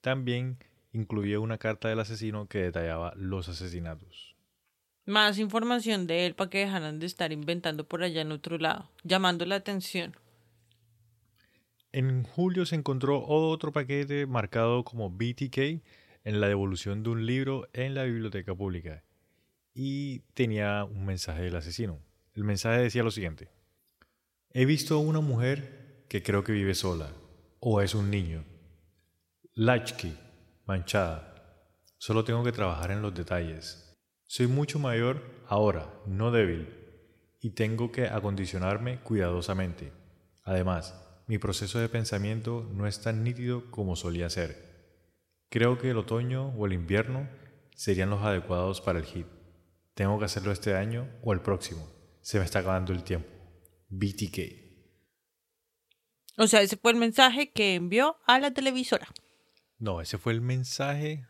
También 0.00 0.56
incluía 0.94 1.38
una 1.38 1.58
carta 1.58 1.88
del 1.88 2.00
asesino 2.00 2.48
que 2.48 2.60
detallaba 2.60 3.12
los 3.14 3.50
asesinatos. 3.50 4.33
Más 5.06 5.38
información 5.38 6.06
de 6.06 6.26
él 6.26 6.34
para 6.34 6.48
que 6.48 6.60
dejaran 6.60 6.98
de 6.98 7.06
estar 7.06 7.32
inventando 7.32 7.86
por 7.86 8.02
allá 8.02 8.22
en 8.22 8.32
otro 8.32 8.56
lado, 8.58 8.90
llamando 9.02 9.44
la 9.44 9.56
atención. 9.56 10.16
En 11.92 12.24
julio 12.24 12.64
se 12.66 12.74
encontró 12.74 13.24
otro 13.24 13.70
paquete 13.70 14.26
marcado 14.26 14.82
como 14.82 15.10
BTK 15.10 15.82
en 16.24 16.40
la 16.40 16.48
devolución 16.48 17.02
de 17.02 17.10
un 17.10 17.26
libro 17.26 17.68
en 17.72 17.94
la 17.94 18.04
biblioteca 18.04 18.54
pública 18.54 19.04
y 19.74 20.20
tenía 20.34 20.84
un 20.84 21.04
mensaje 21.04 21.42
del 21.42 21.56
asesino. 21.56 22.00
El 22.32 22.44
mensaje 22.44 22.80
decía 22.80 23.02
lo 23.02 23.10
siguiente. 23.10 23.50
He 24.50 24.64
visto 24.64 24.94
a 24.94 25.00
una 25.00 25.20
mujer 25.20 26.06
que 26.08 26.22
creo 26.22 26.44
que 26.44 26.52
vive 26.52 26.74
sola 26.74 27.12
o 27.60 27.80
es 27.80 27.94
un 27.94 28.10
niño. 28.10 28.44
Lachki, 29.54 30.16
manchada. 30.66 31.34
Solo 31.98 32.24
tengo 32.24 32.42
que 32.42 32.52
trabajar 32.52 32.90
en 32.90 33.02
los 33.02 33.14
detalles. 33.14 33.83
Soy 34.36 34.48
mucho 34.48 34.80
mayor 34.80 35.22
ahora, 35.46 35.94
no 36.06 36.32
débil, 36.32 36.68
y 37.40 37.50
tengo 37.50 37.92
que 37.92 38.08
acondicionarme 38.08 38.98
cuidadosamente. 38.98 39.92
Además, 40.42 40.92
mi 41.28 41.38
proceso 41.38 41.78
de 41.78 41.88
pensamiento 41.88 42.68
no 42.72 42.88
es 42.88 43.00
tan 43.00 43.22
nítido 43.22 43.70
como 43.70 43.94
solía 43.94 44.28
ser. 44.28 45.06
Creo 45.50 45.78
que 45.78 45.90
el 45.90 45.98
otoño 45.98 46.48
o 46.48 46.66
el 46.66 46.72
invierno 46.72 47.28
serían 47.76 48.10
los 48.10 48.24
adecuados 48.24 48.80
para 48.80 48.98
el 48.98 49.04
hit. 49.04 49.28
Tengo 49.94 50.18
que 50.18 50.24
hacerlo 50.24 50.50
este 50.50 50.74
año 50.74 51.08
o 51.22 51.32
el 51.32 51.40
próximo. 51.40 51.88
Se 52.20 52.40
me 52.40 52.44
está 52.44 52.58
acabando 52.58 52.92
el 52.92 53.04
tiempo. 53.04 53.28
BTK. 53.88 54.38
O 56.38 56.48
sea, 56.48 56.60
ese 56.60 56.76
fue 56.76 56.90
el 56.90 56.98
mensaje 56.98 57.52
que 57.52 57.76
envió 57.76 58.16
a 58.26 58.40
la 58.40 58.52
televisora. 58.52 59.06
No, 59.78 60.00
ese 60.00 60.18
fue 60.18 60.32
el 60.32 60.40
mensaje 60.40 61.24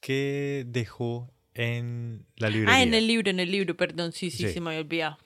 que 0.00 0.66
dejó 0.68 1.32
en 1.56 2.26
la 2.36 2.50
librería. 2.50 2.74
Ah, 2.76 2.82
en 2.82 2.94
el 2.94 3.06
libro, 3.06 3.30
en 3.30 3.40
el 3.40 3.50
libro, 3.50 3.76
perdón, 3.76 4.12
sí, 4.12 4.30
sí, 4.30 4.46
Sí. 4.46 4.52
se 4.52 4.60
me 4.60 4.68
había 4.70 4.80
olvidado. 4.80 5.18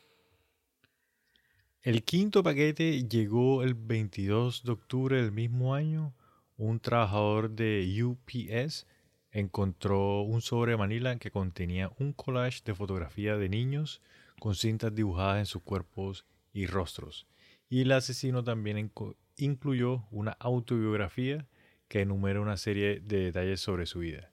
El 1.82 2.02
quinto 2.04 2.42
paquete 2.42 3.08
llegó 3.08 3.62
el 3.62 3.74
22 3.74 4.64
de 4.64 4.72
octubre 4.72 5.16
del 5.20 5.32
mismo 5.32 5.74
año. 5.74 6.14
Un 6.56 6.78
trabajador 6.78 7.50
de 7.50 8.02
UPS 8.04 8.86
encontró 9.32 10.20
un 10.22 10.42
sobre 10.42 10.72
de 10.72 10.78
Manila 10.78 11.16
que 11.18 11.30
contenía 11.30 11.90
un 11.98 12.12
collage 12.12 12.60
de 12.64 12.74
fotografía 12.74 13.36
de 13.36 13.48
niños 13.48 14.02
con 14.38 14.54
cintas 14.54 14.94
dibujadas 14.94 15.38
en 15.38 15.46
sus 15.46 15.62
cuerpos 15.62 16.26
y 16.52 16.66
rostros. 16.66 17.26
Y 17.68 17.82
el 17.82 17.92
asesino 17.92 18.44
también 18.44 18.90
incluyó 19.36 20.04
una 20.10 20.32
autobiografía 20.32 21.46
que 21.88 22.02
enumera 22.02 22.40
una 22.40 22.56
serie 22.56 23.00
de 23.00 23.20
detalles 23.20 23.60
sobre 23.60 23.86
su 23.86 24.00
vida. 24.00 24.29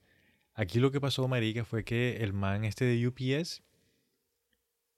Aquí 0.58 0.80
lo 0.80 0.90
que 0.90 1.00
pasó, 1.00 1.28
marica, 1.28 1.64
fue 1.64 1.84
que 1.84 2.16
el 2.16 2.32
man 2.32 2.64
este 2.64 2.84
de 2.84 3.06
UPS, 3.06 3.62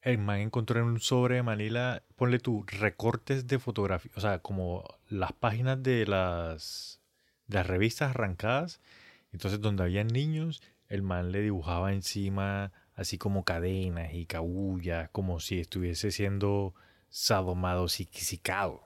el 0.00 0.16
man 0.16 0.40
encontró 0.40 0.80
en 0.80 0.86
un 0.86 1.00
sobre 1.00 1.34
de 1.34 1.42
Manila, 1.42 2.02
ponle 2.16 2.38
tú, 2.38 2.64
recortes 2.66 3.46
de 3.46 3.58
fotografía, 3.58 4.10
o 4.16 4.22
sea, 4.22 4.38
como 4.38 4.82
las 5.10 5.34
páginas 5.34 5.82
de 5.82 6.06
las, 6.06 7.02
de 7.46 7.58
las 7.58 7.66
revistas 7.66 8.08
arrancadas, 8.08 8.80
entonces 9.34 9.60
donde 9.60 9.82
había 9.82 10.02
niños, 10.02 10.62
el 10.88 11.02
man 11.02 11.30
le 11.30 11.42
dibujaba 11.42 11.92
encima 11.92 12.72
así 12.94 13.18
como 13.18 13.44
cadenas 13.44 14.14
y 14.14 14.24
cabullas, 14.24 15.10
como 15.10 15.40
si 15.40 15.60
estuviese 15.60 16.10
siendo 16.10 16.74
sadomasoquisticado. 17.10 18.82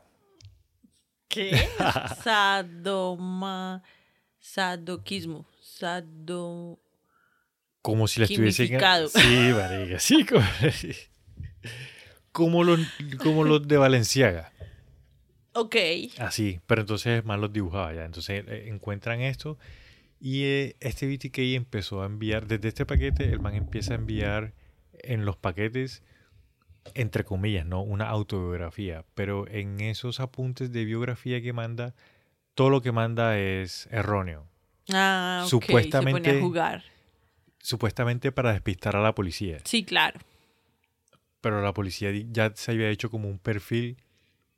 ¿Qué? 1.29 1.69
Sadoma. 2.25 3.85
Sadoquismo. 4.41 5.47
Sado. 5.79 6.79
Como 7.83 8.07
si 8.07 8.21
la 8.21 8.27
estuviese... 8.27 8.67
Quimificado. 8.67 9.09
Sí, 9.09 9.51
marica, 9.53 9.99
sí. 9.99 10.25
Como, 10.25 10.47
como 12.33 12.65
los, 12.65 12.81
como 13.21 13.45
los 13.45 13.67
de 13.67 13.77
Valenciaga. 13.77 14.53
Ok. 15.53 15.77
Así, 16.19 16.61
pero 16.67 16.83
entonces 16.83 17.19
el 17.19 17.25
man 17.25 17.41
los 17.41 17.53
dibujaba 17.53 17.93
ya. 17.93 18.05
Entonces 18.05 18.45
eh, 18.47 18.69
encuentran 18.69 19.21
esto 19.21 19.59
y 20.21 20.45
eh, 20.45 20.77
este 20.79 21.09
BTK 21.09 21.39
empezó 21.57 22.03
a 22.03 22.07
enviar, 22.07 22.47
desde 22.47 22.69
este 22.69 22.87
paquete, 22.87 23.25
el 23.25 23.41
man 23.41 23.55
empieza 23.55 23.95
a 23.95 23.97
enviar 23.97 24.55
en 24.93 25.25
los 25.25 25.37
paquetes, 25.37 26.05
entre 26.95 27.25
comillas, 27.25 27.67
¿no? 27.67 27.83
Una 27.83 28.09
autobiografía, 28.09 29.05
pero 29.15 29.49
en 29.49 29.81
esos 29.81 30.21
apuntes 30.21 30.71
de 30.71 30.85
biografía 30.85 31.43
que 31.43 31.53
manda, 31.53 31.95
todo 32.55 32.71
lo 32.71 32.81
que 32.81 32.93
manda 32.93 33.39
es 33.39 33.89
erróneo. 33.91 34.47
Ah, 34.93 35.41
ok. 35.43 35.47
Se 35.47 35.51
Supuestamente- 35.51 36.21
ponía 36.31 36.39
a 36.39 36.43
jugar. 36.43 36.85
Supuestamente 37.59 38.31
para 38.33 38.53
despistar 38.53 38.97
a 38.97 39.03
la 39.03 39.15
policía. 39.15 39.59
Sí, 39.65 39.85
claro. 39.85 40.21
pero 41.41 41.61
la 41.61 41.75
policía 41.75 42.11
ya 42.33 42.53
se 42.55 42.71
había 42.73 42.89
hecho 42.89 43.11
como 43.11 43.29
un 43.29 43.39
perfil 43.39 43.99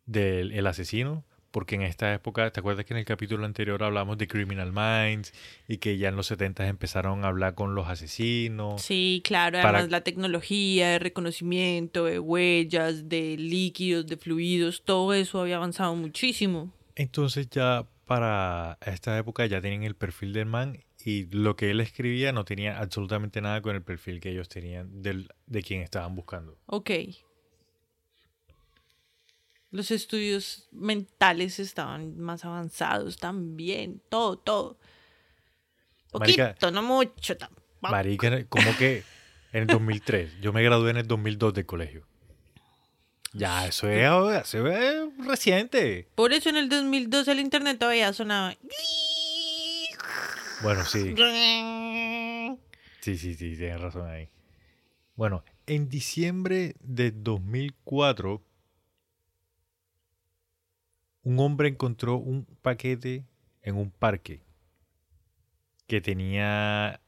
del 0.04 0.52
el 0.52 0.68
asesino, 0.68 1.24
porque 1.50 1.74
en 1.74 1.82
esta 1.82 2.14
época, 2.14 2.48
¿te 2.52 2.60
acuerdas 2.60 2.84
que 2.84 2.94
en 2.94 2.98
el 2.98 3.04
capítulo 3.04 3.44
anterior 3.44 3.82
hablamos 3.82 4.18
de 4.18 4.28
Criminal 4.28 4.72
Minds 4.72 5.32
y 5.66 5.78
que 5.78 5.98
ya 5.98 6.10
en 6.10 6.14
los 6.16 6.28
70 6.28 6.68
empezaron 6.68 7.24
a 7.24 7.28
hablar 7.28 7.56
con 7.56 7.74
los 7.74 7.88
asesinos? 7.88 8.82
Sí, 8.82 9.20
claro. 9.24 9.58
Para- 9.62 9.78
Además, 9.78 9.90
la 9.90 10.02
tecnología 10.02 10.90
de 10.90 10.98
reconocimiento 11.00 12.04
de 12.04 12.20
huellas, 12.20 13.08
de 13.08 13.36
líquidos, 13.36 14.06
de 14.06 14.16
fluidos, 14.16 14.82
todo 14.84 15.12
eso 15.12 15.40
había 15.40 15.56
avanzado 15.56 15.96
muchísimo. 15.96 16.72
Entonces 16.94 17.50
ya 17.50 17.84
para 18.06 18.78
esta 18.86 19.18
época 19.18 19.44
ya 19.46 19.60
tenían 19.60 19.82
el 19.82 19.96
perfil 19.96 20.32
del 20.32 20.46
man 20.46 20.78
y 21.04 21.26
lo 21.26 21.56
que 21.56 21.70
él 21.70 21.80
escribía 21.80 22.32
no 22.32 22.44
tenía 22.44 22.78
absolutamente 22.78 23.40
nada 23.40 23.60
con 23.60 23.74
el 23.76 23.82
perfil 23.82 24.20
que 24.20 24.30
ellos 24.30 24.48
tenían 24.48 25.02
del, 25.02 25.28
de 25.46 25.62
quien 25.62 25.82
estaban 25.82 26.14
buscando. 26.14 26.56
Ok. 26.66 26.90
Los 29.70 29.90
estudios 29.90 30.68
mentales 30.72 31.58
estaban 31.58 32.16
más 32.18 32.44
avanzados 32.44 33.18
también. 33.18 34.00
Todo, 34.08 34.38
todo. 34.38 34.78
Poquito, 36.10 36.42
Marica- 36.44 36.70
no 36.70 36.82
mucho 36.82 37.36
tampoco. 37.36 37.66
Marica, 37.80 38.44
como 38.46 38.74
que 38.78 39.02
en 39.52 39.62
el 39.62 39.66
2003, 39.66 40.40
yo 40.40 40.52
me 40.52 40.62
gradué 40.62 40.90
en 40.92 40.96
el 40.98 41.06
2002 41.06 41.52
del 41.54 41.66
colegio. 41.66 42.06
Ya, 43.36 43.66
eso 43.66 43.88
es, 43.88 43.98
eso 44.42 44.66
es 44.66 45.26
reciente. 45.26 46.08
Por 46.14 46.32
eso 46.32 46.48
en 46.48 46.56
el 46.56 46.68
2002 46.68 47.28
el 47.28 47.40
internet 47.40 47.78
todavía 47.78 48.12
sonaba. 48.12 48.54
Bueno, 50.62 50.84
sí. 50.84 51.14
Sí, 53.00 53.18
sí, 53.18 53.34
sí, 53.34 53.56
tienes 53.56 53.80
razón 53.80 54.08
ahí. 54.08 54.28
Bueno, 55.14 55.44
en 55.66 55.88
diciembre 55.88 56.76
de 56.80 57.10
2004, 57.10 58.42
un 61.22 61.38
hombre 61.40 61.68
encontró 61.68 62.16
un 62.16 62.44
paquete 62.62 63.24
en 63.62 63.76
un 63.76 63.90
parque 63.90 64.42
que 65.86 66.00
tenía 66.00 67.00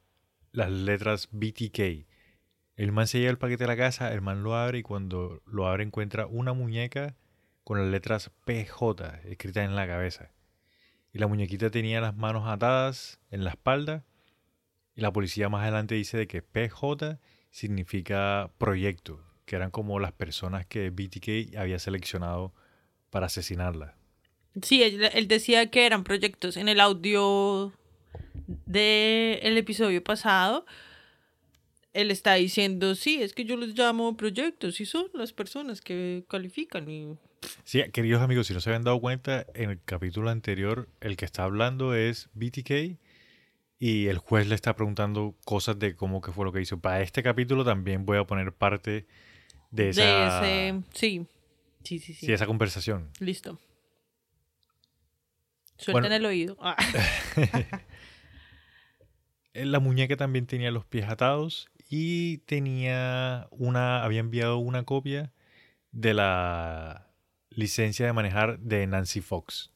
las 0.52 0.70
letras 0.70 1.28
BTK. 1.30 2.07
El 2.78 2.92
man 2.92 3.08
se 3.08 3.18
lleva 3.18 3.32
el 3.32 3.38
paquete 3.38 3.64
a 3.64 3.66
la 3.66 3.76
casa, 3.76 4.12
el 4.12 4.22
man 4.22 4.44
lo 4.44 4.54
abre 4.54 4.78
y 4.78 4.82
cuando 4.82 5.42
lo 5.46 5.66
abre 5.66 5.82
encuentra 5.82 6.26
una 6.26 6.52
muñeca 6.52 7.16
con 7.64 7.76
las 7.78 7.88
letras 7.88 8.30
PJ 8.44 9.20
escritas 9.24 9.64
en 9.64 9.74
la 9.74 9.88
cabeza. 9.88 10.30
Y 11.12 11.18
la 11.18 11.26
muñequita 11.26 11.70
tenía 11.70 12.00
las 12.00 12.14
manos 12.14 12.46
atadas 12.46 13.18
en 13.32 13.42
la 13.42 13.50
espalda 13.50 14.04
y 14.94 15.00
la 15.00 15.12
policía 15.12 15.48
más 15.48 15.62
adelante 15.62 15.96
dice 15.96 16.18
de 16.18 16.28
que 16.28 16.40
PJ 16.40 17.18
significa 17.50 18.52
proyecto, 18.58 19.24
que 19.44 19.56
eran 19.56 19.72
como 19.72 19.98
las 19.98 20.12
personas 20.12 20.64
que 20.64 20.90
BTK 20.90 21.56
había 21.56 21.80
seleccionado 21.80 22.54
para 23.10 23.26
asesinarla. 23.26 23.96
Sí, 24.62 24.84
él, 24.84 25.02
él 25.14 25.26
decía 25.26 25.68
que 25.68 25.84
eran 25.84 26.04
proyectos. 26.04 26.56
En 26.56 26.68
el 26.68 26.78
audio 26.78 27.72
del 28.66 29.58
episodio 29.58 30.04
pasado, 30.04 30.64
él 31.98 32.12
está 32.12 32.34
diciendo, 32.34 32.94
sí, 32.94 33.20
es 33.20 33.32
que 33.32 33.44
yo 33.44 33.56
los 33.56 33.70
llamo 33.70 34.16
proyectos 34.16 34.80
y 34.80 34.86
son 34.86 35.06
las 35.14 35.32
personas 35.32 35.80
que 35.80 36.24
califican. 36.28 36.88
Y... 36.88 37.18
Sí, 37.64 37.82
queridos 37.92 38.22
amigos, 38.22 38.46
si 38.46 38.54
no 38.54 38.60
se 38.60 38.70
habían 38.70 38.84
dado 38.84 39.00
cuenta, 39.00 39.44
en 39.54 39.70
el 39.70 39.82
capítulo 39.84 40.30
anterior 40.30 40.88
el 41.00 41.16
que 41.16 41.24
está 41.24 41.42
hablando 41.42 41.96
es 41.96 42.28
BTK 42.34 42.96
y 43.80 44.06
el 44.06 44.18
juez 44.18 44.46
le 44.46 44.54
está 44.54 44.76
preguntando 44.76 45.34
cosas 45.44 45.76
de 45.80 45.96
cómo 45.96 46.20
que 46.20 46.30
fue 46.30 46.44
lo 46.44 46.52
que 46.52 46.60
hizo. 46.60 46.78
Para 46.78 47.02
este 47.02 47.24
capítulo 47.24 47.64
también 47.64 48.06
voy 48.06 48.18
a 48.18 48.24
poner 48.24 48.52
parte 48.52 49.08
de 49.72 49.88
esa, 49.88 50.40
De 50.40 50.68
ese... 50.68 50.82
Sí, 50.94 51.26
sí, 51.82 51.98
sí, 51.98 52.14
sí. 52.14 52.26
sí, 52.26 52.32
esa 52.32 52.46
conversación. 52.46 53.10
Listo. 53.18 53.58
Suelta 55.78 55.92
Bueno. 55.92 56.06
en 56.06 56.12
el 56.12 56.26
oído. 56.26 56.56
Ah. 56.60 56.76
La 59.52 59.80
muñeca 59.80 60.16
también 60.16 60.46
tenía 60.46 60.70
los 60.70 60.86
pies 60.86 61.08
atados 61.08 61.68
y 61.88 62.38
tenía 62.38 63.46
una, 63.50 64.04
había 64.04 64.20
enviado 64.20 64.58
una 64.58 64.82
copia 64.84 65.32
de 65.92 66.14
la 66.14 67.10
licencia 67.50 68.06
de 68.06 68.12
manejar 68.12 68.58
de 68.60 68.86
Nancy 68.86 69.20
Fox, 69.20 69.72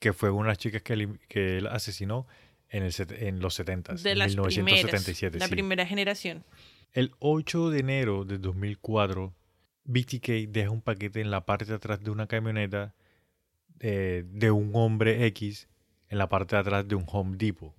que 0.00 0.12
fue 0.12 0.30
una 0.30 0.44
de 0.44 0.48
las 0.52 0.58
chicas 0.58 0.82
que, 0.82 0.94
él- 0.94 1.20
que 1.28 1.58
él 1.58 1.66
asesinó 1.66 2.26
en, 2.70 2.82
el, 2.82 2.92
en 3.18 3.40
los 3.40 3.54
70, 3.54 3.94
De 3.94 4.12
en 4.12 4.18
las 4.18 4.34
primeras. 4.34 4.56
1977. 4.56 5.38
La 5.38 5.46
sí. 5.46 5.50
primera 5.52 5.86
generación. 5.86 6.44
El 6.92 7.12
8 7.18 7.70
de 7.70 7.78
enero 7.80 8.24
de 8.24 8.38
2004, 8.38 9.34
BTK 9.84 10.28
deja 10.48 10.70
un 10.70 10.80
paquete 10.80 11.20
en 11.20 11.30
la 11.30 11.44
parte 11.44 11.66
de 11.66 11.74
atrás 11.74 12.02
de 12.02 12.10
una 12.10 12.26
camioneta 12.26 12.94
eh, 13.80 14.24
de 14.26 14.50
un 14.50 14.70
hombre 14.74 15.26
X 15.26 15.68
en 16.08 16.18
la 16.18 16.28
parte 16.28 16.56
de 16.56 16.60
atrás 16.60 16.88
de 16.88 16.94
un 16.94 17.04
Home 17.06 17.36
Depot. 17.36 17.74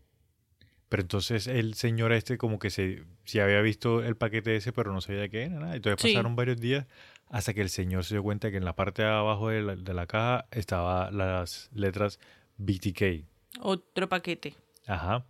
Pero 0.89 1.01
entonces 1.01 1.47
el 1.47 1.73
señor 1.73 2.11
este 2.13 2.37
como 2.37 2.59
que 2.59 2.69
se, 2.69 3.03
se 3.25 3.41
había 3.41 3.61
visto 3.61 4.03
el 4.03 4.15
paquete 4.15 4.55
ese, 4.55 4.71
pero 4.71 4.93
no 4.93 5.01
sabía 5.01 5.27
qué 5.29 5.43
era 5.43 5.59
nada. 5.59 5.75
Entonces 5.75 6.01
Sí. 6.01 6.13
pasaron 6.13 6.35
varios 6.35 6.59
días 6.59 6.85
hasta 7.29 7.53
que 7.53 7.61
el 7.61 7.69
señor 7.69 8.03
se 8.05 8.15
dio 8.15 8.23
cuenta 8.23 8.51
que 8.51 8.57
en 8.57 8.65
la 8.65 8.75
parte 8.75 9.01
de 9.01 9.09
abajo 9.09 9.49
de 9.49 9.61
la, 9.61 9.75
de 9.75 9.93
la 9.93 10.05
caja 10.07 10.45
estaba 10.51 11.11
las 11.11 11.69
letras 11.73 12.19
BTK. 12.57 13.25
Otro 13.61 14.07
paquete. 14.09 14.55
Ajá. 14.87 15.25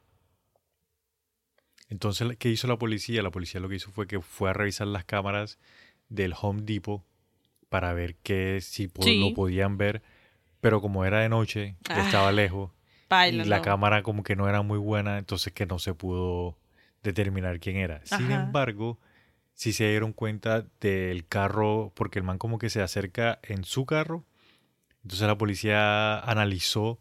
Entonces, 1.89 2.35
¿qué 2.37 2.49
hizo 2.49 2.67
la 2.67 2.77
policía? 2.77 3.21
La 3.21 3.31
policía 3.31 3.59
lo 3.59 3.69
que 3.69 3.75
hizo 3.75 3.91
fue 3.91 4.07
que 4.07 4.19
fue 4.19 4.49
a 4.49 4.53
revisar 4.53 4.87
las 4.87 5.05
cámaras 5.05 5.59
del 6.09 6.33
Home 6.39 6.61
Depot 6.63 7.03
para 7.69 7.93
ver 7.93 8.15
que 8.15 8.59
si 8.61 8.87
po- 8.87 9.03
Sí. 9.03 9.19
lo 9.19 9.33
podían 9.33 9.77
ver, 9.77 10.01
pero 10.61 10.81
como 10.81 11.05
era 11.05 11.19
de 11.19 11.29
noche, 11.29 11.75
Ah, 11.89 12.01
estaba 12.01 12.31
lejos 12.31 12.71
y 13.29 13.31
la 13.33 13.61
cámara 13.61 14.01
como 14.03 14.23
que 14.23 14.35
no 14.35 14.49
era 14.49 14.61
muy 14.63 14.79
buena, 14.79 15.17
entonces 15.19 15.53
que 15.53 15.65
no 15.65 15.77
se 15.79 15.93
pudo 15.93 16.57
determinar 17.05 17.59
quién 17.59 17.77
era. 17.77 18.01
Sin 18.05 18.31
embargo, 18.31 18.99
sí 19.53 19.71
se 19.73 19.89
dieron 19.89 20.11
cuenta 20.11 20.65
del 20.81 21.25
carro, 21.27 21.91
porque 21.95 22.19
el 22.19 22.25
man 22.25 22.37
como 22.37 22.59
que 22.59 22.69
se 22.69 22.81
acerca 22.81 23.39
en 23.43 23.63
su 23.63 23.85
carro, 23.85 24.25
entonces 25.03 25.27
la 25.27 25.37
policía 25.37 26.19
analizó 26.19 26.99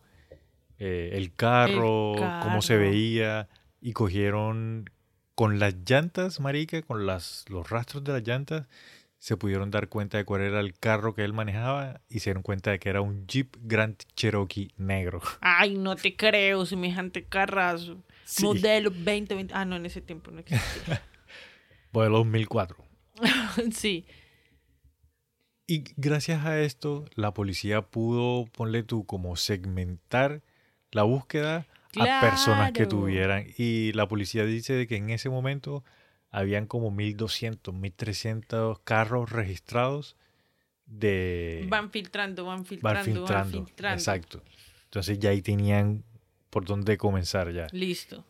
eh, 0.78 1.10
el, 1.14 1.32
carro, 1.34 2.12
cómo 2.42 2.62
se 2.62 2.76
veía 2.76 3.48
y 3.80 3.92
cogieron 3.92 4.90
con 5.34 5.58
las 5.58 5.74
llantas, 5.88 6.38
marica, 6.38 6.82
con 6.82 7.06
las, 7.06 7.44
los 7.48 7.70
rastros 7.70 8.04
de 8.04 8.12
las 8.12 8.22
llantas, 8.22 8.66
se 9.18 9.38
pudieron 9.38 9.70
dar 9.70 9.88
cuenta 9.88 10.18
de 10.18 10.26
cuál 10.26 10.42
era 10.42 10.60
el 10.60 10.78
carro 10.78 11.14
que 11.14 11.24
él 11.24 11.32
manejaba 11.32 12.02
y 12.10 12.20
se 12.20 12.30
dieron 12.30 12.42
cuenta 12.42 12.72
de 12.72 12.78
que 12.78 12.90
era 12.90 13.00
un 13.00 13.26
Jeep 13.26 13.56
Grand 13.62 13.96
Cherokee 14.14 14.70
negro. 14.76 15.22
Ay, 15.40 15.76
no 15.76 15.96
te 15.96 16.14
creo, 16.14 16.66
semejante 16.66 17.24
carrazo. 17.24 18.04
Sí. 18.24 18.44
Modelo 18.44 18.90
2020. 18.90 19.54
Ah, 19.54 19.64
no, 19.64 19.76
en 19.76 19.86
ese 19.86 20.00
tiempo 20.00 20.30
no 20.30 20.40
existía. 20.40 21.02
Modelo 21.92 22.18
2004. 22.18 22.76
sí. 23.72 24.06
Y 25.66 25.84
gracias 25.96 26.44
a 26.44 26.60
esto, 26.60 27.06
la 27.14 27.32
policía 27.32 27.82
pudo, 27.82 28.46
ponle 28.46 28.82
tú, 28.82 29.06
como 29.06 29.36
segmentar 29.36 30.42
la 30.90 31.04
búsqueda 31.04 31.66
a 31.98 32.20
personas 32.20 32.72
que 32.72 32.86
tuvieran. 32.86 33.46
Y 33.56 33.92
la 33.92 34.06
policía 34.06 34.44
dice 34.44 34.74
de 34.74 34.86
que 34.86 34.96
en 34.96 35.10
ese 35.10 35.30
momento 35.30 35.82
habían 36.30 36.66
como 36.66 36.90
1200, 36.90 37.74
1300 37.74 38.78
carros 38.80 39.30
registrados 39.30 40.16
de... 40.86 41.64
Van 41.68 41.90
filtrando, 41.90 42.44
van 42.44 42.66
filtrando, 42.66 42.96
van 42.96 43.04
filtrando. 43.04 43.34
van 43.34 43.50
filtrando. 43.50 43.98
Exacto. 43.98 44.42
Entonces 44.84 45.18
ya 45.18 45.30
ahí 45.30 45.40
tenían 45.40 46.04
por 46.54 46.64
dónde 46.64 46.96
comenzar 46.96 47.52
ya. 47.52 47.66
Listo. 47.72 48.24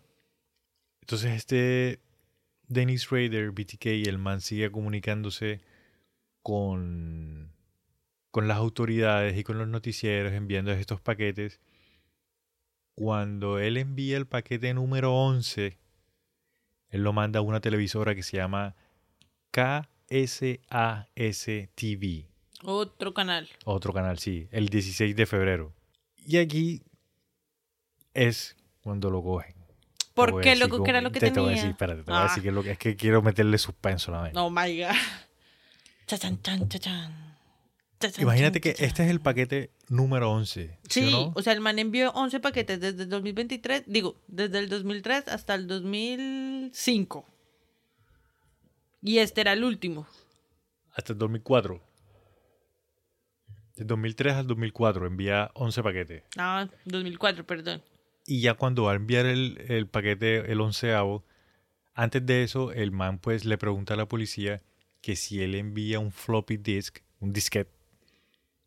Entonces 1.02 1.32
este 1.32 2.00
Dennis 2.68 3.10
Rader, 3.10 3.50
BTK, 3.50 3.84
el 4.08 4.16
man 4.16 4.40
sigue 4.40 4.70
comunicándose 4.70 5.60
con, 6.42 7.52
con 8.30 8.48
las 8.48 8.56
autoridades 8.56 9.36
y 9.36 9.44
con 9.44 9.58
los 9.58 9.68
noticieros 9.68 10.32
enviando 10.32 10.72
estos 10.72 11.02
paquetes. 11.02 11.60
Cuando 12.94 13.58
él 13.58 13.76
envía 13.76 14.16
el 14.16 14.26
paquete 14.26 14.72
número 14.72 15.14
11, 15.14 15.76
él 16.88 17.02
lo 17.02 17.12
manda 17.12 17.40
a 17.40 17.42
una 17.42 17.60
televisora 17.60 18.14
que 18.14 18.22
se 18.22 18.38
llama 18.38 18.74
KSAS 19.50 21.44
TV. 21.74 22.26
Otro 22.62 23.12
canal. 23.12 23.50
Otro 23.66 23.92
canal, 23.92 24.18
sí, 24.18 24.48
el 24.50 24.70
16 24.70 25.14
de 25.14 25.26
febrero. 25.26 25.74
Y 26.26 26.38
aquí 26.38 26.80
es 28.14 28.56
cuando 28.82 29.10
lo 29.10 29.22
cogen. 29.22 29.54
¿Por 30.14 30.40
qué, 30.40 30.50
decir 30.50 30.68
loco? 30.68 30.84
¿Qué 30.84 30.90
era 30.90 31.00
lo 31.00 31.10
que 31.10 31.18
te, 31.20 31.30
te 31.30 31.40
voy 31.40 31.48
a 31.48 31.54
tenía? 31.54 31.56
decir, 31.56 31.70
espérate, 31.70 32.02
te 32.04 32.10
voy 32.12 32.20
a 32.20 32.22
decir 32.24 32.38
Ah. 32.38 32.42
que 32.42 32.48
es 32.48 32.54
lo 32.54 32.62
que 32.62 32.70
es 32.72 32.78
que 32.78 32.96
quiero 32.96 33.20
meterle 33.22 33.58
suspenso 33.58 34.10
a 34.12 34.14
la 34.14 34.20
vaina. 34.22 34.42
Oh 34.42 34.50
my 34.50 34.78
god. 34.80 34.94
Chachan, 36.06 36.40
chan, 36.42 36.68
chachan. 36.68 37.36
Chachan, 38.00 38.22
Imagínate 38.22 38.60
que 38.60 38.70
este 38.78 39.04
es 39.04 39.10
el 39.10 39.20
paquete 39.20 39.70
número 39.88 40.30
11. 40.30 40.78
¿Sí, 40.88 41.02
Sí, 41.02 41.08
o 41.08 41.10
no? 41.26 41.32
o 41.34 41.42
sea, 41.42 41.52
el 41.52 41.60
man 41.60 41.78
envió 41.78 42.10
11 42.12 42.38
paquetes 42.40 42.78
desde 42.80 43.04
el 43.04 43.08
2023, 43.08 43.84
digo, 43.86 44.16
desde 44.28 44.58
el 44.58 44.68
2003 44.68 45.28
hasta 45.28 45.54
el 45.54 45.66
2005. 45.66 47.24
Y 49.02 49.18
este 49.18 49.40
era 49.40 49.52
el 49.54 49.64
último. 49.64 50.06
Hasta 50.94 51.12
el 51.14 51.18
2004. 51.18 51.80
Del 53.76 53.86
2003 53.88 54.34
al 54.34 54.46
2004 54.46 55.06
envía 55.06 55.50
11 55.54 55.82
paquetes. 55.82 56.22
Ah, 56.36 56.68
2004, 56.84 57.44
perdón. 57.44 57.82
Y 58.26 58.40
ya 58.40 58.54
cuando 58.54 58.84
va 58.84 58.92
a 58.92 58.96
enviar 58.96 59.26
el, 59.26 59.62
el 59.68 59.86
paquete, 59.86 60.50
el 60.50 60.60
onceavo, 60.60 61.24
antes 61.94 62.24
de 62.24 62.42
eso, 62.42 62.72
el 62.72 62.90
man 62.90 63.18
pues 63.18 63.44
le 63.44 63.58
pregunta 63.58 63.94
a 63.94 63.96
la 63.96 64.06
policía 64.08 64.62
que 65.00 65.16
si 65.16 65.42
él 65.42 65.54
envía 65.54 65.98
un 65.98 66.10
floppy 66.10 66.56
disk, 66.56 67.00
un 67.20 67.32
disquete, 67.32 67.70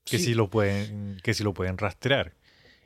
que 0.03 0.19
Sí. 0.19 0.25
si 0.25 0.33
lo 0.35 0.49
pueden, 0.49 1.17
que 1.23 1.33
si 1.33 1.43
lo 1.43 1.53
pueden 1.53 1.77
rastrear. 1.77 2.33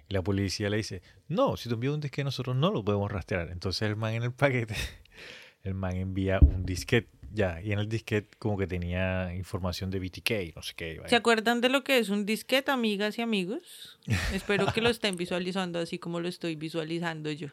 Y 0.09 0.13
la 0.13 0.21
policía 0.23 0.69
le 0.69 0.77
dice, 0.77 1.01
no, 1.27 1.57
si 1.57 1.69
tú 1.69 1.75
envías 1.75 1.93
un 1.93 1.99
disquete 2.01 2.23
nosotros 2.23 2.55
no 2.55 2.71
lo 2.71 2.83
podemos 2.83 3.11
rastrear. 3.11 3.49
Entonces 3.51 3.83
el 3.83 3.95
man 3.95 4.13
en 4.13 4.23
el 4.23 4.31
paquete, 4.31 4.75
el 5.63 5.73
man 5.73 5.95
envía 5.97 6.39
un 6.41 6.65
disquete, 6.65 7.09
ya, 7.33 7.61
y 7.61 7.71
en 7.71 7.79
el 7.79 7.87
disquete 7.87 8.29
como 8.39 8.57
que 8.57 8.67
tenía 8.67 9.33
información 9.35 9.89
de 9.89 9.99
BTK, 9.99 10.55
no 10.55 10.61
sé 10.61 10.73
qué. 10.75 10.93
¿Se 10.95 10.99
vaina. 11.01 11.17
acuerdan 11.17 11.61
de 11.61 11.69
lo 11.69 11.83
que 11.83 11.97
es 11.97 12.09
un 12.09 12.25
disquete, 12.25 12.71
amigas 12.71 13.17
y 13.17 13.21
amigos? 13.21 13.99
Espero 14.33 14.65
que 14.73 14.81
lo 14.81 14.89
estén 14.89 15.15
visualizando 15.15 15.79
así 15.79 15.99
como 15.99 16.19
lo 16.19 16.27
estoy 16.27 16.55
visualizando 16.55 17.31
yo. 17.31 17.49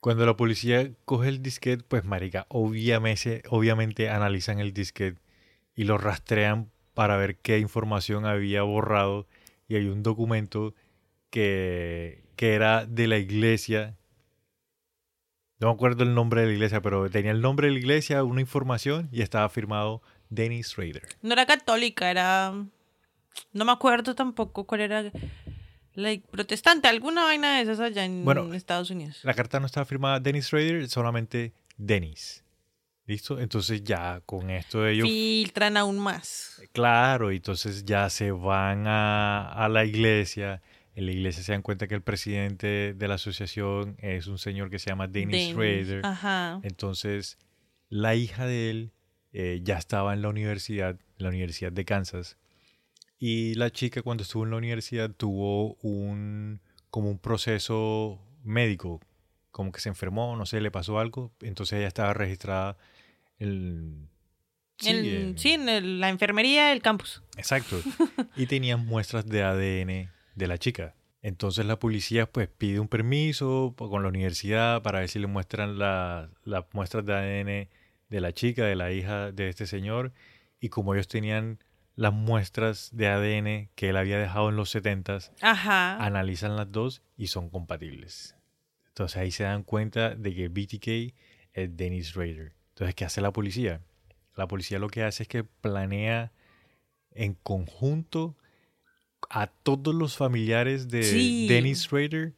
Cuando 0.00 0.26
la 0.26 0.36
policía 0.36 0.90
coge 1.04 1.28
el 1.28 1.42
disquete, 1.42 1.84
pues 1.86 2.04
marica, 2.04 2.46
obviamente, 2.48 3.42
obviamente 3.48 4.08
analizan 4.08 4.58
el 4.58 4.72
disquete 4.72 5.20
y 5.76 5.84
lo 5.84 5.96
rastrean 5.98 6.70
para 6.94 7.16
ver 7.16 7.36
qué 7.36 7.58
información 7.58 8.26
había 8.26 8.62
borrado 8.62 9.26
y 9.68 9.76
hay 9.76 9.86
un 9.86 10.02
documento 10.02 10.74
que, 11.30 12.24
que 12.36 12.54
era 12.54 12.84
de 12.84 13.06
la 13.06 13.18
iglesia. 13.18 13.96
No 15.62 15.68
me 15.68 15.74
acuerdo 15.74 16.02
el 16.02 16.12
nombre 16.12 16.40
de 16.40 16.48
la 16.48 16.52
iglesia, 16.54 16.82
pero 16.82 17.08
tenía 17.08 17.30
el 17.30 17.40
nombre 17.40 17.68
de 17.68 17.74
la 17.74 17.78
iglesia, 17.78 18.24
una 18.24 18.40
información 18.40 19.08
y 19.12 19.22
estaba 19.22 19.48
firmado 19.48 20.02
Dennis 20.28 20.74
Rader. 20.76 21.06
No 21.22 21.34
era 21.34 21.46
católica, 21.46 22.10
era... 22.10 22.52
No 23.52 23.64
me 23.64 23.70
acuerdo 23.70 24.16
tampoco 24.16 24.66
cuál 24.66 24.80
era... 24.80 25.12
Protestante, 26.32 26.88
alguna 26.88 27.22
vaina 27.22 27.58
de 27.58 27.62
esas 27.62 27.78
allá 27.78 28.04
en 28.04 28.24
Bueno, 28.24 28.52
Estados 28.54 28.90
Unidos. 28.90 29.20
La 29.22 29.34
carta 29.34 29.60
no 29.60 29.66
estaba 29.66 29.86
firmada 29.86 30.18
Dennis 30.18 30.50
Rader, 30.50 30.88
solamente 30.88 31.52
Dennis. 31.76 32.42
¿Listo? 33.06 33.38
Entonces 33.38 33.84
ya 33.84 34.20
con 34.26 34.50
esto 34.50 34.84
ellos 34.84 35.06
Filtran 35.06 35.76
aún 35.76 36.00
más. 36.00 36.60
Claro, 36.72 37.30
y 37.30 37.36
entonces 37.36 37.84
ya 37.84 38.10
se 38.10 38.32
van 38.32 38.88
a, 38.88 39.52
a 39.52 39.68
la 39.68 39.84
iglesia. 39.84 40.60
En 40.94 41.06
la 41.06 41.12
iglesia 41.12 41.42
se 41.42 41.52
dan 41.52 41.62
cuenta 41.62 41.88
que 41.88 41.94
el 41.94 42.02
presidente 42.02 42.92
de 42.94 43.08
la 43.08 43.14
asociación 43.14 43.96
es 43.98 44.26
un 44.26 44.38
señor 44.38 44.68
que 44.70 44.78
se 44.78 44.90
llama 44.90 45.06
Dennis 45.08 45.54
Dennis, 45.54 45.56
Rader. 45.56 46.04
Ajá. 46.04 46.60
Entonces, 46.62 47.38
la 47.88 48.14
hija 48.14 48.44
de 48.46 48.70
él 48.70 48.92
eh, 49.32 49.60
ya 49.62 49.78
estaba 49.78 50.12
en 50.12 50.20
la 50.22 50.28
universidad, 50.28 50.90
en 51.18 51.22
la 51.24 51.28
Universidad 51.30 51.72
de 51.72 51.84
Kansas. 51.86 52.36
Y 53.18 53.54
la 53.54 53.70
chica 53.70 54.02
cuando 54.02 54.22
estuvo 54.24 54.44
en 54.44 54.50
la 54.50 54.56
universidad 54.56 55.10
tuvo 55.10 55.74
un 55.76 56.60
como 56.90 57.08
un 57.08 57.18
proceso 57.18 58.20
médico, 58.44 59.00
como 59.50 59.72
que 59.72 59.80
se 59.80 59.88
enfermó, 59.88 60.36
no 60.36 60.44
sé, 60.44 60.60
le 60.60 60.70
pasó 60.70 60.98
algo. 60.98 61.32
Entonces 61.40 61.78
ella 61.78 61.88
estaba 61.88 62.12
registrada 62.12 62.76
en... 63.38 64.08
sí, 64.78 64.88
En- 64.90 65.04
en- 65.06 65.38
sí, 65.38 65.52
en 65.52 65.68
el- 65.70 66.00
la 66.00 66.10
enfermería 66.10 66.68
del 66.68 66.82
campus. 66.82 67.22
Exacto. 67.38 67.80
Y 68.36 68.46
tenían 68.46 68.84
muestras 68.84 69.24
de 69.26 69.42
ADN 69.42 70.10
de 70.34 70.46
la 70.46 70.58
chica. 70.58 70.94
Entonces 71.22 71.64
la 71.66 71.78
policía 71.78 72.26
pues 72.30 72.48
pide 72.48 72.80
un 72.80 72.88
permiso 72.88 73.74
con 73.76 74.02
la 74.02 74.08
universidad 74.08 74.82
para 74.82 75.00
ver 75.00 75.08
si 75.08 75.18
le 75.18 75.26
muestran 75.28 75.78
la- 75.78 76.30
las 76.44 76.64
muestras 76.72 77.04
de 77.06 77.12
ADN 77.14 77.68
de 78.08 78.20
la 78.20 78.32
chica, 78.32 78.64
de 78.64 78.74
la 78.76 78.90
hija 78.92 79.30
de 79.32 79.48
este 79.48 79.66
señor. 79.66 80.12
Y 80.60 80.68
como 80.68 80.94
ellos 80.94 81.08
tenían 81.08 81.58
las 81.94 82.12
muestras 82.12 82.90
de 82.92 83.06
ADN 83.08 83.70
que 83.74 83.90
él 83.90 83.96
había 83.96 84.18
dejado 84.18 84.48
en 84.48 84.56
los 84.56 84.70
70 84.70 85.18
Ajá. 85.40 86.02
analizan 86.04 86.56
las 86.56 86.70
dos 86.72 87.02
y 87.16 87.28
son 87.28 87.50
compatibles. 87.50 88.34
Entonces 88.88 89.16
ahí 89.18 89.30
se 89.30 89.44
dan 89.44 89.62
cuenta 89.62 90.14
de 90.14 90.34
que 90.34 90.48
BTK 90.48 91.14
es 91.54 91.76
Dennis 91.76 92.14
Rader. 92.14 92.54
Entonces, 92.70 92.94
¿qué 92.94 93.04
hace 93.04 93.20
la 93.20 93.32
policía? 93.32 93.80
La 94.36 94.48
policía 94.48 94.78
lo 94.78 94.88
que 94.88 95.02
hace 95.02 95.24
es 95.24 95.28
que 95.28 95.44
planea 95.44 96.32
en 97.10 97.34
conjunto 97.34 98.36
a 99.30 99.46
todos 99.46 99.94
los 99.94 100.16
familiares 100.16 100.88
de 100.88 101.02
Sí. 101.02 101.46
Dennis 101.48 101.90
Rader 101.90 102.32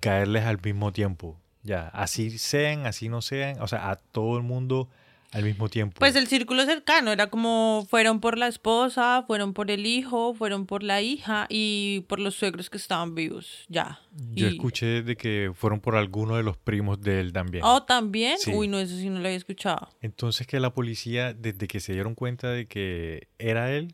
caerles 0.00 0.44
al 0.44 0.60
mismo 0.62 0.92
tiempo. 0.92 1.38
Ya, 1.62 1.88
así 1.88 2.38
sean, 2.38 2.86
así 2.86 3.08
no 3.08 3.22
sean, 3.22 3.60
o 3.60 3.68
sea, 3.68 3.90
a 3.90 3.96
todo 3.96 4.36
el 4.36 4.42
mundo 4.42 4.88
al 5.32 5.42
mismo 5.42 5.68
tiempo. 5.68 5.96
Pues 5.98 6.14
el 6.14 6.28
círculo 6.28 6.64
cercano 6.64 7.10
era 7.10 7.26
como 7.28 7.86
fueron 7.90 8.20
por 8.20 8.38
la 8.38 8.46
esposa, 8.46 9.24
fueron 9.26 9.52
por 9.52 9.70
el 9.70 9.84
hijo, 9.84 10.32
fueron 10.34 10.64
por 10.66 10.82
la 10.84 11.02
hija 11.02 11.46
y 11.48 12.04
por 12.06 12.20
los 12.20 12.36
suegros 12.36 12.70
que 12.70 12.76
estaban 12.76 13.14
vivos. 13.16 13.64
Ya. 13.68 13.98
Yo 14.32 14.46
Y- 14.46 14.50
escuché 14.52 15.02
de 15.02 15.16
que 15.16 15.50
fueron 15.54 15.80
por 15.80 15.96
alguno 15.96 16.36
de 16.36 16.44
los 16.44 16.56
primos 16.56 17.00
de 17.00 17.18
él 17.20 17.32
también. 17.32 17.64
Oh, 17.64 17.82
también. 17.82 18.38
Sí. 18.38 18.52
Uy, 18.54 18.68
no, 18.68 18.78
eso 18.78 18.96
sí 18.96 19.08
no 19.08 19.18
lo 19.18 19.24
había 19.26 19.36
escuchado. 19.36 19.88
Entonces 20.02 20.46
que 20.46 20.60
la 20.60 20.72
policía, 20.72 21.32
desde 21.34 21.66
que 21.66 21.80
se 21.80 21.94
dieron 21.94 22.14
cuenta 22.14 22.50
de 22.50 22.66
que 22.66 23.26
era 23.38 23.72
él, 23.72 23.92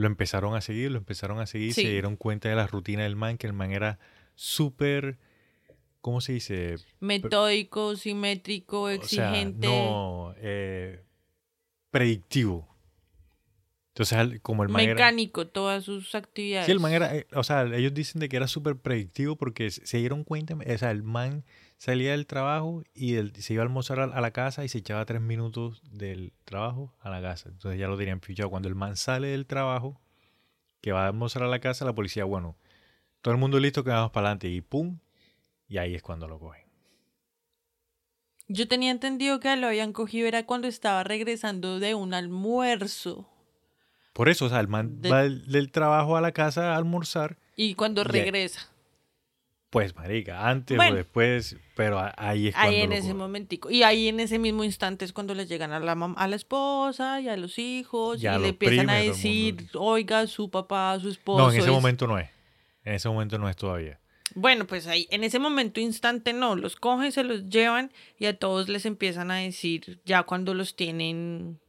lo 0.00 0.06
empezaron 0.06 0.54
a 0.54 0.62
seguir, 0.62 0.90
lo 0.90 0.96
empezaron 0.96 1.40
a 1.40 1.46
seguir, 1.46 1.74
Sí. 1.74 1.82
se 1.82 1.90
dieron 1.90 2.16
cuenta 2.16 2.48
de 2.48 2.54
la 2.56 2.66
rutina 2.66 3.02
del 3.02 3.16
man, 3.16 3.36
que 3.36 3.46
el 3.46 3.52
man 3.52 3.70
era 3.70 3.98
súper, 4.34 5.18
¿cómo 6.00 6.22
se 6.22 6.32
dice? 6.32 6.76
Metódico, 7.00 7.94
simétrico, 7.96 8.84
O 8.84 8.88
sea, 8.88 8.94
exigente. 8.96 9.66
no, 9.66 10.34
eh, 10.38 11.02
predictivo. 11.90 12.66
Entonces, 13.88 14.40
como 14.40 14.62
el 14.62 14.70
man 14.70 14.82
era... 14.82 14.94
mecánico, 14.94 15.46
todas 15.48 15.84
sus 15.84 16.14
actividades. 16.14 16.64
Sí, 16.64 16.72
el 16.72 16.80
man 16.80 16.92
era, 16.92 17.14
eh, 17.14 17.26
o 17.34 17.42
sea, 17.44 17.64
ellos 17.64 17.92
dicen 17.92 18.20
de 18.20 18.30
que 18.30 18.36
era 18.36 18.48
súper 18.48 18.76
predictivo 18.76 19.36
porque 19.36 19.70
se 19.70 19.98
dieron 19.98 20.24
cuenta, 20.24 20.54
o 20.54 20.78
sea, 20.78 20.90
el 20.92 21.02
man 21.02 21.44
salía 21.80 22.10
del 22.10 22.26
trabajo 22.26 22.84
y 22.92 23.16
se 23.40 23.54
iba 23.54 23.62
a 23.62 23.66
almorzar 23.66 24.00
a, 24.00 24.20
la 24.20 24.30
casa 24.32 24.66
y 24.66 24.68
se 24.68 24.78
echaba 24.78 25.06
tres 25.06 25.22
minutos 25.22 25.80
del 25.90 26.34
trabajo 26.44 26.92
a 27.00 27.08
la 27.08 27.22
casa. 27.22 27.48
Entonces 27.48 27.80
ya 27.80 27.88
lo 27.88 27.96
tenían 27.96 28.20
fichado. 28.20 28.50
Cuando 28.50 28.68
el 28.68 28.74
man 28.74 28.96
sale 28.96 29.28
del 29.28 29.46
trabajo, 29.46 29.98
que 30.82 30.92
va 30.92 31.04
a 31.04 31.06
almorzar 31.06 31.42
a 31.42 31.48
la 31.48 31.58
casa, 31.58 31.86
la 31.86 31.94
policía, 31.94 32.24
bueno, 32.24 32.58
todo 33.22 33.32
el 33.32 33.40
mundo 33.40 33.58
listo 33.58 33.82
que 33.82 33.88
vamos 33.88 34.10
para 34.10 34.26
adelante 34.26 34.48
y 34.48 34.60
pum, 34.60 34.98
y 35.68 35.78
ahí 35.78 35.94
es 35.94 36.02
cuando 36.02 36.28
lo 36.28 36.38
cogen. 36.38 36.66
Yo 38.46 38.68
tenía 38.68 38.90
entendido 38.90 39.40
que 39.40 39.56
lo 39.56 39.68
habían 39.68 39.94
cogido 39.94 40.28
era 40.28 40.44
cuando 40.44 40.68
estaba 40.68 41.02
regresando 41.02 41.80
de 41.80 41.94
un 41.94 42.12
almuerzo. 42.12 43.26
Por 44.12 44.28
eso, 44.28 44.44
o 44.44 44.48
sea, 44.50 44.60
el 44.60 44.68
man 44.68 45.00
De- 45.00 45.08
va 45.08 45.22
del, 45.22 45.50
del 45.50 45.72
trabajo 45.72 46.18
a 46.18 46.20
la 46.20 46.32
casa 46.32 46.74
a 46.74 46.76
almorzar 46.76 47.38
Y 47.56 47.74
cuando 47.74 48.04
regresa. 48.04 48.70
Pues, 49.70 49.94
marica, 49.94 50.48
antes 50.48 50.76
Bueno. 50.76 50.94
o 50.94 50.96
después, 50.96 51.56
pero 51.76 52.00
ahí 52.16 52.48
es 52.48 52.56
Ahí 52.56 52.78
cuando 52.78 52.84
en 52.84 52.90
lo 52.90 52.96
ese 52.96 53.14
momentico. 53.14 53.70
Y 53.70 53.84
ahí 53.84 54.08
en 54.08 54.18
ese 54.18 54.40
mismo 54.40 54.64
instante 54.64 55.04
es 55.04 55.12
cuando 55.12 55.32
le 55.32 55.46
llegan 55.46 55.72
a 55.72 55.78
la, 55.78 55.92
a 55.92 56.26
la 56.26 56.36
esposa 56.36 57.20
y 57.20 57.28
a 57.28 57.36
los 57.36 57.56
hijos 57.58 58.20
Y 58.20 58.26
le 58.26 58.48
empiezan 58.48 58.90
a 58.90 58.96
decir, 58.96 59.68
oiga, 59.74 60.26
su 60.26 60.50
papá, 60.50 60.98
su 61.00 61.08
esposo. 61.08 61.38
No, 61.38 61.52
en 61.52 61.58
ese 61.58 61.68
es-". 61.68 61.72
momento 61.72 62.08
no 62.08 62.18
es. 62.18 62.28
En 62.84 62.94
ese 62.94 63.08
momento 63.08 63.38
no 63.38 63.48
es 63.48 63.54
todavía. 63.56 64.00
Bueno, 64.34 64.66
pues 64.66 64.86
ahí, 64.86 65.06
en 65.10 65.22
ese 65.24 65.38
momento 65.38 65.80
instante 65.80 66.32
no, 66.32 66.56
los 66.56 66.76
cogen, 66.76 67.12
se 67.12 67.24
los 67.24 67.48
llevan 67.48 67.92
y 68.18 68.26
a 68.26 68.36
todos 68.38 68.68
les 68.68 68.86
empiezan 68.86 69.30
a 69.30 69.36
decir 69.36 70.00
ya 70.04 70.22
cuando 70.24 70.54
los 70.54 70.76
tienen 70.76 71.60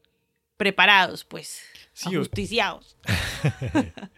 preparados, 0.57 1.23
pues, 1.25 1.63
Sí, 1.93 2.15
ajusticiados. 2.15 2.97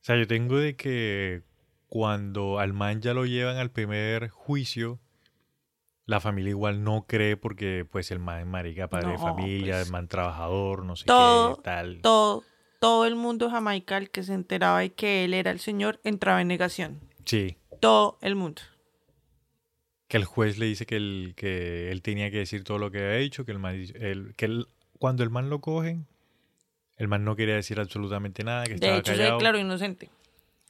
O 0.00 0.04
sea, 0.08 0.16
yo 0.16 0.26
tengo 0.26 0.56
de 0.58 0.74
que 0.74 1.42
cuando 1.88 2.58
al 2.58 2.72
man 2.72 3.00
ya 3.00 3.14
lo 3.14 3.24
llevan 3.26 3.56
al 3.56 3.70
primer 3.70 4.28
juicio, 4.28 5.00
la 6.06 6.20
familia 6.20 6.50
igual 6.50 6.84
no 6.84 7.04
cree 7.06 7.36
porque 7.36 7.86
pues 7.90 8.10
el 8.10 8.18
man 8.18 8.48
marica, 8.48 8.88
padre 8.88 9.12
de 9.12 9.18
familia, 9.18 9.74
pues, 9.74 9.86
el 9.86 9.92
man 9.92 10.08
trabajador, 10.08 10.84
no 10.84 10.96
sé 10.96 11.04
todo, 11.06 11.56
qué, 11.56 11.62
tal. 11.62 12.00
Todo, 12.02 12.44
todo 12.80 13.06
el 13.06 13.14
mundo 13.16 13.50
jamaical 13.50 14.10
que 14.10 14.22
se 14.22 14.34
enteraba 14.34 14.80
de 14.80 14.90
que 14.92 15.24
él 15.24 15.34
era 15.34 15.50
el 15.50 15.60
señor 15.60 16.00
entraba 16.04 16.40
en 16.40 16.48
negación. 16.48 17.00
Sí, 17.24 17.56
Todo 17.80 18.18
el 18.22 18.34
mundo. 18.36 18.62
que 20.08 20.16
el 20.16 20.24
juez 20.24 20.56
le 20.56 20.64
dice 20.66 20.86
que, 20.86 20.96
el, 20.96 21.34
que 21.36 21.90
él 21.92 22.00
tenía 22.00 22.30
que 22.30 22.38
decir 22.38 22.64
todo 22.64 22.78
lo 22.78 22.90
que 22.90 22.98
había 22.98 23.18
hecho, 23.18 23.44
que 23.44 23.52
el 23.52 23.58
man, 23.58 23.74
el- 23.74 24.34
que 24.36 24.46
él- 24.46 24.66
cuando 24.98 25.22
el 25.22 25.28
man 25.28 25.50
lo 25.50 25.60
cogen, 25.60 26.06
el 26.96 27.08
man 27.08 27.24
no 27.24 27.36
quería 27.36 27.54
decir 27.56 27.78
absolutamente 27.78 28.42
nada, 28.42 28.64
que 28.64 28.70
De 28.70 28.74
estaba 28.76 28.96
hecho, 28.98 29.12
se 29.12 29.18
callado. 29.18 29.36
declaró 29.36 29.58
inocente. 29.58 30.08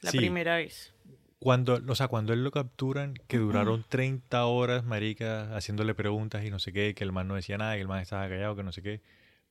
La 0.01 0.11
Sí. 0.11 0.17
primera 0.17 0.57
vez. 0.57 0.93
Cuando, 1.39 1.81
o 1.87 1.95
sea, 1.95 2.09
cuando 2.09 2.33
él 2.33 2.43
lo 2.43 2.51
capturan, 2.51 3.13
que 3.27 3.37
duraron 3.37 3.85
30 3.87 4.45
horas, 4.45 4.83
marica, 4.83 5.55
haciéndole 5.55 5.95
preguntas 5.95 6.43
y 6.43 6.49
no 6.49 6.59
sé 6.59 6.73
qué, 6.73 6.93
que 6.93 7.05
el 7.05 7.13
man 7.13 7.29
no 7.29 7.35
decía 7.35 7.57
nada, 7.57 7.75
que 7.75 7.81
el 7.81 7.87
man 7.87 8.01
estaba 8.01 8.27
callado, 8.27 8.57
que 8.57 8.63
no 8.63 8.73
sé 8.73 8.81
qué. 8.81 9.01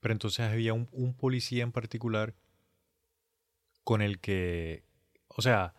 Pero 0.01 0.13
entonces 0.13 0.41
había 0.41 0.75
un, 0.75 0.89
un 0.93 1.15
policía 1.15 1.63
en 1.63 1.73
particular 1.73 2.35
con 3.85 4.03
el 4.03 4.21
que, 4.21 4.85
o 5.29 5.41
sea, 5.41 5.75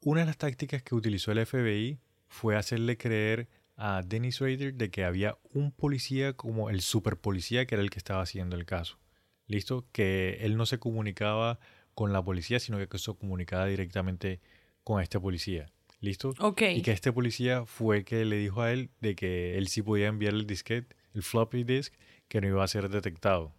una 0.00 0.20
de 0.20 0.26
las 0.26 0.36
tácticas 0.36 0.82
que 0.82 0.96
utilizó 0.96 1.30
el 1.30 1.46
FBI 1.46 2.00
fue 2.26 2.56
hacerle 2.56 2.96
creer 2.96 3.48
a 3.76 4.02
Dennis 4.04 4.40
Rader 4.40 4.74
de 4.74 4.90
que 4.90 5.04
había 5.04 5.38
un 5.54 5.70
policía 5.70 6.32
como 6.32 6.70
el 6.70 6.80
super 6.80 7.16
policía 7.16 7.66
que 7.66 7.76
era 7.76 7.82
el 7.82 7.90
que 7.90 7.98
estaba 7.98 8.22
haciendo 8.22 8.56
el 8.56 8.66
caso. 8.66 8.98
¿Listo? 9.46 9.86
Que 9.92 10.38
él 10.40 10.56
no 10.56 10.66
se 10.66 10.78
comunicaba 10.78 11.60
con 11.94 12.12
la 12.12 12.22
policía, 12.22 12.58
sino 12.58 12.78
que 12.78 12.98
se 12.98 13.14
comunicaba 13.14 13.66
directamente 13.66 14.40
con 14.88 15.02
este 15.02 15.20
policía. 15.20 15.70
¿Listo? 16.00 16.32
Ok. 16.40 16.62
Y 16.62 16.80
que 16.80 16.92
este 16.92 17.12
policía 17.12 17.66
fue 17.66 18.04
que 18.04 18.24
le 18.24 18.36
dijo 18.36 18.62
a 18.62 18.72
él 18.72 18.88
de 19.00 19.14
que 19.14 19.58
él 19.58 19.68
sí 19.68 19.82
podía 19.82 20.06
enviar 20.06 20.32
el 20.32 20.46
disquete, 20.46 20.96
el 21.12 21.22
floppy 21.22 21.62
disk, 21.62 21.92
que 22.26 22.40
no 22.40 22.46
iba 22.48 22.64
a 22.64 22.68
ser 22.68 22.88
detectado. 22.88 23.52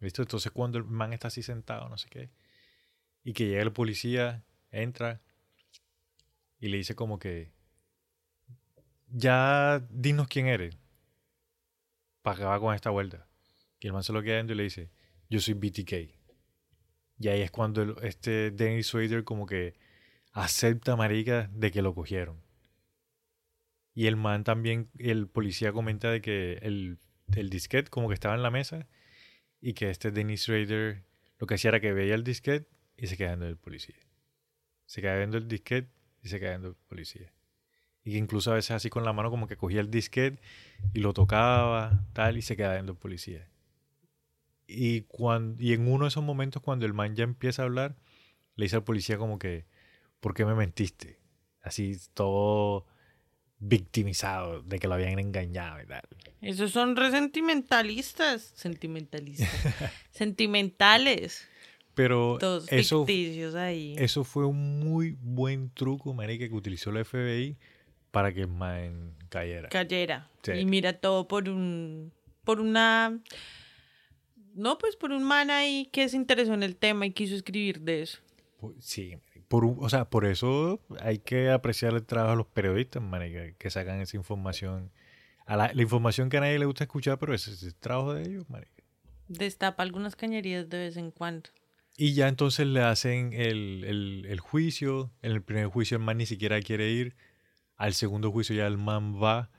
¿Listo? 0.00 0.22
Entonces 0.22 0.50
cuando 0.50 0.78
el 0.78 0.84
man 0.84 1.12
está 1.12 1.28
así 1.28 1.40
sentado, 1.44 1.88
no 1.88 1.98
sé 1.98 2.08
qué, 2.10 2.30
y 3.22 3.32
que 3.32 3.46
llega 3.46 3.62
el 3.62 3.70
policía, 3.72 4.42
entra 4.72 5.20
y 6.58 6.66
le 6.66 6.78
dice 6.78 6.96
como 6.96 7.20
que, 7.20 7.52
ya 9.06 9.86
dinos 9.88 10.26
quién 10.26 10.48
eres, 10.48 10.76
para 12.22 12.38
acabar 12.38 12.58
con 12.58 12.74
esta 12.74 12.90
vuelta. 12.90 13.28
Y 13.78 13.86
el 13.86 13.92
man 13.92 14.02
se 14.02 14.12
lo 14.12 14.20
queda 14.20 14.34
viendo 14.34 14.52
y 14.54 14.56
le 14.56 14.64
dice, 14.64 14.90
yo 15.30 15.38
soy 15.38 15.54
BTK. 15.54 15.92
Y 17.20 17.28
ahí 17.28 17.40
es 17.42 17.52
cuando 17.52 17.82
el- 17.82 17.94
este 18.02 18.50
Dennis 18.50 18.88
Swader 18.88 19.22
como 19.22 19.46
que 19.46 19.74
acepta, 20.32 20.96
marica, 20.96 21.48
de 21.52 21.70
que 21.70 21.82
lo 21.82 21.94
cogieron. 21.94 22.40
Y 23.94 24.06
el 24.06 24.16
man 24.16 24.44
también, 24.44 24.88
el 24.98 25.28
policía 25.28 25.72
comenta 25.72 26.10
de 26.10 26.20
que 26.20 26.54
el, 26.62 26.98
el 27.34 27.50
disquete 27.50 27.90
como 27.90 28.08
que 28.08 28.14
estaba 28.14 28.34
en 28.34 28.42
la 28.42 28.50
mesa 28.50 28.88
y 29.60 29.74
que 29.74 29.90
este 29.90 30.10
Dennis 30.10 30.48
Rader 30.48 31.04
lo 31.42 31.46
que 31.46 31.54
hacía 31.54 31.70
era 31.70 31.80
que 31.80 31.92
veía 31.92 32.14
el 32.14 32.22
disquete 32.22 32.68
y 32.96 33.08
se 33.08 33.16
quedaba 33.16 33.34
viendo 33.34 33.48
el 33.48 33.56
policía. 33.56 33.96
Se 34.86 35.00
quedaba 35.00 35.18
viendo 35.18 35.38
el 35.38 35.48
disquete 35.48 35.90
y 36.22 36.28
se 36.28 36.38
quedaba 36.38 36.56
viendo 36.56 36.68
el 36.68 36.76
policía. 36.88 37.32
Y 38.04 38.12
que 38.12 38.18
incluso 38.18 38.52
a 38.52 38.54
veces 38.54 38.70
así 38.70 38.90
con 38.90 39.04
la 39.04 39.12
mano 39.12 39.28
como 39.28 39.48
que 39.48 39.56
cogía 39.56 39.80
el 39.80 39.90
disquete 39.90 40.40
y 40.94 41.00
lo 41.00 41.12
tocaba, 41.12 42.06
tal, 42.12 42.36
y 42.36 42.42
se 42.42 42.56
quedaba 42.56 42.74
viendo 42.74 42.92
el 42.92 42.98
policía. 42.98 43.48
Y, 44.68 45.02
cuando, 45.02 45.60
y 45.60 45.72
en 45.72 45.88
uno 45.88 46.04
de 46.04 46.08
esos 46.08 46.22
momentos 46.22 46.62
cuando 46.62 46.86
el 46.86 46.94
man 46.94 47.16
ya 47.16 47.24
empieza 47.24 47.62
a 47.62 47.64
hablar, 47.64 47.96
le 48.54 48.66
dice 48.66 48.76
al 48.76 48.84
policía 48.84 49.18
como 49.18 49.40
que, 49.40 49.66
¿por 50.22 50.32
qué 50.34 50.46
me 50.46 50.54
mentiste? 50.54 51.18
Así 51.60 51.98
todo 52.14 52.86
victimizado 53.58 54.62
de 54.62 54.78
que 54.78 54.88
lo 54.88 54.94
habían 54.94 55.18
engañado 55.18 55.82
y 55.82 55.86
tal. 55.86 56.02
Esos 56.40 56.70
son 56.70 56.96
resentimentalistas. 56.96 58.52
Sentimentalistas. 58.56 59.50
Sentimentales. 60.10 61.46
Pero 61.94 62.38
Todos 62.40 62.70
eso, 62.72 63.04
ficticios 63.04 63.54
ahí. 63.54 63.94
eso 63.98 64.24
fue 64.24 64.46
un 64.46 64.80
muy 64.80 65.16
buen 65.20 65.70
truco, 65.70 66.14
marica, 66.14 66.48
que 66.48 66.54
utilizó 66.54 66.90
el 66.90 67.04
FBI 67.04 67.58
para 68.10 68.32
que 68.32 68.40
el 68.42 68.48
man 68.48 69.14
cayera. 69.28 69.68
Cayera. 69.68 70.30
Sí. 70.42 70.52
Y 70.52 70.64
mira 70.64 70.94
todo 70.94 71.28
por 71.28 71.48
un. 71.48 72.12
por 72.44 72.60
una. 72.60 73.20
No, 74.54 74.78
pues 74.78 74.96
por 74.96 75.12
un 75.12 75.22
man 75.22 75.50
ahí 75.50 75.88
que 75.92 76.08
se 76.08 76.16
interesó 76.16 76.54
en 76.54 76.62
el 76.62 76.76
tema 76.76 77.06
y 77.06 77.12
quiso 77.12 77.34
escribir 77.34 77.80
de 77.80 78.02
eso. 78.02 78.18
Por- 78.58 78.74
Sí, 78.80 79.16
por, 79.52 79.66
o 79.66 79.88
sea, 79.90 80.06
por 80.08 80.24
eso 80.24 80.80
hay 81.00 81.18
que 81.18 81.50
apreciar 81.50 81.92
el 81.92 82.06
trabajo 82.06 82.30
de 82.30 82.36
los 82.38 82.46
periodistas, 82.46 83.02
marica, 83.02 83.52
que 83.58 83.68
sacan 83.68 84.00
esa 84.00 84.16
información. 84.16 84.90
A 85.44 85.56
la, 85.56 85.70
la 85.74 85.82
información 85.82 86.30
que 86.30 86.38
a 86.38 86.40
nadie 86.40 86.58
le 86.58 86.64
gusta 86.64 86.84
escuchar, 86.84 87.18
pero 87.18 87.34
ese 87.34 87.50
es 87.50 87.62
el 87.62 87.74
trabajo 87.74 88.14
de 88.14 88.22
ellos, 88.22 88.48
marica. 88.48 88.82
Destapa 89.28 89.82
algunas 89.82 90.16
cañerías 90.16 90.70
de 90.70 90.78
vez 90.78 90.96
en 90.96 91.10
cuando. 91.10 91.50
Y 91.98 92.14
ya 92.14 92.28
entonces 92.28 92.66
le 92.66 92.80
hacen 92.80 93.34
el, 93.34 93.84
el- 93.84 94.24
el 94.26 94.40
juicio. 94.40 95.12
En 95.20 95.32
el 95.32 95.42
primer 95.42 95.66
juicio 95.66 95.98
el 95.98 96.02
man 96.02 96.16
ni 96.16 96.24
siquiera 96.24 96.58
quiere 96.62 96.90
ir. 96.90 97.14
Al 97.76 97.92
segundo 97.92 98.32
juicio 98.32 98.56
ya 98.56 98.66
el 98.66 98.78
man 98.78 99.20
va. 99.22 99.50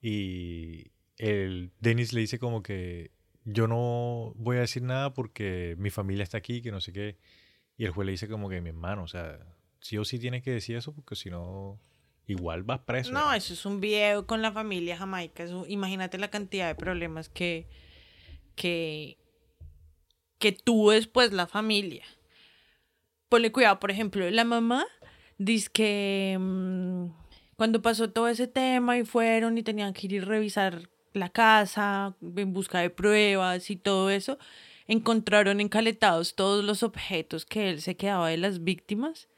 Y 0.00 0.90
el 1.18 1.70
Dennis 1.80 2.14
le 2.14 2.20
dice 2.22 2.38
como 2.38 2.62
que 2.62 3.10
yo 3.44 3.68
no 3.68 4.32
voy 4.36 4.56
a 4.56 4.60
decir 4.60 4.82
nada 4.82 5.12
porque 5.12 5.74
mi 5.78 5.90
familia 5.90 6.22
está 6.22 6.38
aquí, 6.38 6.62
que 6.62 6.70
no 6.70 6.80
sé 6.80 6.92
qué. 6.94 7.18
Y 7.76 7.84
el 7.84 7.90
juez 7.90 8.06
le 8.06 8.12
dice 8.12 8.28
como 8.28 8.48
que 8.48 8.60
mi 8.60 8.70
hermano, 8.70 9.02
o 9.02 9.08
sea, 9.08 9.38
sí 9.80 9.98
o 9.98 10.04
sí 10.04 10.18
tienes 10.18 10.42
que 10.42 10.50
decir 10.50 10.76
eso 10.76 10.94
porque 10.94 11.16
si 11.16 11.30
no, 11.30 11.80
igual 12.26 12.62
vas 12.62 12.80
preso. 12.80 13.12
No, 13.12 13.32
eso 13.32 13.52
es 13.54 13.66
un 13.66 13.80
video 13.80 14.26
con 14.26 14.42
la 14.42 14.52
familia 14.52 14.96
jamaica. 14.96 15.44
Eso, 15.44 15.66
imagínate 15.66 16.18
la 16.18 16.28
cantidad 16.28 16.68
de 16.68 16.74
problemas 16.74 17.28
que, 17.28 17.68
que, 18.54 19.18
que 20.38 20.52
tuvo 20.52 20.92
después 20.92 21.32
la 21.32 21.46
familia. 21.46 22.04
Ponle 23.28 23.52
cuidado, 23.52 23.80
por 23.80 23.90
ejemplo, 23.90 24.30
la 24.30 24.44
mamá 24.44 24.86
dice 25.38 25.68
que 25.72 26.36
mm, 26.38 27.06
cuando 27.56 27.82
pasó 27.82 28.10
todo 28.10 28.28
ese 28.28 28.46
tema 28.46 28.98
y 28.98 29.04
fueron 29.04 29.58
y 29.58 29.62
tenían 29.62 29.92
que 29.92 30.06
ir 30.06 30.12
y 30.14 30.20
revisar 30.20 30.88
la 31.12 31.28
casa 31.28 32.16
en 32.20 32.52
busca 32.52 32.80
de 32.80 32.90
pruebas 32.90 33.70
y 33.70 33.76
todo 33.76 34.10
eso, 34.10 34.38
encontraron 34.86 35.60
encaletados 35.60 36.34
todos 36.34 36.64
los 36.64 36.82
objetos 36.82 37.44
que 37.46 37.70
él 37.70 37.80
se 37.80 37.96
quedaba 37.96 38.28
de 38.28 38.36
las 38.36 38.64
víctimas. 38.64 39.28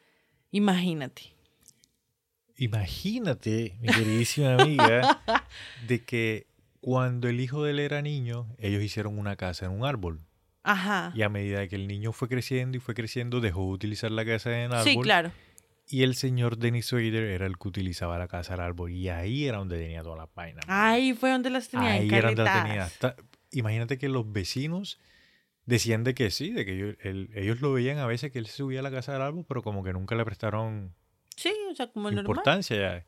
Imagínate. 0.50 1.34
Imagínate, 2.58 3.76
mi 3.80 3.88
queridísima 3.88 4.54
amiga, 4.54 5.20
de 5.86 6.04
que 6.04 6.46
cuando 6.80 7.28
el 7.28 7.40
hijo 7.40 7.62
de 7.64 7.72
él 7.72 7.80
era 7.80 8.00
niño, 8.00 8.46
ellos 8.58 8.82
hicieron 8.82 9.18
una 9.18 9.36
casa 9.36 9.66
en 9.66 9.72
un 9.72 9.84
árbol. 9.84 10.20
Ajá. 10.62 11.12
Y 11.14 11.22
a 11.22 11.28
medida 11.28 11.68
que 11.68 11.76
el 11.76 11.86
niño 11.86 12.12
fue 12.12 12.28
creciendo 12.28 12.76
y 12.76 12.80
fue 12.80 12.94
creciendo, 12.94 13.40
dejó 13.40 13.60
de 13.66 13.72
utilizar 13.72 14.10
la 14.10 14.24
casa 14.24 14.58
en 14.62 14.72
árbol. 14.72 14.84
Sí, 14.84 14.98
claro. 15.00 15.32
Y 15.88 16.02
el 16.02 16.16
señor 16.16 16.56
Dennis 16.56 16.86
Swader 16.86 17.24
era 17.24 17.46
el 17.46 17.58
que 17.58 17.68
utilizaba 17.68 18.18
la 18.18 18.26
casa 18.26 18.54
al 18.54 18.60
árbol. 18.60 18.90
Y 18.90 19.08
ahí 19.08 19.46
era 19.46 19.58
donde 19.58 19.78
tenía 19.78 20.02
toda 20.02 20.16
la 20.16 20.28
vaina. 20.34 20.60
Ahí 20.66 21.12
fue 21.12 21.30
donde 21.30 21.50
las 21.50 21.68
tenía 21.68 21.92
ahí 21.92 22.08
era 22.08 22.28
donde 22.28 22.42
la 22.42 22.62
tenía. 22.64 22.84
Hasta- 22.84 23.16
imagínate 23.52 23.96
que 23.98 24.08
los 24.08 24.32
vecinos 24.32 24.98
decían 25.66 26.04
de 26.04 26.14
que 26.14 26.30
sí, 26.30 26.52
de 26.52 26.64
que 26.64 26.72
ellos, 26.74 26.96
él- 27.00 27.30
ellos 27.34 27.60
lo 27.60 27.72
veían 27.72 27.98
a 27.98 28.06
veces 28.06 28.30
que 28.32 28.38
él 28.38 28.46
subía 28.46 28.80
a 28.80 28.82
la 28.82 28.90
casa 28.90 29.12
del 29.12 29.22
árbol, 29.22 29.44
pero 29.46 29.62
como 29.62 29.82
que 29.84 29.92
nunca 29.92 30.14
le 30.14 30.24
prestaron 30.24 30.94
Sí, 31.36 31.52
o 31.70 31.74
sea, 31.74 31.88
como 31.92 32.08
normal. 32.10 32.24
importancia 32.24 32.76
ya. 32.76 33.06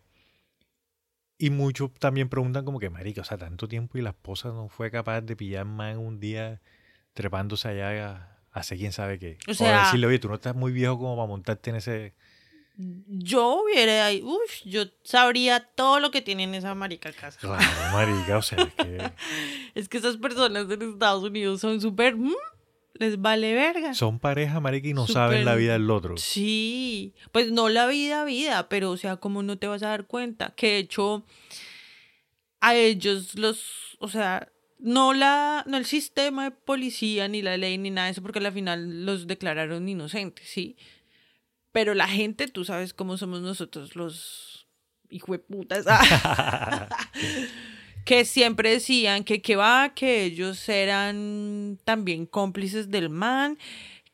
Y 1.39 1.51
muchos 1.51 1.95
también 1.95 2.29
preguntan 2.29 2.65
como 2.65 2.81
que, 2.81 2.91
marica, 2.91 3.21
o 3.21 3.25
sea, 3.25 3.39
tanto 3.39 3.69
tiempo 3.69 3.97
y 3.97 4.03
la 4.03 4.11
esposa 4.11 4.49
no 4.49 4.69
fue 4.69 4.91
capaz 4.91 5.21
de 5.21 5.37
pillar 5.37 5.65
más 5.65 5.97
un 5.97 6.19
día 6.19 6.61
trepándose 7.15 7.69
allá 7.69 8.17
a 8.51 8.59
hacer 8.59 8.77
quién 8.79 8.91
sabe 8.93 9.19
qué. 9.21 9.39
O 9.49 9.55
sea- 9.55 9.85
decirle, 9.85 10.09
oye, 10.09 10.19
tú 10.19 10.29
no 10.29 10.35
estás 10.35 10.57
muy 10.57 10.73
viejo 10.73 10.99
como 10.99 11.17
para 11.17 11.29
montarte 11.29 11.71
en 11.71 11.77
ese... 11.77 12.15
Yo 12.81 13.63
hubiera 13.65 14.07
ahí, 14.07 14.23
uff, 14.23 14.63
yo 14.65 14.85
sabría 15.03 15.59
todo 15.61 15.99
lo 15.99 16.13
que 16.13 16.23
tiene 16.23 16.45
en 16.45 16.55
esa 16.55 16.77
marica 16.77 17.13
casa. 17.13 17.41
Claro, 17.41 17.65
marica, 17.93 18.39
o 18.39 18.43
sea, 18.43 18.63
es 18.63 18.75
que... 18.75 19.13
Es 19.75 19.89
que 19.89 19.99
esas 19.99 20.17
personas 20.17 20.71
en 20.71 20.83
Estados 20.83 21.25
Unidos 21.25 21.61
son 21.61 21.81
súper... 21.81 22.15
mm, 22.15 22.33
les 22.95 23.21
vale 23.21 23.53
verga. 23.55 23.95
Son 23.95 24.21
pareja, 24.21 24.61
marica, 24.61 24.89
y 24.89 24.95
no 24.95 25.07
saben 25.07 25.45
la 25.45 25.57
vida 25.57 25.73
del 25.73 25.91
otro. 25.91 26.17
Sí, 26.19 27.15
pues 27.33 27.51
no 27.51 27.69
la 27.69 27.87
vida, 27.87 28.25
vida, 28.25 28.69
pero 28.69 28.91
o 28.91 28.97
sea, 28.97 29.17
como 29.17 29.43
no 29.43 29.59
te 29.59 29.67
vas 29.67 29.83
a 29.83 29.89
dar 29.89 30.07
cuenta, 30.07 30.53
que 30.57 30.69
de 30.69 30.79
hecho 30.79 31.25
a 32.61 32.75
ellos 32.75 33.37
los, 33.37 33.97
o 33.99 34.09
sea, 34.09 34.49
no 34.79 35.15
la, 35.15 35.65
no 35.67 35.77
el 35.77 35.85
sistema 35.85 36.45
de 36.45 36.51
policía, 36.53 37.29
ni 37.29 37.43
la 37.43 37.57
ley, 37.57 37.79
ni 37.79 37.91
nada 37.91 38.07
de 38.07 38.13
eso, 38.13 38.23
porque 38.23 38.39
al 38.39 38.53
final 38.53 39.05
los 39.05 39.27
declararon 39.27 39.89
inocentes, 39.89 40.49
sí. 40.49 40.77
Pero 41.79 41.95
la 41.95 42.09
gente, 42.09 42.49
tú 42.49 42.65
sabes 42.65 42.93
cómo 42.93 43.17
somos 43.19 43.41
nosotros 43.41 43.95
los 43.95 44.67
hijueputas. 45.11 45.87
que 48.05 48.25
siempre 48.25 48.71
decían 48.71 49.23
que 49.23 49.41
que 49.41 49.55
va, 49.55 49.95
que 49.95 50.25
ellos 50.25 50.69
eran 50.69 51.79
también 51.85 52.27
cómplices 52.27 52.91
del 52.91 53.11
man, 53.11 53.59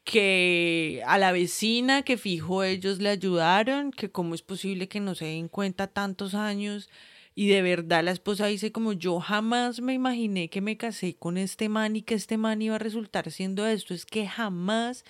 que 0.05 1.03
a 1.07 1.17
la 1.17 1.33
vecina 1.33 2.03
que 2.03 2.19
fijo 2.19 2.65
ellos 2.65 2.99
le 2.99 3.09
ayudaron, 3.09 3.93
que 3.93 4.11
cómo 4.11 4.35
es 4.35 4.43
posible 4.43 4.87
que 4.87 5.01
no 5.01 5.15
se 5.15 5.25
den 5.25 5.49
cuenta 5.49 5.87
tantos 5.87 6.35
años. 6.35 6.91
Y 7.35 7.49
de 7.49 7.63
verdad 7.63 8.05
la 8.05 8.11
esposa 8.11 8.45
dice 8.45 8.73
como 8.73 8.93
yo 8.93 9.21
jamás 9.21 9.81
me 9.81 9.95
imaginé 9.95 10.51
que 10.51 10.61
me 10.61 10.77
casé 10.77 11.17
con 11.17 11.39
este 11.39 11.71
man 11.71 11.97
y 11.97 12.03
que 12.03 12.15
este 12.15 12.37
man 12.37 12.61
iba 12.61 12.75
a 12.75 12.79
resultar 12.79 13.31
siendo 13.31 13.67
esto. 13.67 13.95
Es 13.95 14.05
que 14.05 14.29
jamás 14.29 15.07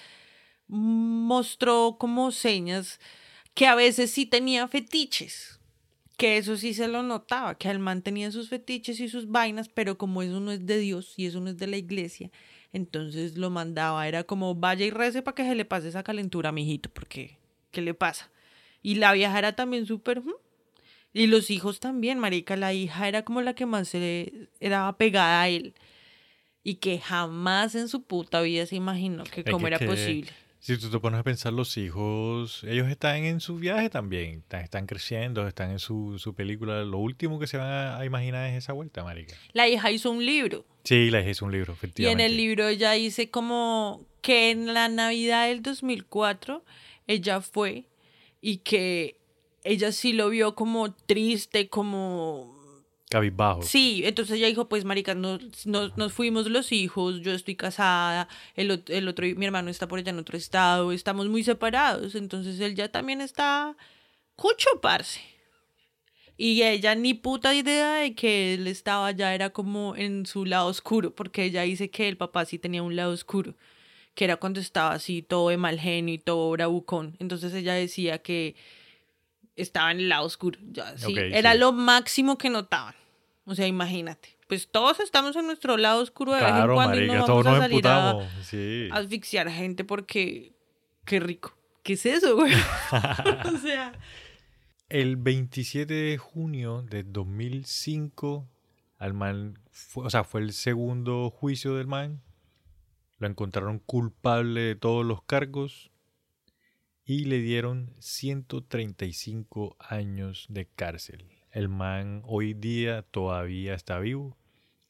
mostró 0.74 1.96
como 1.98 2.32
señas 2.32 3.00
que 3.54 3.66
a 3.66 3.74
veces 3.74 4.10
sí 4.10 4.26
tenía 4.26 4.66
fetiches. 4.68 5.60
Que 6.16 6.36
eso 6.36 6.56
sí 6.56 6.74
se 6.74 6.86
lo 6.86 7.02
notaba, 7.02 7.56
que 7.56 7.68
el 7.70 7.80
man 7.80 8.02
tenía 8.02 8.30
sus 8.30 8.48
fetiches 8.48 9.00
y 9.00 9.08
sus 9.08 9.28
vainas, 9.28 9.68
pero 9.68 9.98
como 9.98 10.22
eso 10.22 10.38
no 10.38 10.52
es 10.52 10.64
de 10.64 10.78
Dios 10.78 11.14
y 11.16 11.26
eso 11.26 11.40
no 11.40 11.50
es 11.50 11.56
de 11.56 11.66
la 11.66 11.76
iglesia, 11.76 12.30
entonces 12.72 13.36
lo 13.36 13.50
mandaba, 13.50 14.06
era 14.06 14.22
como 14.22 14.54
vaya 14.54 14.86
y 14.86 14.90
rece 14.90 15.22
para 15.22 15.34
que 15.34 15.42
se 15.42 15.56
le 15.56 15.64
pase 15.64 15.88
esa 15.88 16.04
calentura, 16.04 16.52
mijito, 16.52 16.88
porque 16.90 17.38
¿qué 17.72 17.82
le 17.82 17.94
pasa? 17.94 18.30
Y 18.80 18.94
la 18.96 19.12
vieja 19.12 19.36
era 19.36 19.56
también 19.56 19.86
súper... 19.86 20.22
¿hmm? 20.22 20.34
Y 21.12 21.28
los 21.28 21.50
hijos 21.50 21.80
también, 21.80 22.18
marica, 22.18 22.56
la 22.56 22.72
hija 22.74 23.08
era 23.08 23.24
como 23.24 23.40
la 23.40 23.54
que 23.54 23.66
más 23.66 23.88
se 23.88 23.98
le 23.98 24.48
era 24.60 24.92
pegada 24.96 25.42
a 25.42 25.48
él. 25.48 25.74
Y 26.62 26.76
que 26.76 26.98
jamás 26.98 27.74
en 27.76 27.88
su 27.88 28.02
puta 28.02 28.40
vida 28.40 28.66
se 28.66 28.76
imaginó 28.76 29.24
que 29.24 29.44
cómo 29.44 29.66
era 29.66 29.78
que 29.78 29.86
posible. 29.86 30.30
Si 30.64 30.78
tú 30.78 30.88
te 30.88 30.98
pones 30.98 31.20
a 31.20 31.22
pensar, 31.22 31.52
los 31.52 31.76
hijos, 31.76 32.64
ellos 32.64 32.88
están 32.88 33.16
en 33.24 33.40
su 33.40 33.56
viaje 33.56 33.90
también, 33.90 34.38
están, 34.38 34.62
están 34.62 34.86
creciendo, 34.86 35.46
están 35.46 35.70
en 35.72 35.78
su, 35.78 36.18
su 36.18 36.34
película. 36.34 36.82
Lo 36.84 36.96
último 36.96 37.38
que 37.38 37.46
se 37.46 37.58
van 37.58 37.68
a, 37.68 37.98
a 37.98 38.06
imaginar 38.06 38.48
es 38.48 38.56
esa 38.56 38.72
vuelta, 38.72 39.04
marica. 39.04 39.36
La 39.52 39.68
hija 39.68 39.90
hizo 39.90 40.10
un 40.10 40.24
libro. 40.24 40.64
Sí, 40.82 41.10
la 41.10 41.20
es 41.20 41.42
un 41.42 41.52
libro, 41.52 41.72
Y 41.72 41.74
en 41.74 41.76
efectivamente. 41.76 42.24
el 42.24 42.36
libro 42.38 42.66
ella 42.66 42.92
dice 42.92 43.28
como 43.28 44.06
que 44.22 44.52
en 44.52 44.72
la 44.72 44.88
Navidad 44.88 45.48
del 45.48 45.60
2004 45.60 46.64
ella 47.08 47.42
fue 47.42 47.84
y 48.40 48.56
que 48.58 49.18
ella 49.64 49.92
sí 49.92 50.14
lo 50.14 50.30
vio 50.30 50.54
como 50.54 50.94
triste, 50.94 51.68
como... 51.68 52.54
Cabizbajo. 53.10 53.62
Sí, 53.62 54.02
entonces 54.04 54.36
ella 54.38 54.48
dijo, 54.48 54.68
pues 54.68 54.84
marica, 54.84 55.14
nos, 55.14 55.66
nos, 55.66 55.96
nos 55.96 56.12
fuimos 56.12 56.48
los 56.50 56.72
hijos, 56.72 57.20
yo 57.20 57.32
estoy 57.32 57.54
casada, 57.54 58.28
el, 58.56 58.70
ot- 58.70 58.90
el 58.90 59.06
otro, 59.06 59.24
mi 59.36 59.44
hermano 59.46 59.70
está 59.70 59.86
por 59.86 59.98
allá 60.00 60.10
en 60.10 60.18
otro 60.18 60.36
estado, 60.36 60.90
estamos 60.90 61.28
muy 61.28 61.44
separados, 61.44 62.14
entonces 62.14 62.58
él 62.60 62.74
ya 62.74 62.90
también 62.90 63.20
está 63.20 63.76
cucho, 64.36 64.68
parce. 64.80 65.20
Y 66.36 66.62
ella 66.62 66.96
ni 66.96 67.14
puta 67.14 67.54
idea 67.54 67.94
de 67.96 68.14
que 68.16 68.54
él 68.54 68.66
estaba 68.66 69.12
ya, 69.12 69.34
era 69.34 69.50
como 69.50 69.94
en 69.94 70.26
su 70.26 70.44
lado 70.44 70.66
oscuro, 70.66 71.14
porque 71.14 71.44
ella 71.44 71.62
dice 71.62 71.90
que 71.90 72.08
el 72.08 72.16
papá 72.16 72.44
sí 72.44 72.58
tenía 72.58 72.82
un 72.82 72.96
lado 72.96 73.12
oscuro, 73.12 73.54
que 74.14 74.24
era 74.24 74.36
cuando 74.36 74.58
estaba 74.58 74.92
así 74.92 75.22
todo 75.22 75.50
de 75.50 75.56
mal 75.58 75.78
genio 75.78 76.12
y 76.14 76.18
todo 76.18 76.50
bravucón. 76.50 77.16
Entonces 77.20 77.54
ella 77.54 77.74
decía 77.74 78.18
que 78.18 78.56
estaba 79.56 79.90
en 79.90 80.00
el 80.00 80.08
lado 80.08 80.26
oscuro, 80.26 80.58
ya, 80.72 80.96
sí, 80.98 81.14
era 81.16 81.52
sí. 81.52 81.58
lo 81.58 81.72
máximo 81.72 82.38
que 82.38 82.50
notaban. 82.50 82.94
O 83.46 83.54
sea, 83.54 83.66
imagínate. 83.66 84.36
Pues 84.48 84.68
todos 84.70 85.00
estamos 85.00 85.36
en 85.36 85.46
nuestro 85.46 85.76
lado 85.76 86.02
oscuro 86.02 86.32
de 86.32 86.42
vez 86.42 86.54
en 86.54 86.72
cuando 86.72 86.96
y 86.96 87.06
marica, 87.06 87.14
no 87.18 87.24
todos 87.24 87.44
vamos 87.44 87.60
a 87.60 87.68
nos 87.68 87.70
salir 87.70 87.86
a. 87.86 88.42
Sí. 88.42 88.88
a 88.90 88.96
asfixiar 88.96 89.50
gente 89.50 89.84
porque 89.84 90.52
qué 91.04 91.20
rico. 91.20 91.56
¿Qué 91.82 91.94
es 91.94 92.06
eso, 92.06 92.36
güey? 92.36 92.52
o 93.54 93.58
sea, 93.58 93.92
El 94.88 95.16
27 95.16 95.92
de 95.92 96.18
junio 96.18 96.82
de 96.82 97.02
2005, 97.04 98.48
al 98.98 99.14
man, 99.14 99.58
fue- 99.70 100.06
o 100.06 100.10
sea, 100.10 100.24
fue 100.24 100.40
el 100.40 100.52
segundo 100.52 101.30
juicio 101.30 101.74
del 101.74 101.86
man. 101.86 102.22
Lo 103.18 103.28
encontraron 103.28 103.78
culpable 103.78 104.60
de 104.60 104.74
todos 104.74 105.04
los 105.04 105.22
cargos 105.22 105.90
y 107.04 107.24
le 107.24 107.38
dieron 107.38 107.92
135 107.98 109.76
años 109.78 110.46
de 110.48 110.66
cárcel. 110.66 111.26
El 111.50 111.68
man 111.68 112.22
hoy 112.24 112.54
día 112.54 113.02
todavía 113.02 113.74
está 113.74 113.98
vivo, 113.98 114.36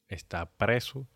está 0.09 0.51
preso. 0.51 1.09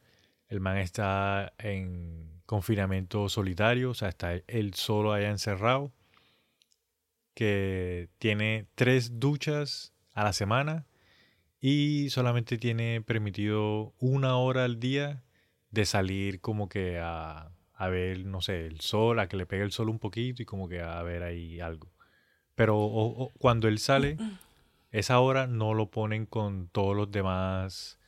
El 0.49 0.61
man 0.61 0.78
está 0.78 1.53
en 1.59 2.40
confinamiento 2.46 3.28
solitario, 3.28 3.90
o 3.90 3.94
sea, 3.94 4.09
está 4.09 4.34
él 4.46 4.74
solo 4.74 5.12
allá 5.12 5.30
encerrado 5.30 5.92
que 7.38 8.09
tiene 8.18 8.66
tres 8.74 9.20
duchas 9.20 9.92
a 10.12 10.24
la 10.24 10.32
semana 10.32 10.86
y 11.61 12.11
solamente 12.11 12.59
tiene 12.59 13.01
permitido 13.01 13.94
una 14.01 14.36
hora 14.38 14.64
al 14.64 14.80
día 14.80 15.22
de 15.70 15.86
salir 15.86 16.40
como 16.40 16.68
que 16.68 16.99
a, 16.99 17.53
a 17.81 17.89
ver, 17.89 18.26
no 18.26 18.41
sé, 18.41 18.66
el 18.66 18.81
sol, 18.81 19.20
a 19.20 19.29
que 19.29 19.37
le 19.37 19.47
pegue 19.47 19.62
el 19.62 19.70
sol 19.70 19.89
un 19.89 20.01
poquito 20.01 20.43
y 20.43 20.45
como 20.45 20.68
que 20.68 20.81
a 20.83 21.01
ver 21.05 21.22
ahí 21.22 21.61
algo. 21.61 21.89
Pero 22.57 22.76
o- 22.76 23.22
o- 23.24 23.33
cuando 23.39 23.68
él 23.68 23.79
sale, 23.79 24.18
esa 24.91 25.20
hora 25.20 25.47
no 25.47 25.74
lo 25.74 25.87
ponen 25.91 26.26
con 26.26 26.68
todos 26.68 26.97
los 26.97 27.11
demás 27.12 28.01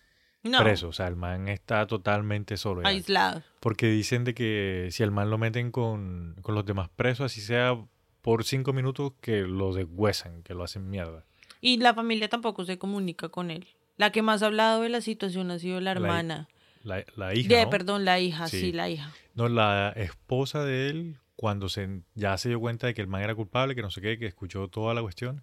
no, 0.42 0.58
presos. 0.58 0.88
O 0.88 0.92
sea, 0.92 1.06
el 1.06 1.14
man 1.14 1.46
está 1.48 1.86
totalmente 1.86 2.56
solo. 2.56 2.82
ya. 2.82 2.88
aislado. 2.88 3.44
Porque 3.60 3.86
dicen 3.86 4.24
de 4.24 4.34
que 4.34 4.88
si 4.90 5.04
al 5.04 5.12
man 5.12 5.30
lo 5.30 5.38
meten 5.38 5.70
con, 5.70 6.34
con 6.42 6.56
los 6.56 6.66
demás 6.66 6.88
presos, 6.88 7.26
así 7.26 7.40
sea 7.40 7.78
por 8.22 8.42
cinco 8.42 8.72
minutos, 8.72 9.12
que 9.20 9.42
lo 9.42 9.72
deshuesan, 9.72 10.42
que 10.42 10.52
lo 10.54 10.64
hacen 10.64 10.90
mierda. 10.90 11.24
Y 11.60 11.76
la 11.78 11.94
familia 11.94 12.28
tampoco 12.28 12.64
se 12.64 12.76
comunica 12.76 13.28
con 13.28 13.52
él. 13.52 13.68
La 13.96 14.10
que 14.10 14.22
más 14.22 14.42
ha 14.42 14.46
hablado 14.46 14.82
de 14.82 14.88
la 14.88 15.00
situación 15.00 15.50
ha 15.52 15.58
sido 15.60 15.80
la 15.80 15.92
hermana. 15.92 16.48
La, 16.50 16.59
la 16.82 17.34
hija, 17.34 17.48
De, 17.56 17.64
¿no? 17.64 17.70
Perdón, 17.70 18.04
la 18.04 18.20
hija, 18.20 18.48
sí. 18.48 18.60
Sí. 18.60 18.72
la 18.72 18.88
hija. 18.88 19.12
No, 19.34 19.48
la 19.48 19.92
esposa 19.96 20.64
de 20.64 20.88
él, 20.88 21.18
cuando 21.36 21.68
se, 21.68 22.02
ya 22.14 22.36
se 22.38 22.48
dio 22.48 22.60
cuenta 22.60 22.86
de 22.86 22.94
que 22.94 23.00
el 23.00 23.06
man 23.08 23.22
era 23.22 23.34
culpable, 23.34 23.74
que 23.74 23.82
no 23.82 23.90
sé 23.90 24.00
qué, 24.00 24.18
que 24.18 24.26
escuchó 24.26 24.68
toda 24.68 24.94
la 24.94 25.02
cuestión, 25.02 25.42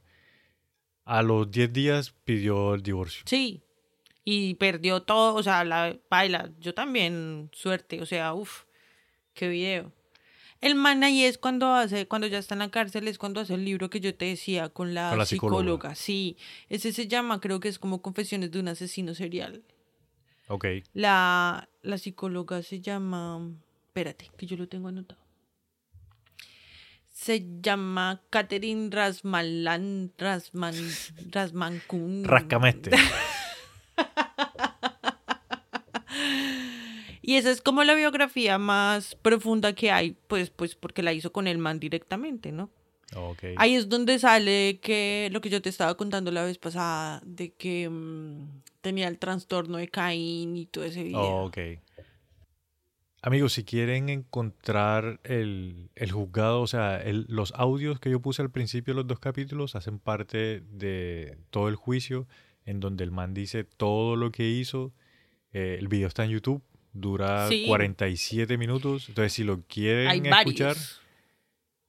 a 1.06 1.22
los 1.22 1.50
10 1.50 1.72
días 1.74 2.16
pidió 2.26 2.74
el 2.74 2.84
divorcio. 2.84 3.24
Sí. 3.26 3.62
Y 4.24 4.56
perdió 4.56 5.04
todo, 5.04 5.36
o 5.36 5.44
sea, 5.44 5.64
la 5.64 5.98
baila. 6.10 6.52
Yo 6.60 6.74
también, 6.74 7.50
suerte, 7.54 8.02
o 8.02 8.06
sea, 8.06 8.34
uff, 8.34 8.64
qué 9.34 9.48
video. 9.48 9.94
El 10.60 10.76
man 10.76 11.04
ahí 11.04 11.24
es 11.24 11.38
cuando 11.38 11.74
hace, 11.74 12.08
cuando 12.08 12.28
ya 12.28 12.40
está 12.40 12.56
en 12.56 12.60
la 12.60 12.70
cárcel, 12.70 13.08
es 13.08 13.18
cuando 13.20 13.40
hace 13.40 13.54
el 13.54 13.64
libro 13.64 13.90
que 13.90 14.00
yo 14.02 14.14
te 14.16 14.26
decía 14.26 14.70
con 14.70 14.94
la, 14.94 15.10
Con 15.12 15.20
la 15.20 15.26
psicóloga. 15.26 15.60
psicóloga. 15.62 15.96
Sí, 15.96 16.36
ese 16.68 16.92
se 16.92 17.08
llama, 17.08 17.40
creo 17.40 17.60
que 17.60 17.70
es 17.70 17.80
como 17.80 18.02
Confesiones 18.02 18.52
de 18.52 18.60
un 18.60 18.68
asesino 18.68 19.14
serial. 19.14 19.64
Ok. 20.48 20.66
La, 20.94 21.70
la 21.82 21.98
psicóloga 21.98 22.62
se 22.64 22.80
llama, 22.80 23.40
espérate, 23.88 24.30
que 24.38 24.46
yo 24.46 24.58
lo 24.58 24.68
tengo 24.68 24.88
anotado. 24.88 25.22
Se 27.12 27.46
llama 27.62 28.22
Catherine 28.30 28.90
Rasmalan, 28.92 30.14
Rasman, 30.18 30.76
Rasmankun. 31.32 32.24
Rascameste. 32.24 32.92
Y 37.28 37.36
esa 37.36 37.52
es 37.52 37.62
como 37.62 37.84
la 37.84 37.94
biografía 37.94 38.58
más 38.58 39.16
profunda 39.16 39.74
que 39.74 39.92
hay, 39.92 40.16
pues, 40.28 40.50
pues 40.50 40.76
porque 40.76 41.04
la 41.04 41.12
hizo 41.12 41.34
con 41.34 41.46
el 41.48 41.58
man 41.58 41.78
directamente, 41.78 42.54
¿no? 42.54 42.70
ok. 43.14 43.44
Ahí 43.58 43.76
es 43.76 43.90
donde 43.90 44.18
sale 44.18 44.80
que 44.82 45.28
lo 45.34 45.42
que 45.42 45.50
yo 45.50 45.62
te 45.62 45.68
estaba 45.68 45.98
contando 45.98 46.32
la 46.32 46.46
vez 46.46 46.58
pasada, 46.58 47.22
de 47.26 47.52
que 47.52 47.90
mm, 47.90 48.62
tenía 48.82 49.08
el 49.08 49.18
trastorno 49.20 49.78
de 49.78 49.88
Caín 49.90 50.56
y 50.58 50.66
todo 50.66 50.84
ese 50.84 51.04
video. 51.04 51.20
Oh, 51.20 51.46
ok. 51.48 51.58
Amigos, 53.22 53.54
si 53.54 53.64
quieren 53.64 54.10
encontrar 54.10 55.20
el, 55.24 55.90
el 55.96 56.12
juzgado, 56.12 56.62
o 56.62 56.68
sea, 56.68 56.98
el- 57.02 57.26
los 57.28 57.52
audios 57.56 58.00
que 58.00 58.10
yo 58.12 58.22
puse 58.22 58.42
al 58.42 58.52
principio 58.52 58.94
de 58.94 59.00
los 59.02 59.08
dos 59.08 59.20
capítulos 59.20 59.76
hacen 59.76 60.00
parte 60.00 60.62
de 60.62 61.38
todo 61.50 61.68
el 61.68 61.76
juicio 61.76 62.28
en 62.66 62.80
donde 62.80 63.04
el 63.04 63.12
man 63.12 63.34
dice 63.34 63.64
todo 63.64 64.16
lo 64.16 64.32
que 64.32 64.48
hizo. 64.48 64.94
Eh, 65.52 65.78
el 65.80 65.88
video 65.88 66.08
está 66.08 66.26
en 66.26 66.32
YouTube, 66.32 66.62
dura 66.94 67.48
Sí. 67.50 67.66
47 67.68 68.58
minutos. 68.58 69.10
Entonces, 69.10 69.34
si 69.34 69.44
lo 69.44 69.62
quieren 69.64 70.26
escuchar, 70.26 70.76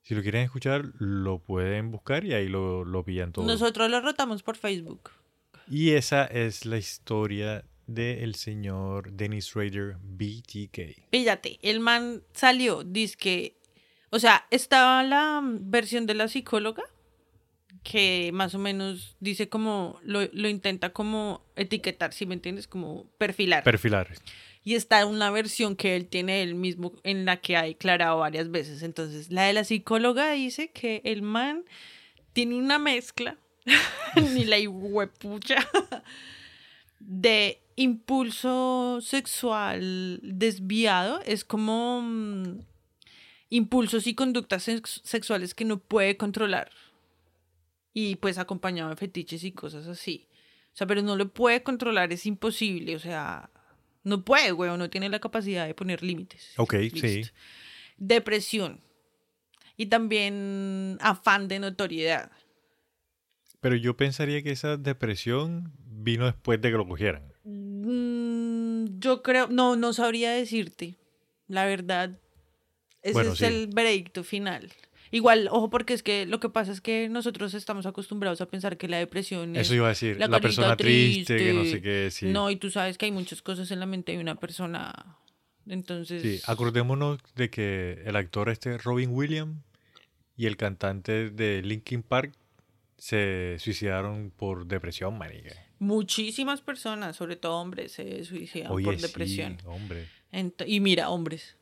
si 0.03 0.15
lo 0.15 0.23
quieren 0.23 0.43
escuchar, 0.43 0.87
lo 0.99 1.39
pueden 1.41 1.91
buscar 1.91 2.25
y 2.25 2.33
ahí 2.33 2.49
lo, 2.49 2.85
lo 2.85 3.05
pillan 3.05 3.33
todo. 3.33 3.45
Nosotros 3.45 3.91
lo 3.91 4.01
rotamos 4.01 4.43
por 4.43 4.57
Facebook. 4.57 5.11
Y 5.71 5.91
esa 5.93 6.25
es 6.25 6.65
la 6.65 6.79
historia 6.79 7.65
del 7.87 8.35
señor 8.35 9.13
Dennis 9.13 9.55
Rader 9.55 9.97
BTK. 10.01 11.09
Píllate, 11.11 11.59
el 11.63 11.81
man 11.81 12.23
salió, 12.33 12.85
dice 12.85 13.17
que, 13.17 13.57
o 14.11 14.19
sea, 14.19 14.47
estaba 14.51 15.03
la 15.03 15.41
versión 15.43 16.07
de 16.07 16.15
la 16.15 16.29
psicóloga 16.29 16.85
que 17.83 18.31
más 18.33 18.55
o 18.55 18.59
menos 18.59 19.17
dice 19.21 19.49
como, 19.49 19.99
lo, 20.03 20.21
lo 20.33 20.49
intenta 20.49 20.93
como 20.93 21.47
etiquetar, 21.57 22.13
si 22.13 22.27
me 22.27 22.35
entiendes, 22.35 22.67
como 22.67 23.07
perfilar. 23.19 23.65
Perfilar. 23.65 24.09
y 24.65 24.75
está 24.75 25.07
una 25.07 25.31
versión 25.31 25.77
que 25.77 25.97
él 25.97 26.07
tiene 26.07 26.43
él 26.43 26.55
mismo 26.55 26.93
en 27.05 27.25
la 27.25 27.39
que 27.39 27.57
ha 27.57 27.63
declarado 27.63 28.19
varias 28.19 28.51
veces. 28.51 28.83
Entonces, 28.83 29.31
la 29.31 29.45
de 29.45 29.55
la 29.55 29.65
psicóloga 29.65 30.33
dice 30.33 30.71
que 30.71 31.01
el 31.05 31.23
man 31.23 31.65
tiene 32.35 32.57
una 32.57 32.79
mezcla, 32.79 33.39
ni 34.35 34.45
la 34.45 34.59
huepucha, 34.69 35.67
de 37.01 37.61
impulso 37.77 39.01
sexual 39.03 40.21
desviado. 40.23 41.21
Es 41.25 41.45
como 41.45 42.03
mm, 42.03 42.61
impulsos 43.51 44.07
y 44.07 44.15
conductas 44.15 44.65
sex- 44.65 45.01
sexuales 45.05 45.55
que 45.55 45.65
no 45.65 45.79
puede 45.79 46.17
controlar. 46.17 46.71
Y 47.95 48.17
pues 48.17 48.39
acompañado 48.39 48.91
de 48.91 48.97
fetiches 48.97 49.43
y 49.45 49.53
cosas 49.53 49.87
así. 49.87 50.27
O 50.75 50.77
sea, 50.79 50.87
pero 50.87 51.03
no 51.03 51.17
lo 51.17 51.33
puede 51.33 51.63
controlar, 51.63 52.13
es 52.13 52.27
imposible. 52.27 52.95
O 52.95 52.99
sea, 53.01 53.51
no 54.05 54.25
puede, 54.25 54.53
güey, 54.53 54.77
no 54.77 54.91
tiene 54.91 55.09
la 55.09 55.19
capacidad 55.19 55.67
de 55.67 55.75
poner 55.75 56.03
límites. 56.03 56.53
Ok, 56.57 56.75
Listo. 56.75 57.01
sí. 57.09 57.23
Depresión. 57.97 58.81
Y 59.77 59.87
también 59.87 60.99
afán 61.01 61.49
de 61.49 61.59
notoriedad. 61.59 62.31
Pero 63.61 63.77
yo 63.77 63.97
pensaría 63.97 64.43
que 64.43 64.51
esa 64.53 64.77
depresión 64.77 65.73
vino 65.85 66.27
después 66.27 66.61
de 66.61 66.71
que 66.71 66.77
lo 66.77 66.87
cogieran. 66.87 67.23
Mm, 67.45 68.99
yo 69.01 69.23
creo, 69.23 69.49
no, 69.49 69.77
no 69.77 69.93
sabría 69.93 70.31
decirte. 70.33 70.97
La 71.49 71.65
verdad, 71.65 72.19
ese 73.03 73.13
Bueno, 73.15 73.33
es 73.33 73.39
sí. 73.39 73.45
el 73.47 73.69
veredicto 73.69 74.23
final. 74.25 74.71
Igual, 75.11 75.49
ojo, 75.51 75.71
porque 75.71 75.95
es 75.95 76.03
que 76.03 76.27
lo 76.27 76.39
que 76.39 76.51
pasa 76.51 76.71
es 76.71 76.83
que 76.83 77.09
nosotros 77.09 77.55
estamos 77.55 77.87
acostumbrados 77.87 78.43
a 78.43 78.47
pensar 78.47 78.77
que 78.77 78.89
la 78.89 78.99
depresión 78.99 79.57
es 79.57 79.63
Eso 79.63 79.75
iba 79.75 79.87
a 79.87 79.91
decir. 79.91 80.19
la 80.19 80.29
La, 80.29 80.39
persona 80.41 80.77
triste, 80.77 81.37
que 81.37 81.53
no 81.55 81.65
sé 81.65 81.81
qué. 81.81 82.11
Sí. 82.11 82.27
No, 82.27 82.51
y 82.51 82.57
tú 82.57 82.71
sabes 82.71 82.99
que 82.99 83.07
hay 83.07 83.13
muchas 83.13 83.41
cosas 83.41 83.71
en 83.71 83.81
la 83.81 83.87
mente 83.87 84.13
de 84.13 84.19
una 84.19 84.35
persona. 84.35 85.17
Entonces, 85.67 86.21
Sí, 86.23 86.41
acordémonos 86.47 87.19
de 87.35 87.49
que 87.51 88.03
el 88.05 88.17
actor 88.17 88.51
este 88.51 88.77
Robin 88.79 89.11
Williams 89.11 89.57
y 90.37 90.45
el 90.47 90.57
cantante 90.59 91.31
de 91.31 91.63
Linkin 91.63 92.03
Park 92.03 92.35
se 92.99 93.57
suicidaron 93.59 94.31
por 94.37 94.67
depresión, 94.67 95.17
marica. 95.17 95.55
muchísimas 95.79 96.61
personas, 96.61 97.17
sobre 97.17 97.37
todo 97.37 97.61
hombres, 97.61 97.93
se 97.93 98.25
suicidan 98.25 98.73
Oye, 98.73 98.85
por 98.85 98.97
sí, 98.97 99.03
depresión. 99.03 99.59
hombre. 99.65 100.07
Ent- 100.33 100.65
y 100.67 100.81
mira, 100.81 101.09
hombres. 101.11 101.57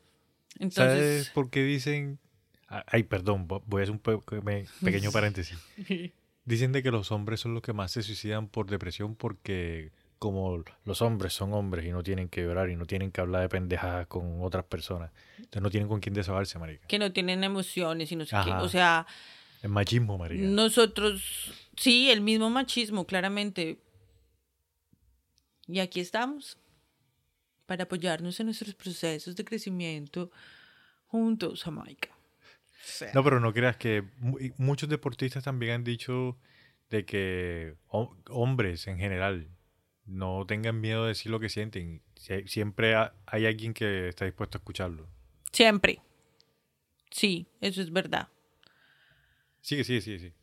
¿Sabes 0.59 0.59
Entonces, 0.59 1.29
por 1.29 1.49
qué 1.49 1.63
dicen... 1.63 2.19
Ah, 2.69 2.83
Ay, 2.87 3.03
perdón, 3.03 3.47
vo- 3.47 3.61
voy 3.67 3.81
a 3.81 3.83
hacer 3.83 3.91
un 3.93 3.99
pe- 3.99 4.17
pe- 4.17 4.65
pequeño 4.83 5.11
paréntesis. 5.13 5.57
Dicen 6.45 6.71
de 6.71 6.81
que 6.83 6.91
los 6.91 7.11
hombres 7.11 7.39
son 7.39 7.53
los 7.53 7.61
que 7.61 7.73
más 7.73 7.91
se 7.91 8.01
suicidan 8.03 8.47
por 8.47 8.69
depresión 8.69 9.15
porque 9.15 9.91
como 10.19 10.63
los 10.83 11.01
hombres 11.03 11.31
son 11.33 11.53
hombres 11.53 11.85
y 11.85 11.91
no 11.91 12.01
tienen 12.03 12.27
que 12.27 12.41
llorar 12.41 12.69
y 12.71 12.75
no 12.75 12.85
tienen 12.85 13.11
que 13.11 13.21
hablar 13.21 13.43
de 13.43 13.49
pendejadas 13.49 14.07
con 14.07 14.41
otras 14.41 14.65
personas, 14.65 15.11
entonces 15.37 15.61
no 15.61 15.69
tienen 15.69 15.87
con 15.87 15.99
quién 15.99 16.15
desahogarse, 16.15 16.57
marica. 16.57 16.87
que 16.87 16.97
no 16.97 17.11
tienen 17.11 17.43
emociones 17.43 18.11
y 18.11 18.15
no 18.15 18.25
sé 18.25 18.31
qué. 18.31 18.49
Ajá. 18.51 18.63
O 18.63 18.67
sea, 18.69 19.05
El 19.61 19.69
machismo, 19.69 20.17
marica. 20.17 20.43
nosotros, 20.43 21.51
sí, 21.75 22.09
el 22.11 22.21
mismo 22.21 22.49
machismo, 22.49 23.05
claramente. 23.05 23.79
Y 25.67 25.79
aquí 25.79 25.99
estamos 25.99 26.57
para 27.65 27.83
apoyarnos 27.83 28.39
en 28.39 28.45
nuestros 28.47 28.73
procesos 28.75 29.35
de 29.35 29.43
crecimiento 29.43 30.31
juntos, 31.07 31.63
Jamaica. 31.63 32.09
O 32.11 32.89
sea, 32.89 33.11
No, 33.13 33.23
pero 33.23 33.39
no 33.39 33.51
creas 33.53 33.75
que 33.77 34.03
muchos 34.57 34.87
deportistas 34.87 35.43
también 35.43 35.73
han 35.73 35.83
dicho 35.83 36.37
de 36.89 37.05
que 37.05 37.75
ho- 37.87 38.15
hombres 38.29 38.87
en 38.87 38.97
general 38.97 39.49
no 40.05 40.45
tengan 40.47 40.79
miedo 40.79 41.03
de 41.03 41.09
decir 41.09 41.29
lo 41.31 41.39
que 41.41 41.49
sienten. 41.49 42.01
Sie- 42.15 42.47
Siempre 42.47 42.95
ha- 42.95 43.13
hay 43.25 43.45
alguien 43.45 43.73
que 43.73 44.07
está 44.07 44.23
dispuesto 44.23 44.57
a 44.57 44.59
escucharlo. 44.59 45.09
Siempre. 45.51 45.99
Sí, 47.11 47.47
eso 47.59 47.81
es 47.81 47.91
verdad. 47.91 48.29
Sigue, 49.67 49.83
sigue, 49.83 49.99
sigue, 49.99 50.19
sí. 50.19 50.33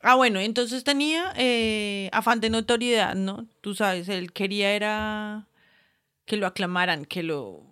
Ah, 0.00 0.16
bueno, 0.16 0.40
entonces 0.40 0.82
tenía 0.82 1.32
eh, 1.36 2.10
afán 2.12 2.40
de 2.40 2.50
notoriedad, 2.50 3.14
¿no? 3.14 3.46
Tú 3.60 3.76
sabes, 3.76 4.08
él 4.08 4.32
quería 4.32 4.72
era 4.72 5.46
que 6.24 6.36
lo 6.36 6.48
aclamaran, 6.48 7.04
que 7.04 7.22
lo 7.22 7.62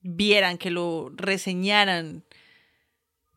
vieran, 0.00 0.56
que 0.56 0.70
lo 0.70 1.12
reseñaran, 1.14 2.24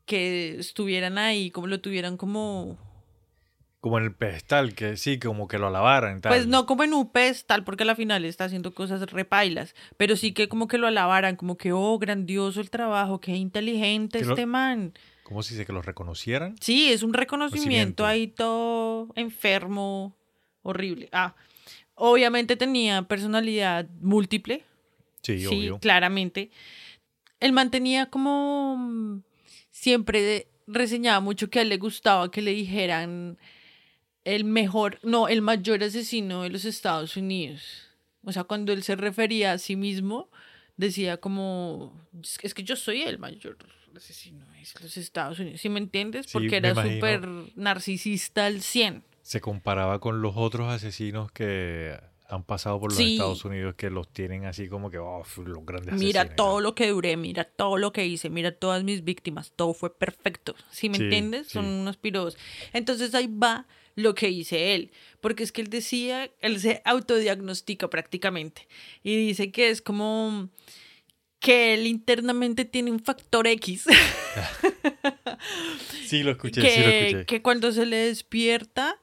que 0.05 0.55
estuvieran 0.57 1.17
ahí, 1.17 1.51
como 1.51 1.67
lo 1.67 1.81
tuvieran 1.81 2.15
como... 2.15 2.77
Como 3.81 3.97
en 3.97 4.05
el 4.05 4.15
pedestal, 4.15 4.73
que 4.73 4.95
sí, 4.95 5.19
como 5.19 5.49
que 5.49 5.57
lo 5.57 5.67
alabaran. 5.67 6.21
Tal. 6.21 6.29
Pues 6.31 6.47
no 6.47 6.65
como 6.65 6.85
en 6.85 6.93
un 6.93 7.11
pedestal, 7.11 7.65
porque 7.65 7.83
a 7.83 7.87
la 7.87 7.95
final 7.97 8.23
está 8.23 8.45
haciendo 8.45 8.73
cosas 8.73 9.01
repailas, 9.11 9.75
pero 9.97 10.15
sí 10.15 10.31
que 10.31 10.47
como 10.47 10.69
que 10.69 10.77
lo 10.77 10.87
alabaran, 10.87 11.35
como 11.35 11.57
que, 11.57 11.73
oh, 11.73 11.99
grandioso 11.99 12.61
el 12.61 12.69
trabajo, 12.69 13.19
qué 13.19 13.35
inteligente 13.35 14.19
Que 14.19 14.25
lo- 14.25 14.35
este 14.35 14.45
man. 14.45 14.93
¿Cómo 15.31 15.43
se 15.43 15.53
dice? 15.53 15.65
Que 15.65 15.71
los 15.71 15.85
reconocieran. 15.85 16.57
Sí, 16.59 16.91
es 16.91 17.03
un 17.03 17.13
reconocimiento 17.13 18.05
ahí 18.05 18.27
todo 18.27 19.07
enfermo, 19.15 20.13
horrible. 20.61 21.07
Ah, 21.13 21.35
obviamente 21.95 22.57
tenía 22.57 23.03
personalidad 23.03 23.87
múltiple, 24.01 24.65
Sí, 25.23 25.39
sí, 25.39 25.45
obvio. 25.47 25.79
claramente. 25.79 26.51
Él 27.39 27.53
mantenía 27.53 28.07
como 28.07 28.75
mm, 28.77 29.21
siempre 29.69 30.49
reseñaba 30.67 31.21
mucho 31.21 31.49
que 31.49 31.59
a 31.59 31.61
él 31.61 31.69
le 31.69 31.77
gustaba 31.77 32.29
que 32.29 32.41
le 32.41 32.51
dijeran 32.51 33.37
el 34.25 34.43
mejor, 34.43 34.99
no, 35.01 35.29
el 35.29 35.41
mayor 35.41 35.81
asesino 35.81 36.43
de 36.43 36.49
los 36.49 36.65
Estados 36.65 37.15
Unidos. 37.15 37.87
O 38.25 38.33
sea, 38.33 38.43
cuando 38.43 38.73
él 38.73 38.83
se 38.83 38.97
refería 38.97 39.53
a 39.53 39.57
sí 39.59 39.77
mismo, 39.77 40.29
decía 40.75 41.15
como, 41.15 41.93
es 42.41 42.53
que 42.53 42.63
yo 42.63 42.75
soy 42.75 43.03
el 43.03 43.17
mayor 43.17 43.57
asesino 43.95 44.50
los 44.81 44.97
Estados 44.97 45.39
Unidos. 45.39 45.61
¿Sí 45.61 45.69
me 45.69 45.79
entiendes? 45.79 46.27
Porque 46.31 46.57
era 46.57 46.73
súper 46.75 47.27
narcisista 47.55 48.45
al 48.45 48.61
100. 48.61 49.03
Se 49.21 49.39
comparaba 49.41 49.99
con 49.99 50.21
los 50.21 50.33
otros 50.35 50.71
asesinos 50.71 51.31
que 51.31 51.97
han 52.27 52.43
pasado 52.43 52.79
por 52.79 52.91
los 52.91 52.97
Sí. 52.97 53.13
Estados 53.13 53.43
Unidos 53.43 53.75
que 53.75 53.89
los 53.89 54.07
tienen 54.07 54.45
así 54.45 54.69
como 54.69 54.89
que, 54.89 54.97
oh, 54.97 55.23
los 55.45 55.65
grandes 55.65 55.93
Mira 55.95 56.21
asesinos. 56.21 56.35
todo 56.37 56.61
lo 56.61 56.75
que 56.75 56.87
duré, 56.89 57.17
mira 57.17 57.43
todo 57.43 57.77
lo 57.77 57.91
que 57.91 58.05
hice, 58.05 58.29
mira 58.29 58.51
todas 58.53 58.83
mis 58.85 59.03
víctimas, 59.03 59.51
todo 59.55 59.73
fue 59.73 59.93
perfecto. 59.93 60.55
¿Sí 60.71 60.87
me 60.89 60.97
Sí, 60.97 61.03
entiendes? 61.03 61.47
Son 61.49 61.65
unos 61.65 61.97
piros. 61.97 62.37
Entonces 62.71 63.13
ahí 63.15 63.27
va 63.27 63.67
lo 63.95 64.15
que 64.15 64.27
dice 64.27 64.73
él, 64.73 64.91
porque 65.19 65.43
es 65.43 65.51
que 65.51 65.59
él 65.61 65.69
decía, 65.69 66.31
él 66.39 66.59
se 66.61 66.81
autodiagnostica 66.85 67.89
prácticamente 67.89 68.65
y 69.03 69.17
dice 69.17 69.51
que 69.51 69.69
es 69.69 69.81
como 69.81 70.47
que 71.41 71.73
él 71.73 71.87
internamente 71.87 72.63
tiene 72.63 72.91
un 72.91 72.99
factor 73.01 73.47
X 73.47 73.85
Sí, 76.05 76.23
lo 76.23 76.31
escuché, 76.31 76.61
que, 76.61 76.69
sí 76.69 76.79
lo 76.79 76.87
escuché. 76.87 77.25
que 77.25 77.41
cuando 77.41 77.71
se 77.71 77.85
le 77.85 77.97
despierta, 77.97 78.99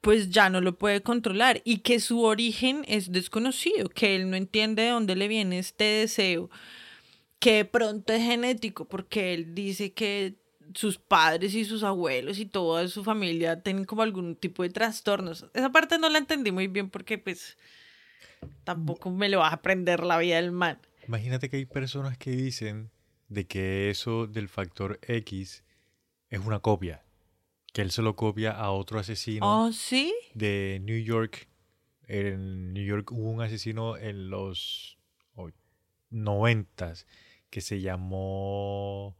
pues 0.00 0.30
ya 0.30 0.50
no 0.50 0.60
lo 0.60 0.76
puede 0.76 1.00
controlar 1.02 1.62
y 1.64 1.78
que 1.78 2.00
su 2.00 2.22
origen 2.22 2.84
es 2.88 3.12
desconocido, 3.12 3.88
que 3.88 4.16
él 4.16 4.28
no 4.30 4.36
entiende 4.36 4.82
de 4.82 4.88
dónde 4.90 5.16
le 5.16 5.28
viene 5.28 5.58
este 5.58 5.84
deseo, 5.84 6.50
que 7.38 7.52
de 7.52 7.64
pronto 7.64 8.12
es 8.12 8.22
genético, 8.22 8.86
porque 8.86 9.32
él 9.32 9.54
dice 9.54 9.92
que 9.92 10.34
sus 10.74 10.98
padres 10.98 11.54
y 11.54 11.64
sus 11.64 11.84
abuelos 11.84 12.40
y 12.40 12.46
toda 12.46 12.88
su 12.88 13.04
familia 13.04 13.62
tienen 13.62 13.84
como 13.84 14.02
algún 14.02 14.34
tipo 14.34 14.64
de 14.64 14.70
trastornos. 14.70 15.46
Esa 15.54 15.70
parte 15.70 15.98
no 15.98 16.08
la 16.08 16.18
entendí 16.18 16.50
muy 16.50 16.66
bien 16.66 16.90
porque 16.90 17.16
pues 17.16 17.56
tampoco 18.64 19.10
me 19.10 19.28
lo 19.28 19.38
va 19.38 19.48
a 19.48 19.54
aprender 19.54 20.02
la 20.02 20.18
vida 20.18 20.36
del 20.36 20.50
man. 20.50 20.78
Imagínate 21.06 21.48
que 21.48 21.56
hay 21.56 21.66
personas 21.66 22.18
que 22.18 22.30
dicen 22.30 22.90
de 23.28 23.46
que 23.46 23.90
eso 23.90 24.26
del 24.26 24.48
factor 24.48 24.98
X 25.02 25.64
es 26.30 26.40
una 26.40 26.60
copia. 26.60 27.04
Que 27.72 27.82
él 27.82 27.90
se 27.90 28.02
lo 28.02 28.16
copia 28.16 28.52
a 28.52 28.70
otro 28.70 28.98
asesino 28.98 29.66
¿Oh, 29.66 29.72
sí? 29.72 30.14
de 30.34 30.80
New 30.82 30.98
York. 30.98 31.48
En 32.08 32.72
New 32.72 32.84
York 32.84 33.10
hubo 33.12 33.30
un 33.30 33.42
asesino 33.42 33.96
en 33.96 34.30
los 34.30 34.98
noventas 36.10 37.06
que 37.50 37.60
se 37.60 37.80
llamó 37.80 39.16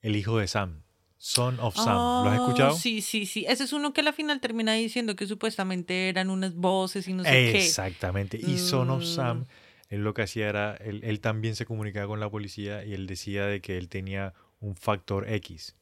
El 0.00 0.16
hijo 0.16 0.38
de 0.38 0.46
Sam. 0.48 0.82
Son 1.16 1.58
of 1.60 1.74
Sam. 1.76 2.24
¿Lo 2.24 2.30
has 2.30 2.38
Oh, 2.40 2.42
escuchado? 2.44 2.72
Sí, 2.76 3.02
sí, 3.02 3.26
sí. 3.26 3.44
Ese 3.46 3.64
es 3.64 3.72
uno 3.74 3.92
que 3.92 4.00
a 4.00 4.04
la 4.04 4.12
final 4.14 4.40
termina 4.40 4.72
diciendo 4.74 5.16
que 5.16 5.26
supuestamente 5.26 6.08
eran 6.08 6.30
unas 6.30 6.54
voces 6.54 7.06
y 7.08 7.12
no 7.12 7.24
sé 7.24 7.30
qué. 7.30 7.66
Exactamente. 7.66 8.38
Y 8.38 8.56
Son 8.56 8.88
of 8.90 9.02
Mm. 9.02 9.04
Sam, 9.04 9.46
él 9.90 10.02
lo 10.02 10.14
que 10.14 10.22
hacía 10.22 10.48
era, 10.48 10.74
él, 10.76 11.02
él 11.04 11.20
también 11.20 11.54
se 11.56 11.66
comunicaba 11.66 12.06
con 12.06 12.18
la 12.20 12.30
policía 12.30 12.84
y 12.84 12.94
él 12.94 13.06
decía 13.06 13.44
de 13.44 13.60
que 13.60 13.76
él 13.76 13.88
tenía 13.88 14.32
un 14.60 14.74
factor 14.76 15.28
X, 15.30 15.76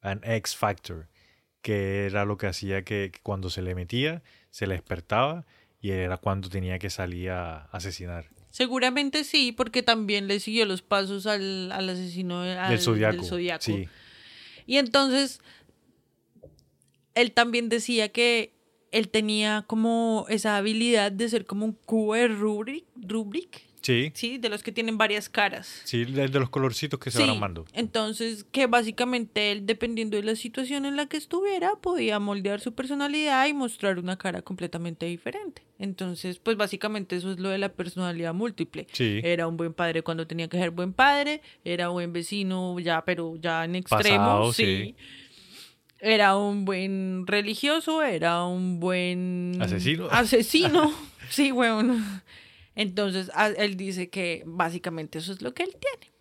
an 0.00 0.20
X 0.24 0.56
factor, 0.56 1.08
que 1.60 2.06
era 2.06 2.24
lo 2.24 2.38
que 2.38 2.46
hacía 2.46 2.82
que, 2.84 3.10
que 3.12 3.20
cuando 3.22 3.50
se 3.50 3.60
le 3.60 3.74
metía, 3.74 4.22
se 4.50 4.66
le 4.66 4.74
despertaba 4.74 5.44
y 5.80 5.90
era 5.90 6.16
cuando 6.16 6.48
tenía 6.48 6.78
que 6.78 6.88
salir 6.90 7.30
a 7.30 7.64
asesinar. 7.66 8.30
Seguramente 8.50 9.24
sí, 9.24 9.52
porque 9.52 9.82
también 9.82 10.26
le 10.26 10.40
siguió 10.40 10.64
los 10.66 10.82
pasos 10.82 11.26
al, 11.26 11.70
al 11.72 11.88
asesino 11.88 12.40
al- 12.40 12.78
zodiaco. 12.80 13.16
del 13.16 13.24
Zodiaco. 13.24 13.62
Sí, 13.62 13.88
Y 14.66 14.76
entonces, 14.78 15.40
él 17.14 17.32
también 17.32 17.68
decía 17.68 18.10
que 18.10 18.52
él 18.92 19.08
tenía 19.08 19.64
como 19.66 20.26
esa 20.28 20.56
habilidad 20.56 21.12
de 21.12 21.28
ser 21.28 21.46
como 21.46 21.64
un 21.64 21.72
cubo 21.84 22.14
de 22.14 22.28
Rubik, 22.28 22.84
Rubik, 22.96 23.62
sí, 23.82 24.10
¿sí? 24.14 24.38
De 24.38 24.48
los 24.48 24.62
que 24.62 24.72
tienen 24.72 24.98
varias 24.98 25.28
caras. 25.28 25.80
sí, 25.84 26.04
de 26.04 26.28
de 26.28 26.38
los 26.40 26.50
colorcitos 26.50 26.98
que 27.00 27.10
se 27.10 27.18
Sí, 27.18 27.22
van 27.24 27.30
armando. 27.36 27.64
entonces 27.72 28.44
que 28.50 28.66
básicamente 28.66 29.52
él, 29.52 29.64
dependiendo 29.66 30.16
de 30.16 30.22
la 30.24 30.34
situación 30.36 30.84
en 30.86 30.96
la 30.96 31.06
que 31.06 31.16
estuviera, 31.16 31.76
podía 31.80 32.18
moldear 32.18 32.60
su 32.60 32.74
personalidad 32.74 33.46
y 33.46 33.52
mostrar 33.54 33.98
una 33.98 34.16
cara 34.18 34.42
completamente 34.42 35.06
diferente. 35.06 35.62
Entonces, 35.78 36.38
pues 36.38 36.58
básicamente 36.58 37.16
eso 37.16 37.32
es 37.32 37.38
lo 37.40 37.48
de 37.48 37.56
la 37.56 37.70
personalidad 37.72 38.34
múltiple. 38.34 38.86
Sí. 38.92 39.20
Era 39.24 39.46
un 39.46 39.56
buen 39.56 39.72
padre 39.72 40.02
cuando 40.02 40.26
tenía 40.26 40.46
que 40.46 40.58
ser 40.58 40.72
buen 40.72 40.92
padre, 40.92 41.40
era 41.64 41.88
buen 41.88 42.12
vecino 42.12 42.78
ya, 42.80 43.02
pero 43.06 43.36
ya 43.40 43.64
en 43.64 43.76
extremo, 43.76 44.18
Pasado, 44.18 44.52
sí. 44.52 44.64
sí. 44.64 44.94
Era 46.00 46.36
un 46.36 46.64
buen 46.64 47.26
religioso, 47.26 48.02
era 48.02 48.44
un 48.44 48.80
buen 48.80 49.58
Asesino. 49.60 50.08
Asesino, 50.10 50.92
sí, 51.30 51.52
weón. 51.52 52.22
Entonces, 52.74 53.30
él 53.58 53.76
dice 53.76 54.08
que 54.08 54.42
básicamente 54.46 55.18
eso 55.18 55.32
es 55.32 55.42
lo 55.42 55.52
que 55.52 55.64
él 55.64 55.76
tiene. 55.78 56.12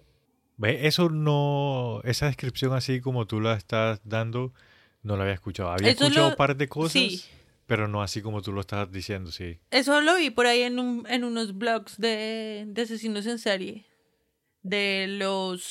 Ve, 0.58 0.88
Eso 0.88 1.10
no, 1.10 2.02
esa 2.04 2.26
descripción 2.26 2.74
así 2.74 3.00
como 3.00 3.26
tú 3.28 3.40
la 3.40 3.54
estás 3.54 4.02
dando, 4.04 4.54
no 5.04 5.16
la 5.16 5.24
había 5.24 5.36
escuchado. 5.36 5.72
Había 5.72 5.92
Eso 5.92 6.04
escuchado 6.06 6.28
lo- 6.28 6.32
un 6.34 6.38
par 6.38 6.58
de 6.58 6.68
cosas, 6.68 6.92
sí. 6.92 7.24
pero 7.66 7.88
no 7.88 8.02
así 8.04 8.22
como 8.22 8.42
tú 8.42 8.52
lo 8.52 8.60
estás 8.60 8.92
diciendo, 8.92 9.32
sí. 9.32 9.60
Eso 9.72 10.02
lo 10.02 10.18
vi 10.18 10.30
por 10.32 10.48
ahí 10.48 10.64
en, 10.64 10.80
un, 10.80 11.08
en 11.10 11.24
unos 11.24 11.58
blogs 11.58 11.98
de, 11.98 12.66
de 12.68 12.82
asesinos 12.82 13.26
en 13.26 13.40
serie. 13.40 13.86
De 14.62 15.06
los, 15.08 15.64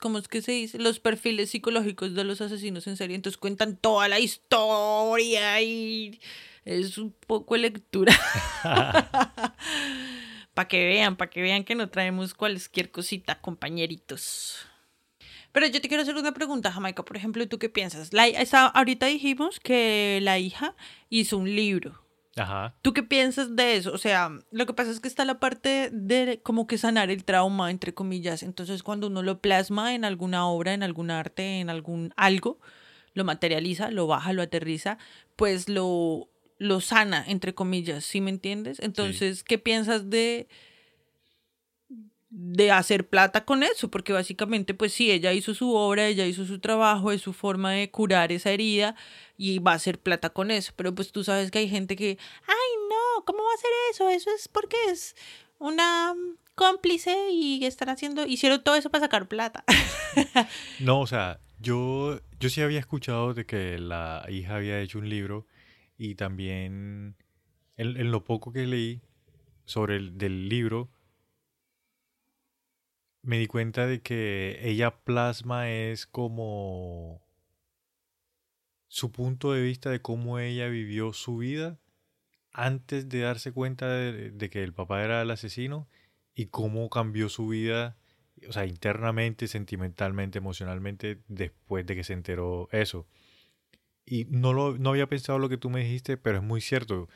¿cómo 0.00 0.18
es 0.18 0.28
que 0.28 0.42
se 0.42 0.52
dice? 0.52 0.78
Los 0.78 1.00
perfiles 1.00 1.50
psicológicos 1.50 2.14
de 2.14 2.24
los 2.24 2.40
asesinos 2.40 2.86
en 2.86 2.96
serie. 2.96 3.16
Entonces 3.16 3.38
cuentan 3.38 3.76
toda 3.76 4.08
la 4.08 4.18
historia 4.20 5.60
y 5.62 6.20
es 6.64 6.98
un 6.98 7.12
poco 7.12 7.54
de 7.54 7.60
lectura. 7.60 8.14
para 10.54 10.68
que 10.68 10.84
vean, 10.86 11.16
para 11.16 11.30
que 11.30 11.42
vean 11.42 11.64
que 11.64 11.74
no 11.74 11.88
traemos 11.88 12.34
cualquier 12.34 12.90
cosita, 12.90 13.40
compañeritos. 13.40 14.56
Pero 15.52 15.66
yo 15.66 15.80
te 15.80 15.88
quiero 15.88 16.02
hacer 16.02 16.16
una 16.16 16.32
pregunta, 16.32 16.70
Jamaica. 16.72 17.04
Por 17.04 17.16
ejemplo, 17.16 17.46
¿tú 17.48 17.58
qué 17.58 17.68
piensas? 17.68 18.12
La, 18.12 18.26
esa- 18.26 18.66
ahorita 18.66 19.06
dijimos 19.06 19.60
que 19.60 20.18
la 20.22 20.38
hija 20.38 20.74
hizo 21.10 21.38
un 21.38 21.54
libro. 21.54 22.02
Ajá. 22.38 22.74
¿Tú 22.82 22.92
qué 22.92 23.02
piensas 23.02 23.56
de 23.56 23.76
eso? 23.76 23.92
O 23.92 23.98
sea, 23.98 24.30
lo 24.50 24.66
que 24.66 24.72
pasa 24.72 24.90
es 24.90 25.00
que 25.00 25.08
está 25.08 25.24
la 25.24 25.40
parte 25.40 25.90
de 25.92 26.40
como 26.42 26.66
que 26.66 26.78
sanar 26.78 27.10
el 27.10 27.24
trauma, 27.24 27.70
entre 27.70 27.94
comillas. 27.94 28.42
Entonces, 28.42 28.82
cuando 28.82 29.08
uno 29.08 29.22
lo 29.22 29.40
plasma 29.40 29.94
en 29.94 30.04
alguna 30.04 30.46
obra, 30.46 30.74
en 30.74 30.82
algún 30.82 31.10
arte, 31.10 31.60
en 31.60 31.70
algún 31.70 32.12
algo, 32.16 32.58
lo 33.14 33.24
materializa, 33.24 33.90
lo 33.90 34.06
baja, 34.06 34.32
lo 34.32 34.42
aterriza, 34.42 34.98
pues 35.36 35.68
lo, 35.68 36.28
lo 36.58 36.80
sana, 36.80 37.24
entre 37.26 37.54
comillas, 37.54 38.04
¿sí 38.04 38.20
me 38.20 38.30
entiendes? 38.30 38.80
Entonces, 38.80 39.44
¿qué 39.44 39.58
piensas 39.58 40.10
de 40.10 40.48
de 42.30 42.70
hacer 42.70 43.08
plata 43.08 43.44
con 43.44 43.62
eso? 43.62 43.90
Porque 43.90 44.12
básicamente, 44.12 44.74
pues 44.74 44.92
sí, 44.92 45.10
ella 45.10 45.32
hizo 45.32 45.54
su 45.54 45.74
obra, 45.74 46.06
ella 46.06 46.26
hizo 46.26 46.44
su 46.44 46.58
trabajo, 46.58 47.10
es 47.12 47.22
su 47.22 47.32
forma 47.32 47.72
de 47.72 47.90
curar 47.90 48.32
esa 48.32 48.50
herida 48.50 48.94
y 49.36 49.58
va 49.58 49.72
a 49.72 49.76
hacer 49.76 49.98
plata 49.98 50.30
con 50.30 50.50
eso. 50.50 50.72
Pero 50.76 50.94
pues 50.94 51.12
tú 51.12 51.24
sabes 51.24 51.50
que 51.50 51.60
hay 51.60 51.68
gente 51.68 51.96
que, 51.96 52.18
ay, 52.46 52.70
no, 52.90 53.24
¿cómo 53.24 53.38
va 53.42 53.50
a 53.50 53.54
hacer 53.54 53.70
eso? 53.92 54.08
Eso 54.10 54.30
es 54.34 54.48
porque 54.48 54.76
es 54.90 55.16
una 55.58 56.14
cómplice 56.54 57.30
y 57.30 57.64
están 57.64 57.88
haciendo, 57.88 58.26
hicieron 58.26 58.62
todo 58.62 58.74
eso 58.74 58.90
para 58.90 59.04
sacar 59.04 59.28
plata. 59.28 59.64
No, 60.80 61.00
o 61.00 61.06
sea, 61.06 61.38
yo, 61.60 62.20
yo 62.40 62.50
sí 62.50 62.60
había 62.60 62.80
escuchado 62.80 63.34
de 63.34 63.46
que 63.46 63.78
la 63.78 64.26
hija 64.28 64.56
había 64.56 64.80
hecho 64.80 64.98
un 64.98 65.08
libro 65.08 65.46
y 65.96 66.14
también 66.16 67.16
en, 67.76 67.96
en 67.96 68.10
lo 68.10 68.24
poco 68.24 68.52
que 68.52 68.66
leí 68.66 69.00
sobre 69.64 69.96
el 69.96 70.18
del 70.18 70.48
libro 70.48 70.90
me 73.22 73.38
di 73.38 73.46
cuenta 73.46 73.86
de 73.86 74.00
que 74.00 74.58
ella 74.62 75.02
plasma 75.02 75.70
es 75.70 76.06
como 76.06 77.22
su 78.88 79.12
punto 79.12 79.52
de 79.52 79.62
vista 79.62 79.90
de 79.90 80.00
cómo 80.00 80.38
ella 80.38 80.68
vivió 80.68 81.12
su 81.12 81.36
vida 81.36 81.78
antes 82.52 83.08
de 83.08 83.20
darse 83.20 83.52
cuenta 83.52 83.88
de, 83.88 84.50
que 84.50 84.64
el 84.64 84.72
papá 84.72 85.04
era 85.04 85.22
el 85.22 85.30
asesino 85.30 85.88
y 86.34 86.46
cómo 86.46 86.88
cambió 86.90 87.28
su 87.28 87.48
vida, 87.48 87.96
o 88.48 88.52
sea, 88.52 88.66
internamente, 88.66 89.46
sentimentalmente, 89.46 90.38
emocionalmente, 90.38 91.20
después 91.28 91.86
de 91.86 91.94
que 91.94 92.04
se 92.04 92.14
enteró 92.14 92.68
eso. 92.72 93.06
Y 94.04 94.24
no, 94.24 94.52
lo, 94.52 94.78
no 94.78 94.90
había 94.90 95.08
pensado 95.08 95.38
lo 95.38 95.48
que 95.48 95.58
tú 95.58 95.70
me 95.70 95.84
dijiste, 95.84 96.16
pero 96.16 96.38
es 96.38 96.42
muy 96.42 96.60
cierto. 96.60 97.08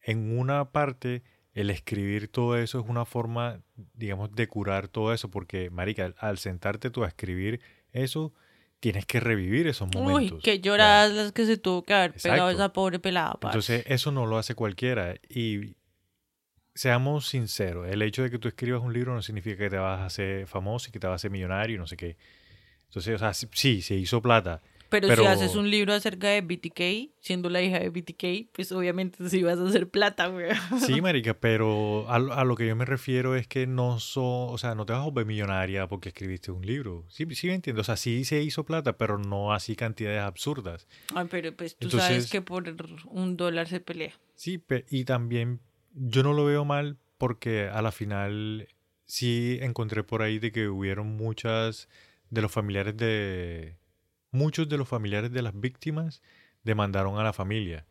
En 0.00 0.38
una 0.38 0.72
parte, 0.72 1.22
el 1.54 1.70
escribir 1.70 2.28
todo 2.28 2.56
eso 2.58 2.80
es 2.80 2.86
una 2.88 3.04
forma, 3.04 3.60
digamos, 3.94 4.34
de 4.34 4.48
curar 4.48 4.88
todo 4.88 5.12
eso, 5.14 5.30
porque, 5.30 5.70
Marica, 5.70 6.12
al, 6.18 6.38
sentarte 6.38 6.90
tú 6.90 7.04
a 7.04 7.08
escribir 7.08 7.60
eso, 7.92 8.32
tienes 8.80 9.06
que 9.06 9.20
revivir 9.20 9.66
esos 9.68 9.88
Uy, 9.94 10.00
momentos. 10.02 10.42
qué 10.42 10.58
Ya. 10.58 10.62
lloradas 10.62 11.12
las 11.12 11.32
que 11.32 11.46
se 11.46 11.56
tuvo 11.56 11.82
que 11.82 11.94
haber 11.94 12.12
pegado 12.14 12.50
esa 12.50 12.72
pobre 12.72 12.98
pelada. 12.98 13.34
parce. 13.40 13.46
Entonces, 13.76 13.84
eso 13.86 14.10
no 14.10 14.26
lo 14.26 14.36
hace 14.36 14.54
cualquiera. 14.54 15.14
Y 15.28 15.76
seamos 16.74 17.28
sinceros, 17.28 17.88
el 17.88 18.02
hecho 18.02 18.22
de 18.24 18.30
que 18.30 18.38
tú 18.38 18.48
escribas 18.48 18.82
un 18.82 18.92
libro 18.92 19.14
no 19.14 19.22
significa 19.22 19.56
que 19.56 19.70
te 19.70 19.76
vas 19.76 20.00
a 20.00 20.06
hacer 20.06 20.46
famoso 20.48 20.88
y 20.88 20.92
que 20.92 20.98
te 20.98 21.06
vas 21.06 21.12
a 21.12 21.16
hacer 21.16 21.30
millonario 21.30 21.76
y 21.76 21.78
no 21.78 21.86
sé 21.86 21.96
qué. 21.96 22.16
Entonces, 22.88 23.14
o 23.14 23.18
sea, 23.18 23.32
sí, 23.32 23.80
se 23.80 23.94
hizo 23.94 24.20
plata. 24.20 24.60
Pero, 24.94 25.08
Pero- 25.08 25.22
si 25.22 25.28
haces 25.28 25.56
un 25.56 25.70
libro 25.70 25.92
acerca 25.92 26.28
de 26.28 26.40
BTK, 26.40 27.10
siendo 27.20 27.50
la 27.50 27.60
hija 27.60 27.80
de 27.80 27.90
BTK, 27.90 28.52
pues 28.52 28.70
obviamente 28.70 29.28
sí 29.28 29.42
vas 29.42 29.58
a 29.58 29.66
hacer 29.66 29.88
plata, 29.88 30.28
güey. 30.28 30.50
Sí, 30.86 31.00
marica, 31.02 31.34
pero 31.34 32.08
a, 32.08 32.20
lo- 32.20 32.32
a 32.32 32.44
lo 32.44 32.54
que 32.54 32.68
yo 32.68 32.76
me 32.76 32.84
refiero 32.84 33.34
es 33.34 33.48
que 33.48 33.66
no 33.66 33.98
son, 33.98 34.54
o 34.54 34.56
sea, 34.56 34.76
no 34.76 34.86
te 34.86 34.92
vas 34.92 35.02
a 35.02 35.04
volver 35.06 35.26
millonaria 35.26 35.88
porque 35.88 36.10
escribiste 36.10 36.52
un 36.52 36.64
libro. 36.64 37.04
Sí, 37.08 37.26
sí 37.34 37.48
me 37.48 37.54
entiendo. 37.54 37.80
O 37.80 37.84
sea, 37.84 37.96
sí 37.96 38.24
se 38.24 38.40
hizo 38.40 38.64
plata, 38.64 38.96
pero 38.96 39.18
no 39.18 39.52
así 39.52 39.74
cantidades 39.74 40.20
absurdas. 40.20 40.86
Ay, 41.12 41.26
pero 41.28 41.52
pues 41.56 41.76
tú 41.76 41.90
sabes 41.90 42.30
que 42.30 42.40
por 42.40 42.64
un 43.06 43.36
dólar 43.36 43.66
se 43.66 43.80
pelea. 43.80 44.12
Sí, 44.36 44.62
y 44.90 45.04
también 45.04 45.58
yo 45.92 46.22
no 46.22 46.32
lo 46.34 46.44
veo 46.44 46.64
mal 46.64 46.98
porque 47.18 47.68
a 47.68 47.82
la 47.82 47.90
final 47.90 48.68
sí 49.06 49.58
encontré 49.60 50.04
por 50.04 50.22
ahí 50.22 50.38
de 50.38 50.52
que 50.52 50.68
hubieron 50.68 51.16
muchas 51.16 51.88
de 52.30 52.42
los 52.42 52.52
familiares 52.52 52.96
de 52.96 53.76
muchos 54.34 54.68
de 54.68 54.76
los 54.76 54.88
familiares 54.88 55.32
de 55.32 55.42
las 55.42 55.58
víctimas 55.58 56.20
demandaron 56.64 57.18
a 57.18 57.22
la 57.22 57.32
familia. 57.32 57.86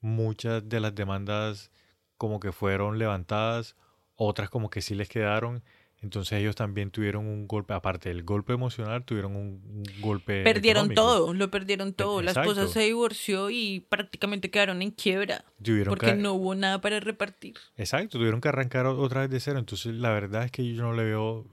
Muchas 0.00 0.66
de 0.68 0.80
las 0.80 0.94
demandas 0.94 1.70
como 2.16 2.38
que 2.40 2.52
fueron 2.52 2.98
levantadas, 2.98 3.76
otras 4.14 4.48
como 4.48 4.70
que 4.70 4.80
sí 4.80 4.94
les 4.94 5.08
quedaron. 5.08 5.62
Entonces 6.00 6.38
ellos 6.38 6.54
también 6.54 6.92
tuvieron 6.92 7.26
un 7.26 7.48
golpe, 7.48 7.74
aparte 7.74 8.10
del 8.10 8.22
golpe 8.22 8.52
emocional, 8.52 9.04
tuvieron 9.04 9.34
un, 9.34 9.82
golpe 10.00 10.44
Perdieron 10.44 10.92
económico. 10.92 11.02
todo, 11.02 11.34
lo 11.34 11.50
perdieron 11.50 11.92
todo. 11.92 12.22
La 12.22 12.30
esposa 12.30 12.60
exacto. 12.60 12.72
se 12.74 12.80
divorció 12.82 13.50
y 13.50 13.80
prácticamente 13.88 14.52
quedaron 14.52 14.80
en 14.82 14.92
quiebra. 14.92 15.44
Tuvieron 15.60 15.90
Porque 15.90 16.06
que- 16.06 16.14
no 16.14 16.34
hubo 16.34 16.54
nada 16.54 16.80
para 16.80 17.00
repartir. 17.00 17.56
Exacto, 17.76 18.18
tuvieron 18.18 18.40
que 18.40 18.48
arrancar 18.48 18.86
otra 18.86 19.22
vez 19.22 19.30
de 19.30 19.40
cero. 19.40 19.58
Entonces, 19.58 19.92
la 19.94 20.10
verdad 20.10 20.44
es 20.44 20.52
que 20.52 20.72
yo 20.72 20.82
no 20.82 20.92
le 20.92 21.02
veo, 21.02 21.44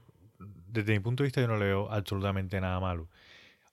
desde 0.68 0.92
mi 0.92 1.00
punto 1.00 1.24
de 1.24 1.26
vista, 1.26 1.40
yo 1.40 1.48
no 1.48 1.56
le 1.56 1.64
veo 1.64 1.90
absolutamente 1.90 2.60
nada 2.60 2.78
malo. 2.78 3.08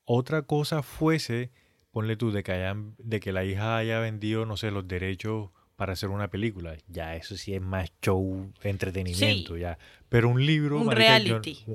Otra 0.06 0.42
cosa 0.44 0.84
fuese, 0.84 1.52
ponle 1.92 2.16
tú, 2.18 2.32
de 2.32 2.44
que, 2.44 2.52
hayan, 2.52 2.96
de 2.98 3.20
que 3.20 3.32
la 3.32 3.46
hija 3.46 3.78
haya 3.78 4.00
vendido, 4.00 4.46
no 4.46 4.58
sé, 4.58 4.72
los 4.72 4.88
derechos 4.88 5.50
para 5.76 5.94
hacer 5.94 6.10
una 6.10 6.30
película. 6.30 6.78
Ya, 6.88 7.16
eso 7.16 7.36
sí 7.38 7.54
es 7.54 7.62
más 7.62 7.92
show, 8.02 8.52
entretenimiento, 8.64 9.56
Sí. 9.56 9.62
ya. 9.62 9.78
Pero 10.10 10.30
un 10.30 10.46
libro... 10.46 10.80
Un 10.80 10.88
marica, 10.88 11.18
yo- 11.20 11.40
reality. 11.40 11.66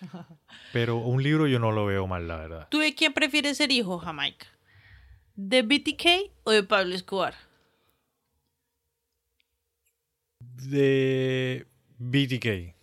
pero 0.72 0.96
un 0.98 1.22
libro 1.22 1.46
yo 1.46 1.58
no 1.58 1.72
lo 1.72 1.86
veo 1.86 2.06
mal, 2.06 2.26
la 2.28 2.36
verdad. 2.36 2.68
¿Tú 2.70 2.78
de 2.78 2.94
quién 2.94 3.12
prefieres 3.14 3.56
ser 3.56 3.70
hijo, 3.72 3.98
Jamaica? 3.98 4.46
¿De 5.36 5.62
BTK 5.62 6.30
o 6.44 6.50
de 6.50 6.62
Pablo 6.62 6.94
Escobar? 6.94 7.34
De 10.40 11.66
BTK. 11.98 12.74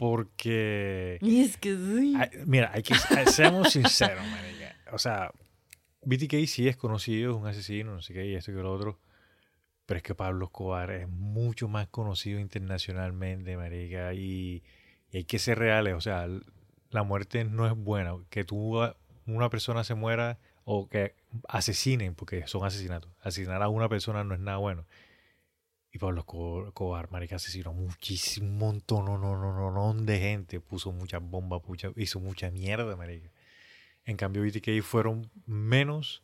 Porque... 0.00 1.18
Y 1.20 1.40
es 1.44 1.58
que 1.58 1.76
sí. 1.76 2.16
Mira, 2.46 2.70
hay 2.72 2.82
que 2.82 2.94
seamos 3.26 3.70
sinceros, 3.70 4.26
marica. 4.26 4.74
O 4.92 4.98
sea, 4.98 5.30
BTK 6.06 6.46
sí 6.46 6.68
es 6.68 6.78
conocido, 6.78 7.32
es 7.32 7.36
un 7.36 7.46
asesino, 7.46 7.96
no 7.96 8.00
sé 8.00 8.14
qué, 8.14 8.24
y 8.24 8.34
esto 8.34 8.50
y 8.50 8.54
lo 8.54 8.72
otro. 8.72 8.98
Pero 9.84 9.98
es 9.98 10.02
que 10.02 10.14
Pablo 10.14 10.46
Escobar 10.46 10.90
es 10.90 11.06
mucho 11.06 11.68
más 11.68 11.86
conocido 11.88 12.40
internacionalmente, 12.40 13.58
marica, 13.58 14.14
y, 14.14 14.62
y 15.10 15.18
hay 15.18 15.24
que 15.24 15.38
ser 15.38 15.58
reales. 15.58 15.92
O 15.92 16.00
sea, 16.00 16.26
la 16.88 17.02
muerte 17.02 17.44
no 17.44 17.66
es 17.66 17.74
buena. 17.74 18.14
Que 18.30 18.42
tú, 18.42 18.80
una 19.26 19.50
persona 19.50 19.84
se 19.84 19.94
muera 19.94 20.38
o 20.64 20.88
que 20.88 21.14
asesinen, 21.46 22.14
porque 22.14 22.46
son 22.46 22.64
asesinatos. 22.64 23.12
Asesinar 23.20 23.62
a 23.62 23.68
una 23.68 23.90
persona 23.90 24.24
no 24.24 24.32
es 24.32 24.40
nada 24.40 24.56
bueno. 24.56 24.86
Y 25.92 25.98
Pablo 25.98 26.20
Escobar, 26.68 27.10
marica, 27.10 27.36
asesinó 27.36 27.72
muchísimo, 27.72 28.48
montón, 28.48 29.06
no, 29.06 29.18
no, 29.18 29.36
no, 29.36 29.70
no, 29.70 29.94
de 30.02 30.18
gente. 30.18 30.60
Puso 30.60 30.92
muchas 30.92 31.20
bombas, 31.22 31.62
pucha- 31.62 31.92
hizo 31.96 32.20
mucha 32.20 32.50
mierda, 32.50 32.96
marica. 32.96 33.30
En 34.04 34.16
cambio, 34.16 34.42
BTK 34.42 34.82
fueron 34.82 35.30
menos. 35.46 36.22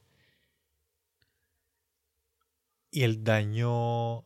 Y 2.91 3.03
el 3.03 3.25
daño 3.25 4.21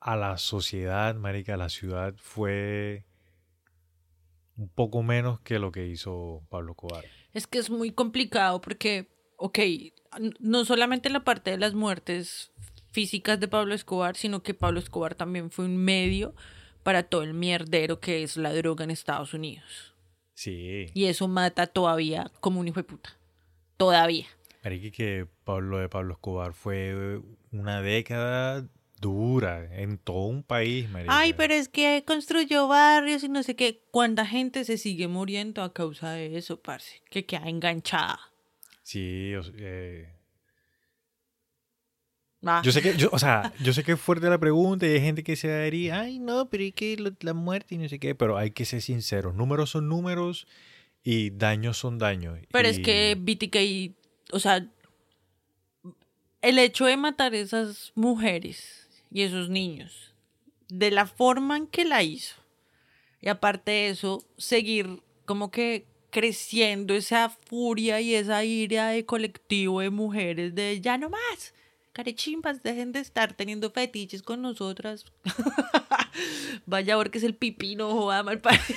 a 0.00 0.16
la 0.16 0.36
sociedad, 0.36 1.14
marica, 1.14 1.54
a 1.54 1.56
la 1.56 1.70
ciudad, 1.70 2.14
fue 2.18 3.06
un 4.56 4.68
poco 4.68 5.02
menos 5.02 5.40
que 5.40 5.58
lo 5.58 5.72
que 5.72 5.86
hizo 5.86 6.42
Pablo 6.50 6.72
Escobar. 6.72 7.04
Es 7.32 7.46
que 7.46 7.58
es 7.58 7.70
muy 7.70 7.90
complicado 7.90 8.60
porque, 8.60 9.08
ok, 9.38 9.58
no 10.38 10.64
solamente 10.64 11.08
la 11.10 11.24
parte 11.24 11.50
de 11.50 11.58
las 11.58 11.74
muertes 11.74 12.52
físicas 12.94 13.40
de 13.40 13.48
Pablo 13.48 13.74
Escobar, 13.74 14.16
sino 14.16 14.44
que 14.44 14.54
Pablo 14.54 14.78
Escobar 14.78 15.16
también 15.16 15.50
fue 15.50 15.64
un 15.64 15.76
medio 15.76 16.32
para 16.84 17.02
todo 17.02 17.24
el 17.24 17.34
mierdero 17.34 17.98
que 17.98 18.22
es 18.22 18.36
la 18.36 18.54
droga 18.54 18.84
en 18.84 18.92
Estados 18.92 19.34
Unidos. 19.34 19.94
Sí. 20.34 20.86
Y 20.94 21.06
eso 21.06 21.26
mata 21.26 21.66
todavía 21.66 22.30
como 22.38 22.60
un 22.60 22.68
hijo 22.68 22.78
de 22.78 22.84
puta. 22.84 23.18
Todavía. 23.76 24.26
Marica, 24.62 24.96
que 24.96 25.26
Pablo 25.42 25.78
de 25.78 25.88
Pablo 25.88 26.14
Escobar 26.14 26.52
fue 26.52 27.20
una 27.50 27.82
década 27.82 28.64
dura 29.00 29.76
en 29.76 29.98
todo 29.98 30.26
un 30.26 30.44
país, 30.44 30.88
marica. 30.88 31.18
Ay, 31.18 31.32
pero 31.32 31.52
es 31.52 31.68
que 31.68 32.04
construyó 32.06 32.68
barrios 32.68 33.24
y 33.24 33.28
no 33.28 33.42
sé 33.42 33.56
qué. 33.56 33.82
¿Cuánta 33.90 34.24
gente 34.24 34.64
se 34.64 34.78
sigue 34.78 35.08
muriendo 35.08 35.64
a 35.64 35.72
causa 35.72 36.12
de 36.12 36.36
eso, 36.36 36.60
parce? 36.62 37.02
Que 37.10 37.26
queda 37.26 37.48
enganchada. 37.48 38.20
Sí, 38.84 39.34
o, 39.34 39.42
eh, 39.56 40.14
Ah. 42.46 42.60
yo 42.64 42.72
sé 42.72 42.82
que, 42.82 42.96
yo, 42.96 43.08
o 43.12 43.18
sea, 43.18 43.52
yo 43.60 43.72
sé 43.72 43.82
que 43.84 43.92
es 43.92 44.00
fuerte 44.00 44.28
la 44.28 44.38
pregunta 44.38 44.86
y 44.86 44.90
hay 44.90 45.00
gente 45.00 45.22
que 45.22 45.36
se 45.36 45.62
diría, 45.64 46.00
ay, 46.00 46.18
no, 46.18 46.48
pero 46.50 46.62
es 46.64 46.74
que 46.74 46.96
lo- 46.96 47.12
la 47.20 47.32
muerte 47.34 47.74
y 47.74 47.78
no 47.78 47.88
sé 47.88 47.98
qué, 47.98 48.14
pero 48.14 48.36
hay 48.36 48.50
que 48.50 48.64
ser 48.64 48.82
sinceros. 48.82 49.34
Números 49.34 49.70
son 49.70 49.88
números 49.88 50.46
y 51.02 51.30
daños 51.30 51.78
son 51.78 51.98
daños. 51.98 52.38
Pero 52.52 52.68
es 52.68 52.78
Y- 52.78 52.82
que 52.82 53.16
BTK, 53.18 53.94
o 54.32 54.38
sea, 54.38 54.66
el 56.42 56.58
hecho 56.58 56.84
de 56.86 56.96
matar 56.96 57.34
esas 57.34 57.92
mujeres 57.94 58.88
y 59.10 59.22
esos 59.22 59.48
niños, 59.48 60.14
de 60.68 60.90
la 60.90 61.06
forma 61.06 61.56
en 61.56 61.66
que 61.66 61.84
la 61.84 62.02
hizo, 62.02 62.36
y 63.20 63.28
aparte 63.28 63.70
de 63.70 63.88
eso, 63.90 64.24
seguir 64.36 65.02
como 65.24 65.50
que 65.50 65.86
creciendo 66.10 66.94
esa 66.94 67.28
furia 67.30 68.00
y 68.00 68.14
esa 68.14 68.44
ira 68.44 68.88
de 68.90 69.04
colectivo 69.06 69.80
de 69.80 69.90
mujeres 69.90 70.54
de 70.54 70.80
ya 70.80 70.98
no 70.98 71.08
más, 71.10 71.54
carechimbas, 71.94 72.62
dejen 72.62 72.92
de 72.92 72.98
estar 72.98 73.32
teniendo 73.32 73.70
fetiches 73.70 74.22
con 74.22 74.42
nosotras. 74.42 75.06
Vaya 76.66 76.96
porque 76.96 77.18
es 77.18 77.24
el 77.24 77.34
pipino, 77.34 77.90
joda 77.92 78.22
mal 78.22 78.40
parido. 78.40 78.64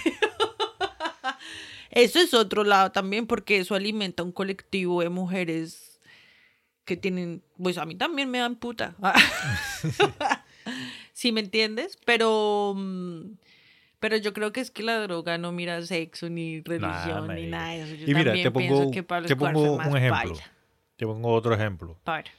Eso 1.91 2.19
es 2.19 2.33
otro 2.33 2.63
lado 2.63 2.91
también, 2.91 3.25
porque 3.25 3.57
eso 3.57 3.73
alimenta 3.73 4.21
un 4.21 4.31
colectivo 4.31 5.01
de 5.01 5.09
mujeres 5.09 5.99
que 6.85 6.95
tienen, 6.95 7.41
pues 7.61 7.79
a 7.79 7.85
mí 7.85 7.95
también 7.95 8.29
me 8.29 8.37
dan 8.37 8.55
puta. 8.55 8.95
¿Sí 11.13 11.31
me 11.31 11.39
entiendes? 11.39 11.97
Pero, 12.05 12.73
mm, 12.75 13.21
pero 13.99 14.17
yo 14.17 14.33
creo 14.33 14.51
que 14.51 14.59
es 14.59 14.69
que 14.69 14.83
la 14.83 14.99
droga 14.99 15.39
no 15.39 15.51
mira 15.51 15.81
sexo, 15.81 16.29
ni 16.29 16.61
religión, 16.61 17.33
ni 17.33 17.47
nada 17.47 17.71
de 17.71 17.81
eso. 17.81 17.95
Yo 17.95 18.03
Y 18.03 18.13
mira, 18.13 18.25
también 18.25 18.43
te 18.43 18.51
pienso 18.51 18.77
pongo, 18.77 18.91
que 18.91 19.03
Pablo 19.03 19.27
te 19.27 19.35
pongo 19.35 19.73
un 19.73 19.97
ejemplo. 19.97 20.37
Te 20.97 21.05
pongo 21.05 21.33
otro 21.33 21.55
ejemplo. 21.55 21.97
Para. 22.03 22.29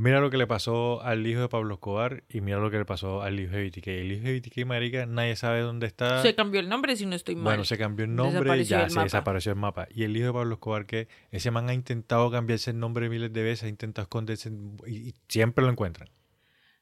Mira 0.00 0.20
lo 0.20 0.30
que 0.30 0.36
le 0.36 0.46
pasó 0.46 1.02
al 1.02 1.26
hijo 1.26 1.40
de 1.40 1.48
Pablo 1.48 1.74
Escobar 1.74 2.22
y 2.28 2.40
mira 2.40 2.58
lo 2.58 2.70
que 2.70 2.78
le 2.78 2.84
pasó 2.84 3.20
al 3.22 3.40
hijo 3.40 3.56
de 3.56 3.68
BTK. 3.68 3.86
El 3.88 4.12
hijo 4.12 4.24
de 4.28 4.38
BTK, 4.38 4.64
marica, 4.64 5.06
nadie 5.06 5.34
sabe 5.34 5.60
dónde 5.60 5.88
está. 5.88 6.22
Se 6.22 6.36
cambió 6.36 6.60
el 6.60 6.68
nombre 6.68 6.94
si 6.94 7.04
no 7.04 7.16
estoy 7.16 7.34
mal. 7.34 7.44
Bueno, 7.44 7.64
se 7.64 7.76
cambió 7.76 8.04
el 8.04 8.14
nombre, 8.14 8.38
Desapareció 8.38 8.78
ya 8.78 8.88
se 8.88 8.94
mapa. 8.94 9.04
desapareció 9.04 9.52
el 9.52 9.58
mapa. 9.58 9.88
Y 9.92 10.04
el 10.04 10.16
hijo 10.16 10.26
de 10.26 10.32
Pablo 10.34 10.54
Escobar, 10.54 10.86
que 10.86 11.08
ese 11.32 11.50
man 11.50 11.68
ha 11.68 11.74
intentado 11.74 12.30
cambiarse 12.30 12.70
el 12.70 12.78
nombre 12.78 13.08
miles 13.08 13.32
de 13.32 13.42
veces, 13.42 13.64
ha 13.64 13.68
intentado 13.68 14.04
esconderse 14.04 14.52
y, 14.86 15.08
y 15.08 15.14
siempre 15.26 15.64
lo 15.64 15.70
encuentran. 15.72 16.08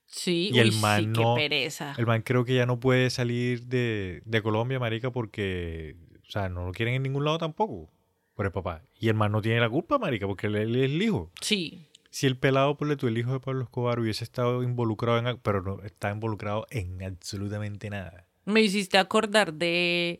Sí, 0.05 0.51
y 0.53 0.59
el 0.59 0.67
uy, 0.69 0.73
sí, 0.73 0.81
man 0.83 1.12
qué 1.14 1.21
no- 1.23 1.35
pereza. 1.37 1.95
El 1.97 2.05
man 2.07 2.21
creo 2.21 2.45
que 2.45 2.55
ya 2.55 2.67
no 2.67 2.79
puede 2.79 3.09
salir 3.09 3.64
de, 3.67 4.21
de 4.27 4.43
Colombia, 4.43 4.79
marica, 4.79 5.11
porque, 5.11 5.97
o 6.29 6.31
sea, 6.31 6.49
no 6.51 6.67
lo 6.67 6.73
quieren 6.73 6.95
en 6.95 7.03
ningún 7.05 7.25
lado 7.25 7.39
tampoco 7.39 7.91
por 8.35 8.45
el 8.45 8.53
papá. 8.53 8.83
Y 9.01 9.09
el 9.09 9.14
man 9.14 9.33
no 9.33 9.41
tiene 9.41 9.59
la 9.61 9.71
culpa, 9.71 9.97
marica, 9.99 10.27
porque 10.27 10.49
él, 10.49 10.57
él 10.57 10.77
es 10.77 10.83
el 10.91 11.01
hijo. 11.03 11.33
Sí, 11.41 11.89
Si 12.17 12.27
el 12.27 12.39
pelado, 12.39 12.79
por 12.79 12.97
tú, 12.97 13.09
el 13.09 13.19
hijo 13.19 13.35
de 13.35 13.41
Pablo 13.41 13.64
Escobar, 13.64 14.01
hubiese 14.01 14.25
estado 14.25 14.62
involucrado 14.62 15.19
en, 15.19 15.37
pero 15.37 15.61
no 15.61 15.83
está 15.83 16.11
involucrado 16.11 16.67
en 16.71 17.03
absolutamente 17.03 17.91
nada. 17.91 18.25
Me 18.47 18.62
hiciste 18.62 18.97
acordar 18.97 19.53
de 19.53 20.19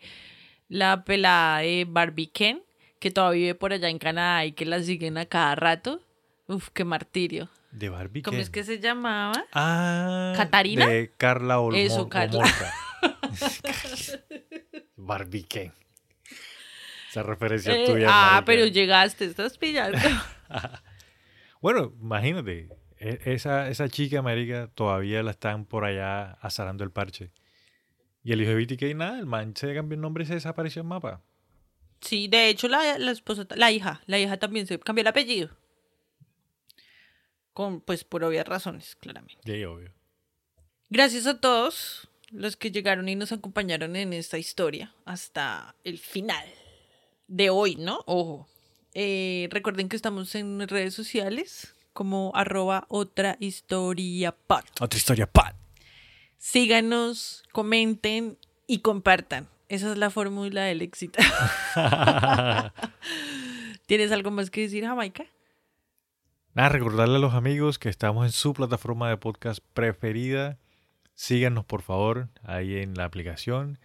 la 0.69 1.05
pelada 1.07 1.61
de 1.61 1.87
Barbie 1.89 2.27
Ken, 2.27 2.63
que 2.99 3.11
todavía 3.11 3.41
vive 3.45 3.55
por 3.55 3.73
allá 3.73 3.89
en 3.89 3.99
Canadá 3.99 4.45
y 4.45 4.53
que 4.53 4.67
la 4.67 4.83
siguen 4.83 5.17
a 5.17 5.25
cada 5.25 5.55
rato. 5.55 6.03
Uf, 6.49 6.69
qué 6.69 6.85
martirio. 6.85 7.49
De 7.71 7.89
Barbie 7.89 8.21
¿Cómo 8.21 8.35
Ken. 8.35 8.43
es 8.43 8.51
que 8.51 8.63
se 8.63 8.79
llamaba? 8.79 9.47
Ah, 9.55 10.35
¿Catarina? 10.37 10.87
De 10.87 11.11
Carla 11.17 11.61
Olmo 11.61 11.79
Eso, 11.79 12.11
Carla. 12.11 12.45
Barbie 14.97 15.45
Ken. 15.45 15.73
Esa 17.09 17.23
referencia 17.23 17.75
Eh, 17.75 17.87
tuya. 17.87 18.09
ah, 18.11 18.43
pero 18.45 18.67
llegaste, 18.67 19.25
estás 19.25 19.57
pillando. 19.57 19.97
Bueno, 21.67 21.93
imagínate. 22.01 22.69
e- 23.01 23.19
Esa, 23.25 23.69
esa 23.69 23.89
chica, 23.89 24.23
marica, 24.23 24.71
todavía 24.73 25.21
la 25.25 25.33
están 25.33 25.65
por 25.65 25.85
allá 25.85 26.35
azarando 26.35 26.85
el 26.85 26.93
parche. 26.93 27.33
Y 28.23 28.31
el 28.31 28.41
hijo 28.41 28.51
de 28.51 28.65
BTK, 28.65 28.95
nada, 28.95 29.19
el 29.19 29.27
man 29.27 29.53
se 29.57 29.75
cambió 29.75 29.97
el 29.97 30.01
nombre 30.01 30.23
y 30.23 30.29
se 30.29 30.35
desapareció 30.35 30.83
el 30.83 30.87
mapa. 30.87 31.25
Sí, 32.01 32.29
de 32.29 32.51
hecho, 32.51 32.69
la, 32.69 32.99
la 32.99 33.11
esposa, 33.11 33.49
la 33.57 33.73
hija, 33.73 34.01
la 34.07 34.17
hija 34.17 34.37
también 34.37 34.69
se 34.69 34.79
cambió 34.79 35.01
el 35.01 35.09
apellido. 35.09 35.57
Con, 37.53 37.81
pues, 37.81 38.05
por 38.05 38.23
obvias 38.23 38.47
razones, 38.47 38.95
claramente. 38.95 39.43
Sí, 39.45 39.65
obvio. 39.65 39.93
Gracias 40.89 41.27
a 41.27 41.41
todos 41.41 42.09
los 42.31 42.57
que 42.57 42.71
llegaron 42.71 43.09
y 43.09 43.17
nos 43.17 43.33
acompañaron 43.33 43.97
en 43.97 44.13
esta 44.13 44.39
historia 44.39 44.95
hasta 45.05 45.75
el 45.83 45.99
final 45.99 46.47
de 47.27 47.51
hoy, 47.51 47.75
¿no? 47.75 48.05
Ojo. 48.07 48.47
Eh, 48.99 49.49
recuerden 49.51 49.91
que 49.91 49.97
estamos 49.97 50.35
en 50.35 50.67
redes 50.69 50.95
sociales 50.95 51.75
como 51.93 52.33
arroba 52.35 52.87
otra 52.89 53.37
historia 53.41 54.33
pod. 54.33 54.63
Otra 54.81 54.97
historia, 54.97 55.27
pat. 55.27 55.55
Síganos, 56.39 57.45
comenten 57.53 58.39
y 58.67 58.79
compartan. 58.79 59.49
Esa 59.69 59.93
es 59.93 59.99
la 59.99 60.09
fórmula 60.09 60.63
del 60.63 60.81
éxito. 60.81 61.19
¿Tienes 63.87 64.13
algo 64.13 64.31
más 64.31 64.51
que 64.51 64.63
decir, 64.63 64.85
Jamaica? 64.87 65.27
Nada, 66.55 66.71
recordarle 66.71 67.17
a 67.17 67.19
los 67.19 67.35
amigos 67.35 67.79
que 67.79 67.91
estamos 67.91 68.25
en 68.25 68.33
su 68.33 68.55
plataforma 68.55 69.11
de 69.11 69.19
podcast 69.19 69.61
preferida. 69.75 70.59
Síganos, 71.15 71.67
por 71.67 71.83
favor, 71.83 72.31
ahí 72.45 72.77
en 72.79 72.95
la 72.95 73.05
aplicación. 73.05 73.79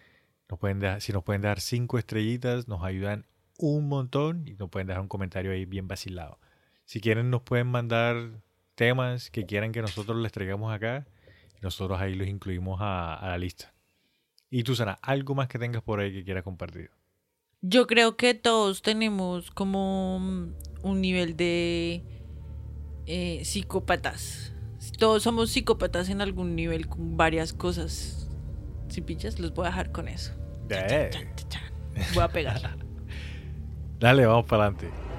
Nos 0.49 0.57
pueden 0.57 0.79
dejar- 0.79 1.01
si 1.01 1.11
nos 1.11 1.23
pueden 1.25 1.41
dar 1.41 1.59
cinco 1.59 1.97
estrellitas, 1.97 2.69
nos 2.69 2.81
ayudan 2.83 3.25
un 3.69 3.87
montón 3.87 4.47
y 4.47 4.53
nos 4.53 4.69
pueden 4.69 4.87
dejar 4.87 5.01
un 5.01 5.07
comentario 5.07 5.51
ahí 5.51 5.65
bien 5.65 5.87
vacilado. 5.87 6.39
Si 6.85 6.99
quieren, 6.99 7.29
nos 7.29 7.41
pueden 7.41 7.67
mandar 7.67 8.41
temas 8.75 9.29
que 9.29 9.45
quieran 9.45 9.71
que 9.71 9.81
nosotros 9.81 10.17
les 10.17 10.31
traigamos 10.31 10.73
acá 10.73 11.07
y 11.57 11.61
nosotros 11.61 11.99
ahí 12.01 12.15
los 12.15 12.27
incluimos 12.27 12.81
a, 12.81 13.13
a 13.15 13.29
la 13.29 13.37
lista. 13.37 13.73
Y 14.49 14.63
tú, 14.63 14.75
Sana, 14.75 14.99
algo 15.01 15.35
más 15.35 15.47
que 15.47 15.59
tengas 15.59 15.81
por 15.83 15.99
ahí 15.99 16.11
que 16.11 16.23
quieras 16.23 16.43
compartir. 16.43 16.91
Yo 17.61 17.85
creo 17.85 18.17
que 18.17 18.33
todos 18.33 18.81
tenemos 18.81 19.51
como 19.51 20.19
mm, 20.19 20.53
un 20.81 21.01
nivel 21.01 21.37
de 21.37 22.03
eh, 23.05 23.45
psicópatas. 23.45 24.53
Todos 24.97 25.23
somos 25.23 25.51
psicópatas 25.51 26.09
en 26.09 26.21
algún 26.21 26.55
nivel 26.55 26.87
con 26.87 27.15
varias 27.15 27.53
cosas. 27.53 28.29
Si 28.89 29.01
pillas, 29.01 29.39
los 29.39 29.53
voy 29.53 29.67
a 29.67 29.69
dejar 29.69 29.91
con 29.91 30.07
eso. 30.07 30.33
Chan, 30.69 31.09
chan, 31.11 31.35
chan. 31.49 31.63
Voy 32.15 32.23
a 32.23 32.27
pegar. 32.29 32.77
Dale, 34.01 34.25
vamos 34.25 34.45
para 34.47 34.63
adelante. 34.65 35.10